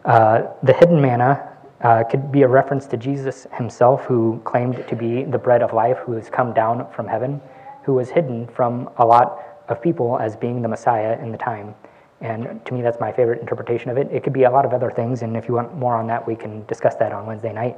Uh, 0.04 0.44
the 0.62 0.74
hidden 0.74 1.02
manna 1.02 1.52
uh, 1.82 2.04
could 2.04 2.32
be 2.32 2.44
a 2.44 2.48
reference 2.48 2.86
to 2.88 2.98
Jesus 2.98 3.48
himself, 3.54 4.06
who 4.06 4.40
claimed 4.46 4.86
to 4.88 4.96
be 4.96 5.24
the 5.24 5.38
bread 5.38 5.62
of 5.62 5.74
life, 5.74 5.98
who 6.00 6.14
has 6.14 6.30
come 6.30 6.54
down 6.54 6.90
from 6.92 7.08
heaven, 7.08 7.42
who 7.84 7.94
was 7.94 8.10
hidden 8.10 8.48
from 8.48 8.90
a 8.98 9.06
lot 9.06 9.40
of 9.68 9.82
people 9.82 10.18
as 10.20 10.36
being 10.36 10.62
the 10.62 10.68
Messiah 10.68 11.20
in 11.22 11.32
the 11.32 11.38
time. 11.38 11.76
And 12.22 12.64
to 12.66 12.74
me, 12.74 12.82
that's 12.82 13.00
my 13.00 13.12
favorite 13.12 13.42
interpretation 13.42 13.90
of 13.90 13.98
it. 13.98 14.08
It 14.12 14.24
could 14.24 14.34
be 14.34 14.44
a 14.44 14.50
lot 14.50 14.66
of 14.66 14.74
other 14.74 14.90
things, 14.90 15.22
and 15.22 15.36
if 15.36 15.48
you 15.48 15.56
want 15.56 15.76
more 15.76 15.96
on 15.96 16.08
that, 16.08 16.26
we 16.26 16.36
can 16.36 16.66
discuss 16.66 16.96
that 16.96 17.12
on 17.12 17.26
Wednesday 17.26 17.52
night. 17.52 17.78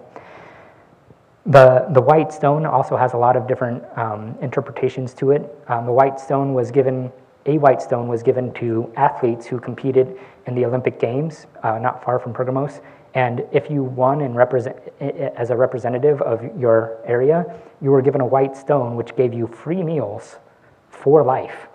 The, 1.48 1.86
the 1.92 2.02
white 2.02 2.34
stone 2.34 2.66
also 2.66 2.98
has 2.98 3.14
a 3.14 3.18
lot 3.18 3.38
of 3.38 3.48
different 3.48 3.82
um, 3.98 4.38
interpretations 4.42 5.14
to 5.14 5.32
it. 5.32 5.58
Um, 5.70 5.86
the 5.86 5.94
white 5.94 6.20
stone 6.20 6.54
was 6.54 6.72
given, 6.72 7.10
a 7.46 7.58
white 7.58 7.82
stone 7.82 8.10
was 8.10 8.22
given 8.22 8.54
to 8.56 8.92
athletes 8.98 9.46
who 9.46 9.58
competed 9.58 10.20
in 10.46 10.56
the 10.56 10.66
Olympic 10.66 11.00
Games, 11.00 11.46
uh, 11.64 11.80
not 11.80 12.04
far 12.04 12.20
from 12.20 12.34
Pergamos, 12.34 12.82
And 13.14 13.46
if 13.54 13.72
you 13.72 13.82
won 13.82 14.22
and 14.22 14.36
represent, 14.36 14.76
as 15.00 15.50
a 15.50 15.56
representative 15.56 16.22
of 16.22 16.44
your 16.60 16.98
area, 17.06 17.46
you 17.82 17.92
were 17.92 18.02
given 18.02 18.20
a 18.20 18.26
white 18.26 18.58
stone 18.58 18.98
which 18.98 19.16
gave 19.16 19.34
you 19.34 19.48
free 19.48 19.82
meals 19.82 20.36
for 20.90 21.24
life 21.24 21.68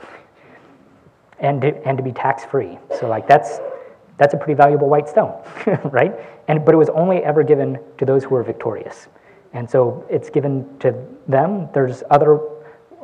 and 1.40 1.62
to, 1.62 1.88
and 1.88 1.96
to 1.96 2.02
be 2.04 2.12
tax 2.12 2.44
free. 2.44 2.78
So, 3.00 3.08
like, 3.08 3.26
that's, 3.26 3.58
that's 4.18 4.34
a 4.34 4.36
pretty 4.36 4.54
valuable 4.54 4.90
white 4.90 5.08
stone, 5.08 5.32
right? 5.84 6.12
And, 6.48 6.62
but 6.62 6.74
it 6.74 6.78
was 6.78 6.90
only 6.90 7.24
ever 7.24 7.42
given 7.42 7.78
to 7.96 8.04
those 8.04 8.22
who 8.24 8.34
were 8.34 8.42
victorious. 8.42 9.08
And 9.52 9.68
so 9.68 10.06
it's 10.08 10.30
given 10.30 10.78
to 10.78 10.94
them. 11.28 11.68
There's 11.74 12.02
other 12.10 12.40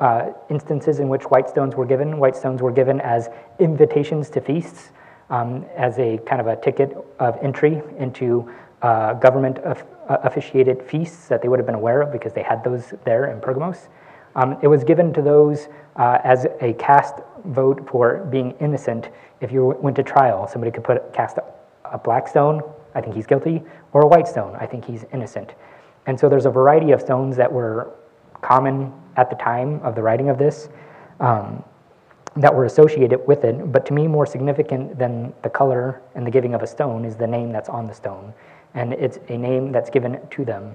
uh, 0.00 0.32
instances 0.48 1.00
in 1.00 1.08
which 1.08 1.24
white 1.24 1.48
stones 1.48 1.74
were 1.74 1.84
given. 1.84 2.18
White 2.18 2.36
stones 2.36 2.62
were 2.62 2.72
given 2.72 3.00
as 3.00 3.28
invitations 3.58 4.30
to 4.30 4.40
feasts, 4.40 4.90
um, 5.30 5.64
as 5.76 5.98
a 5.98 6.18
kind 6.18 6.40
of 6.40 6.46
a 6.46 6.56
ticket 6.56 6.96
of 7.18 7.36
entry 7.42 7.82
into 7.98 8.50
uh, 8.80 9.14
government 9.14 9.58
of, 9.58 9.82
uh, 10.08 10.18
officiated 10.22 10.82
feasts 10.82 11.28
that 11.28 11.42
they 11.42 11.48
would 11.48 11.58
have 11.58 11.66
been 11.66 11.74
aware 11.74 12.00
of 12.00 12.12
because 12.12 12.32
they 12.32 12.42
had 12.42 12.62
those 12.64 12.94
there 13.04 13.26
in 13.32 13.40
Pergamos. 13.40 13.88
Um, 14.36 14.56
it 14.62 14.68
was 14.68 14.84
given 14.84 15.12
to 15.14 15.22
those 15.22 15.68
uh, 15.96 16.18
as 16.22 16.46
a 16.60 16.72
cast 16.74 17.16
vote 17.44 17.88
for 17.90 18.26
being 18.30 18.52
innocent. 18.60 19.08
If 19.40 19.50
you 19.52 19.76
went 19.80 19.96
to 19.96 20.02
trial, 20.02 20.46
somebody 20.46 20.70
could 20.70 20.84
put 20.84 21.12
cast 21.12 21.38
a 21.84 21.98
black 21.98 22.28
stone, 22.28 22.62
I 22.94 23.00
think 23.00 23.14
he's 23.14 23.26
guilty, 23.26 23.62
or 23.92 24.02
a 24.02 24.06
white 24.06 24.28
stone, 24.28 24.56
I 24.60 24.66
think 24.66 24.84
he's 24.84 25.04
innocent. 25.12 25.54
And 26.08 26.18
so 26.18 26.26
there's 26.30 26.46
a 26.46 26.50
variety 26.50 26.92
of 26.92 27.02
stones 27.02 27.36
that 27.36 27.52
were 27.52 27.90
common 28.40 28.92
at 29.18 29.28
the 29.28 29.36
time 29.36 29.78
of 29.82 29.94
the 29.94 30.00
writing 30.00 30.30
of 30.30 30.38
this 30.38 30.70
um, 31.20 31.62
that 32.34 32.54
were 32.54 32.64
associated 32.64 33.20
with 33.26 33.44
it. 33.44 33.70
But 33.70 33.84
to 33.86 33.92
me, 33.92 34.08
more 34.08 34.24
significant 34.24 34.98
than 34.98 35.34
the 35.42 35.50
color 35.50 36.00
and 36.14 36.26
the 36.26 36.30
giving 36.30 36.54
of 36.54 36.62
a 36.62 36.66
stone 36.66 37.04
is 37.04 37.14
the 37.14 37.26
name 37.26 37.52
that's 37.52 37.68
on 37.68 37.86
the 37.86 37.92
stone. 37.92 38.32
And 38.72 38.94
it's 38.94 39.18
a 39.28 39.36
name 39.36 39.70
that's 39.70 39.90
given 39.90 40.18
to 40.30 40.44
them. 40.46 40.74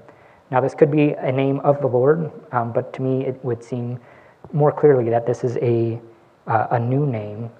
Now, 0.52 0.60
this 0.60 0.72
could 0.72 0.92
be 0.92 1.14
a 1.14 1.32
name 1.32 1.58
of 1.60 1.80
the 1.80 1.88
Lord, 1.88 2.30
um, 2.52 2.72
but 2.72 2.92
to 2.92 3.02
me, 3.02 3.26
it 3.26 3.44
would 3.44 3.64
seem 3.64 3.98
more 4.52 4.70
clearly 4.70 5.10
that 5.10 5.26
this 5.26 5.42
is 5.42 5.56
a, 5.56 6.00
uh, 6.46 6.68
a 6.70 6.78
new 6.78 7.06
name 7.06 7.50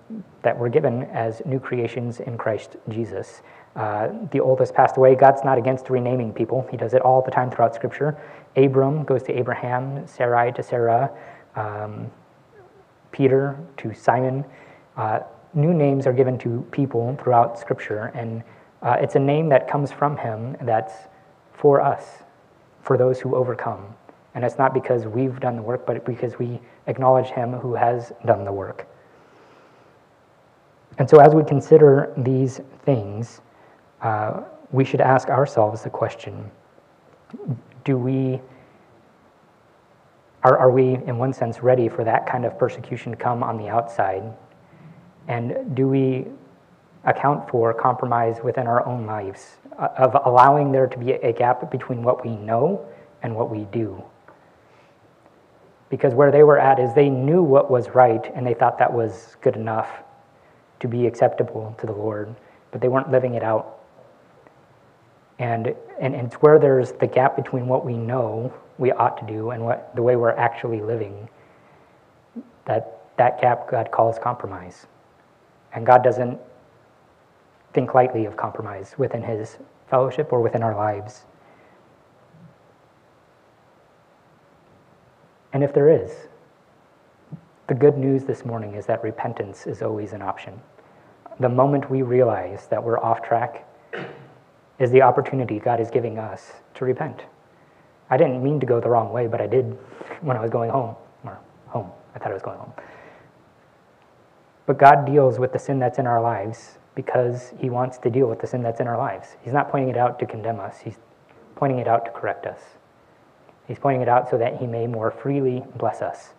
that 0.42 0.56
we're 0.56 0.68
given 0.68 1.04
as 1.04 1.42
new 1.44 1.58
creations 1.58 2.20
in 2.20 2.38
Christ 2.38 2.76
Jesus. 2.88 3.42
Uh, 3.76 4.08
the 4.30 4.38
oldest 4.38 4.72
passed 4.72 4.96
away. 4.96 5.14
God's 5.16 5.42
not 5.44 5.58
against 5.58 5.90
renaming 5.90 6.32
people, 6.32 6.66
He 6.70 6.76
does 6.76 6.94
it 6.94 7.02
all 7.02 7.22
the 7.22 7.30
time 7.30 7.50
throughout 7.50 7.74
Scripture. 7.74 8.16
Abram 8.56 9.04
goes 9.04 9.22
to 9.24 9.36
Abraham, 9.36 10.06
Sarai 10.06 10.52
to 10.52 10.62
Sarah, 10.62 11.10
um, 11.56 12.10
Peter 13.10 13.58
to 13.78 13.92
Simon. 13.92 14.44
Uh, 14.96 15.20
new 15.54 15.74
names 15.74 16.06
are 16.06 16.12
given 16.12 16.38
to 16.38 16.66
people 16.70 17.18
throughout 17.20 17.58
Scripture, 17.58 18.12
and 18.14 18.44
uh, 18.82 18.96
it's 19.00 19.16
a 19.16 19.20
name 19.20 19.48
that 19.48 19.68
comes 19.68 19.90
from 19.90 20.16
Him 20.16 20.56
that's 20.62 20.94
for 21.52 21.80
us, 21.80 22.22
for 22.82 22.96
those 22.96 23.18
who 23.18 23.34
overcome. 23.34 23.94
And 24.34 24.44
it's 24.44 24.58
not 24.58 24.74
because 24.74 25.06
we've 25.06 25.38
done 25.40 25.56
the 25.56 25.62
work, 25.62 25.86
but 25.86 26.04
because 26.04 26.38
we 26.38 26.60
acknowledge 26.86 27.28
Him 27.28 27.52
who 27.52 27.74
has 27.74 28.12
done 28.24 28.44
the 28.44 28.52
work. 28.52 28.86
And 30.98 31.10
so, 31.10 31.18
as 31.18 31.34
we 31.34 31.42
consider 31.42 32.12
these 32.16 32.60
things, 32.84 33.40
uh, 34.04 34.42
we 34.70 34.84
should 34.84 35.00
ask 35.00 35.28
ourselves 35.28 35.82
the 35.82 35.90
question 35.90 36.50
do 37.84 37.98
we 37.98 38.40
are, 40.44 40.56
are 40.58 40.70
we 40.70 40.94
in 41.06 41.18
one 41.18 41.32
sense 41.32 41.60
ready 41.60 41.88
for 41.88 42.04
that 42.04 42.26
kind 42.26 42.44
of 42.44 42.58
persecution 42.58 43.12
to 43.12 43.16
come 43.16 43.42
on 43.42 43.56
the 43.56 43.68
outside? 43.68 44.22
And 45.26 45.74
do 45.74 45.88
we 45.88 46.26
account 47.04 47.48
for 47.48 47.72
compromise 47.72 48.36
within 48.44 48.66
our 48.66 48.86
own 48.86 49.06
lives 49.06 49.56
uh, 49.78 49.88
of 49.96 50.16
allowing 50.26 50.70
there 50.70 50.86
to 50.86 50.98
be 50.98 51.12
a 51.12 51.32
gap 51.32 51.70
between 51.70 52.02
what 52.02 52.24
we 52.24 52.36
know 52.36 52.86
and 53.22 53.34
what 53.34 53.50
we 53.50 53.64
do? 53.72 54.02
Because 55.88 56.14
where 56.14 56.30
they 56.30 56.42
were 56.42 56.58
at 56.58 56.78
is 56.78 56.94
they 56.94 57.08
knew 57.08 57.42
what 57.42 57.70
was 57.70 57.88
right 57.90 58.30
and 58.34 58.46
they 58.46 58.54
thought 58.54 58.78
that 58.78 58.92
was 58.92 59.36
good 59.40 59.56
enough 59.56 59.90
to 60.80 60.88
be 60.88 61.06
acceptable 61.06 61.74
to 61.78 61.86
the 61.86 61.92
lord 61.92 62.34
but 62.74 62.80
they 62.80 62.88
weren't 62.88 63.10
living 63.10 63.34
it 63.34 63.42
out 63.42 63.83
and, 65.38 65.74
and, 66.00 66.14
and 66.14 66.26
it's 66.26 66.36
where 66.36 66.58
there's 66.58 66.92
the 66.92 67.06
gap 67.06 67.36
between 67.36 67.66
what 67.66 67.84
we 67.84 67.96
know 67.96 68.52
we 68.78 68.92
ought 68.92 69.18
to 69.18 69.26
do 69.26 69.50
and 69.50 69.64
what 69.64 69.94
the 69.94 70.02
way 70.02 70.16
we're 70.16 70.30
actually 70.30 70.80
living 70.80 71.28
that 72.66 73.00
that 73.16 73.40
gap 73.40 73.70
God 73.70 73.90
calls 73.90 74.18
compromise. 74.18 74.86
And 75.72 75.84
God 75.84 76.02
doesn't 76.02 76.38
think 77.72 77.94
lightly 77.94 78.24
of 78.26 78.36
compromise 78.36 78.94
within 78.96 79.22
his 79.22 79.58
fellowship 79.88 80.32
or 80.32 80.40
within 80.40 80.62
our 80.62 80.74
lives. 80.74 81.24
And 85.52 85.62
if 85.62 85.72
there 85.72 85.88
is, 85.88 86.12
the 87.68 87.74
good 87.74 87.96
news 87.96 88.24
this 88.24 88.44
morning 88.44 88.74
is 88.74 88.86
that 88.86 89.02
repentance 89.02 89.66
is 89.66 89.82
always 89.82 90.12
an 90.12 90.22
option. 90.22 90.60
The 91.40 91.48
moment 91.48 91.90
we 91.90 92.02
realize 92.02 92.66
that 92.68 92.82
we're 92.82 92.98
off 92.98 93.22
track 93.22 93.66
is 94.78 94.90
the 94.90 95.02
opportunity 95.02 95.58
God 95.58 95.80
is 95.80 95.90
giving 95.90 96.18
us 96.18 96.52
to 96.74 96.84
repent. 96.84 97.22
I 98.10 98.16
didn't 98.16 98.42
mean 98.42 98.60
to 98.60 98.66
go 98.66 98.80
the 98.80 98.88
wrong 98.88 99.12
way, 99.12 99.26
but 99.26 99.40
I 99.40 99.46
did 99.46 99.64
when 100.20 100.36
I 100.36 100.40
was 100.40 100.50
going 100.50 100.70
home, 100.70 100.96
or 101.24 101.38
home. 101.68 101.90
I 102.14 102.18
thought 102.18 102.30
I 102.30 102.34
was 102.34 102.42
going 102.42 102.58
home. 102.58 102.72
But 104.66 104.78
God 104.78 105.04
deals 105.04 105.38
with 105.38 105.52
the 105.52 105.58
sin 105.58 105.78
that's 105.78 105.98
in 105.98 106.06
our 106.06 106.20
lives 106.20 106.78
because 106.94 107.52
He 107.58 107.70
wants 107.70 107.98
to 107.98 108.10
deal 108.10 108.28
with 108.28 108.40
the 108.40 108.46
sin 108.46 108.62
that's 108.62 108.80
in 108.80 108.86
our 108.86 108.96
lives. 108.96 109.36
He's 109.42 109.52
not 109.52 109.70
pointing 109.70 109.90
it 109.90 109.96
out 109.96 110.18
to 110.20 110.26
condemn 110.26 110.60
us, 110.60 110.80
He's 110.80 110.96
pointing 111.56 111.78
it 111.78 111.88
out 111.88 112.04
to 112.06 112.10
correct 112.10 112.46
us. 112.46 112.60
He's 113.66 113.78
pointing 113.78 114.02
it 114.02 114.08
out 114.08 114.28
so 114.28 114.38
that 114.38 114.58
He 114.58 114.66
may 114.66 114.86
more 114.86 115.10
freely 115.10 115.64
bless 115.76 116.02
us. 116.02 116.30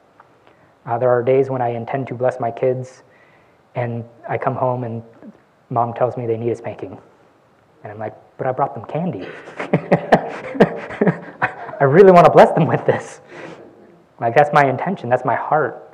Uh, 0.85 0.97
there 0.97 1.09
are 1.09 1.23
days 1.23 1.49
when 1.49 1.61
I 1.61 1.69
intend 1.69 2.07
to 2.07 2.13
bless 2.13 2.39
my 2.39 2.51
kids, 2.51 3.03
and 3.73 4.03
I 4.29 4.37
come 4.37 4.55
home 4.55 4.83
and 4.83 5.03
mom 5.69 5.93
tells 5.93 6.15
me 6.15 6.27
they 6.27 6.37
need 6.37 6.51
a 6.51 6.55
spanking. 6.55 6.97
And 7.83 7.91
I'm 7.91 7.99
like, 7.99 8.15
but 8.37 8.47
I 8.47 8.51
brought 8.51 8.73
them 8.75 8.85
candy. 8.85 9.27
I 11.79 11.83
really 11.83 12.11
want 12.11 12.25
to 12.25 12.31
bless 12.31 12.51
them 12.53 12.67
with 12.67 12.85
this. 12.85 13.21
Like, 14.19 14.35
that's 14.35 14.51
my 14.53 14.69
intention, 14.69 15.09
that's 15.09 15.25
my 15.25 15.35
heart. 15.35 15.93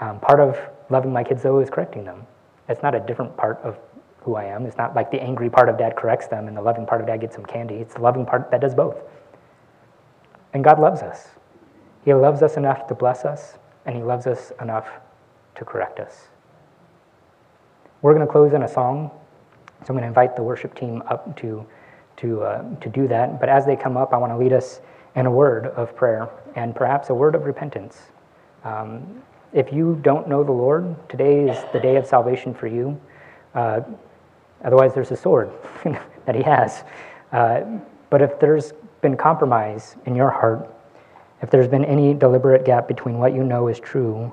Um, 0.00 0.18
part 0.20 0.40
of 0.40 0.58
loving 0.90 1.12
my 1.12 1.22
kids, 1.22 1.42
though, 1.42 1.60
is 1.60 1.70
correcting 1.70 2.04
them. 2.04 2.26
It's 2.68 2.82
not 2.82 2.94
a 2.94 3.00
different 3.00 3.36
part 3.36 3.60
of 3.62 3.78
who 4.22 4.36
I 4.36 4.44
am. 4.44 4.64
It's 4.64 4.78
not 4.78 4.94
like 4.94 5.10
the 5.10 5.22
angry 5.22 5.50
part 5.50 5.68
of 5.68 5.76
dad 5.76 5.96
corrects 5.96 6.26
them 6.26 6.48
and 6.48 6.56
the 6.56 6.62
loving 6.62 6.86
part 6.86 7.02
of 7.02 7.06
dad 7.06 7.20
gets 7.20 7.34
some 7.34 7.44
candy. 7.44 7.76
It's 7.76 7.94
the 7.94 8.00
loving 8.00 8.24
part 8.24 8.50
that 8.50 8.60
does 8.62 8.74
both. 8.74 8.96
And 10.54 10.64
God 10.64 10.80
loves 10.80 11.02
us. 11.02 11.28
He 12.04 12.14
loves 12.14 12.42
us 12.42 12.56
enough 12.56 12.86
to 12.88 12.94
bless 12.94 13.24
us, 13.24 13.58
and 13.86 13.96
He 13.96 14.02
loves 14.02 14.26
us 14.26 14.52
enough 14.60 14.88
to 15.56 15.64
correct 15.64 16.00
us. 16.00 16.28
We're 18.02 18.14
going 18.14 18.26
to 18.26 18.30
close 18.30 18.52
in 18.52 18.62
a 18.62 18.68
song. 18.68 19.10
So 19.84 19.90
I'm 19.90 19.96
going 19.96 20.02
to 20.02 20.08
invite 20.08 20.34
the 20.34 20.42
worship 20.42 20.74
team 20.74 21.02
up 21.08 21.36
to, 21.40 21.66
to, 22.16 22.42
uh, 22.42 22.74
to 22.80 22.88
do 22.88 23.06
that. 23.08 23.38
But 23.38 23.50
as 23.50 23.66
they 23.66 23.76
come 23.76 23.98
up, 23.98 24.14
I 24.14 24.16
want 24.16 24.32
to 24.32 24.38
lead 24.38 24.54
us 24.54 24.80
in 25.14 25.26
a 25.26 25.30
word 25.30 25.66
of 25.66 25.94
prayer 25.94 26.30
and 26.56 26.74
perhaps 26.74 27.10
a 27.10 27.14
word 27.14 27.34
of 27.34 27.44
repentance. 27.44 27.98
Um, 28.64 29.22
if 29.52 29.72
you 29.72 29.98
don't 30.02 30.26
know 30.26 30.42
the 30.42 30.52
Lord, 30.52 30.96
today 31.08 31.48
is 31.48 31.58
the 31.72 31.78
day 31.78 31.96
of 31.96 32.06
salvation 32.06 32.54
for 32.54 32.66
you. 32.66 32.98
Uh, 33.54 33.82
otherwise, 34.64 34.94
there's 34.94 35.10
a 35.10 35.16
sword 35.16 35.50
that 36.24 36.34
He 36.34 36.42
has. 36.42 36.82
Uh, 37.30 37.60
but 38.08 38.22
if 38.22 38.40
there's 38.40 38.72
been 39.02 39.16
compromise 39.16 39.96
in 40.06 40.16
your 40.16 40.30
heart, 40.30 40.70
if 41.42 41.50
there's 41.50 41.68
been 41.68 41.84
any 41.84 42.14
deliberate 42.14 42.64
gap 42.64 42.88
between 42.88 43.18
what 43.18 43.34
you 43.34 43.44
know 43.44 43.68
is 43.68 43.78
true 43.78 44.32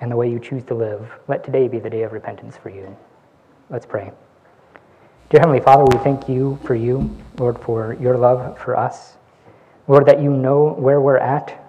and 0.00 0.10
the 0.10 0.16
way 0.16 0.30
you 0.30 0.38
choose 0.38 0.64
to 0.64 0.74
live, 0.74 1.10
let 1.28 1.44
today 1.44 1.68
be 1.68 1.78
the 1.78 1.90
day 1.90 2.02
of 2.02 2.12
repentance 2.12 2.56
for 2.56 2.70
you. 2.70 2.96
Let's 3.68 3.84
pray. 3.84 4.10
Dear 5.28 5.40
Heavenly 5.40 5.60
Father, 5.60 5.82
we 5.82 5.98
thank 6.04 6.28
you 6.28 6.56
for 6.62 6.76
you, 6.76 7.10
Lord, 7.36 7.58
for 7.58 7.94
your 7.94 8.16
love 8.16 8.56
for 8.60 8.76
us. 8.78 9.16
Lord, 9.88 10.06
that 10.06 10.22
you 10.22 10.30
know 10.30 10.74
where 10.74 11.00
we're 11.00 11.16
at 11.16 11.68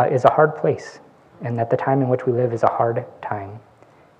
uh, 0.00 0.04
is 0.04 0.24
a 0.24 0.30
hard 0.30 0.56
place, 0.56 1.00
and 1.42 1.58
that 1.58 1.68
the 1.68 1.76
time 1.76 2.00
in 2.00 2.08
which 2.08 2.24
we 2.24 2.32
live 2.32 2.54
is 2.54 2.62
a 2.62 2.66
hard 2.66 3.04
time. 3.20 3.60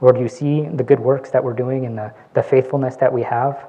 Lord, 0.02 0.20
you 0.20 0.28
see 0.28 0.68
the 0.68 0.82
good 0.82 1.00
works 1.00 1.30
that 1.30 1.42
we're 1.42 1.54
doing 1.54 1.86
and 1.86 1.96
the, 1.96 2.12
the 2.34 2.42
faithfulness 2.42 2.94
that 2.96 3.10
we 3.10 3.22
have. 3.22 3.68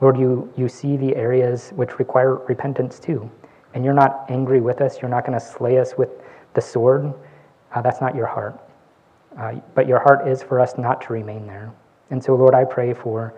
Lord, 0.00 0.16
you, 0.16 0.48
you 0.56 0.68
see 0.68 0.96
the 0.96 1.16
areas 1.16 1.70
which 1.70 1.98
require 1.98 2.36
repentance 2.36 3.00
too. 3.00 3.28
And 3.74 3.84
you're 3.84 3.92
not 3.92 4.24
angry 4.28 4.60
with 4.60 4.80
us. 4.80 5.02
You're 5.02 5.10
not 5.10 5.26
going 5.26 5.36
to 5.36 5.44
slay 5.44 5.78
us 5.78 5.94
with 5.98 6.10
the 6.54 6.60
sword. 6.60 7.12
Uh, 7.74 7.82
that's 7.82 8.00
not 8.00 8.14
your 8.14 8.26
heart. 8.26 8.56
Uh, 9.36 9.54
but 9.74 9.88
your 9.88 9.98
heart 9.98 10.28
is 10.28 10.44
for 10.44 10.60
us 10.60 10.78
not 10.78 11.00
to 11.02 11.12
remain 11.12 11.44
there. 11.44 11.72
And 12.10 12.22
so, 12.22 12.36
Lord, 12.36 12.54
I 12.54 12.62
pray 12.62 12.94
for 12.94 13.34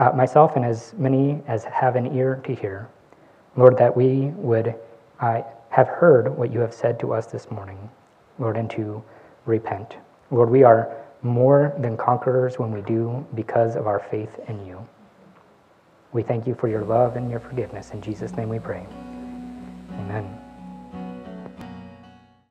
uh, 0.00 0.10
myself 0.12 0.56
and 0.56 0.64
as 0.64 0.94
many 0.96 1.42
as 1.46 1.62
have 1.64 1.94
an 1.94 2.16
ear 2.16 2.40
to 2.44 2.54
hear, 2.54 2.88
Lord, 3.56 3.76
that 3.78 3.94
we 3.94 4.32
would 4.36 4.74
uh, 5.20 5.42
have 5.68 5.88
heard 5.88 6.36
what 6.36 6.52
you 6.52 6.60
have 6.60 6.74
said 6.74 6.98
to 7.00 7.12
us 7.12 7.26
this 7.26 7.50
morning, 7.50 7.90
Lord, 8.38 8.56
and 8.56 8.68
to 8.70 9.02
repent. 9.44 9.96
Lord, 10.30 10.50
we 10.50 10.64
are 10.64 10.96
more 11.22 11.74
than 11.78 11.96
conquerors 11.96 12.58
when 12.58 12.72
we 12.72 12.80
do 12.80 13.24
because 13.34 13.76
of 13.76 13.86
our 13.86 14.00
faith 14.00 14.40
in 14.48 14.64
you. 14.66 14.86
We 16.12 16.22
thank 16.22 16.46
you 16.46 16.54
for 16.54 16.66
your 16.66 16.82
love 16.82 17.16
and 17.16 17.30
your 17.30 17.40
forgiveness. 17.40 17.90
In 17.90 18.00
Jesus' 18.00 18.32
name 18.32 18.48
we 18.48 18.58
pray. 18.58 18.86
Amen. 19.92 20.39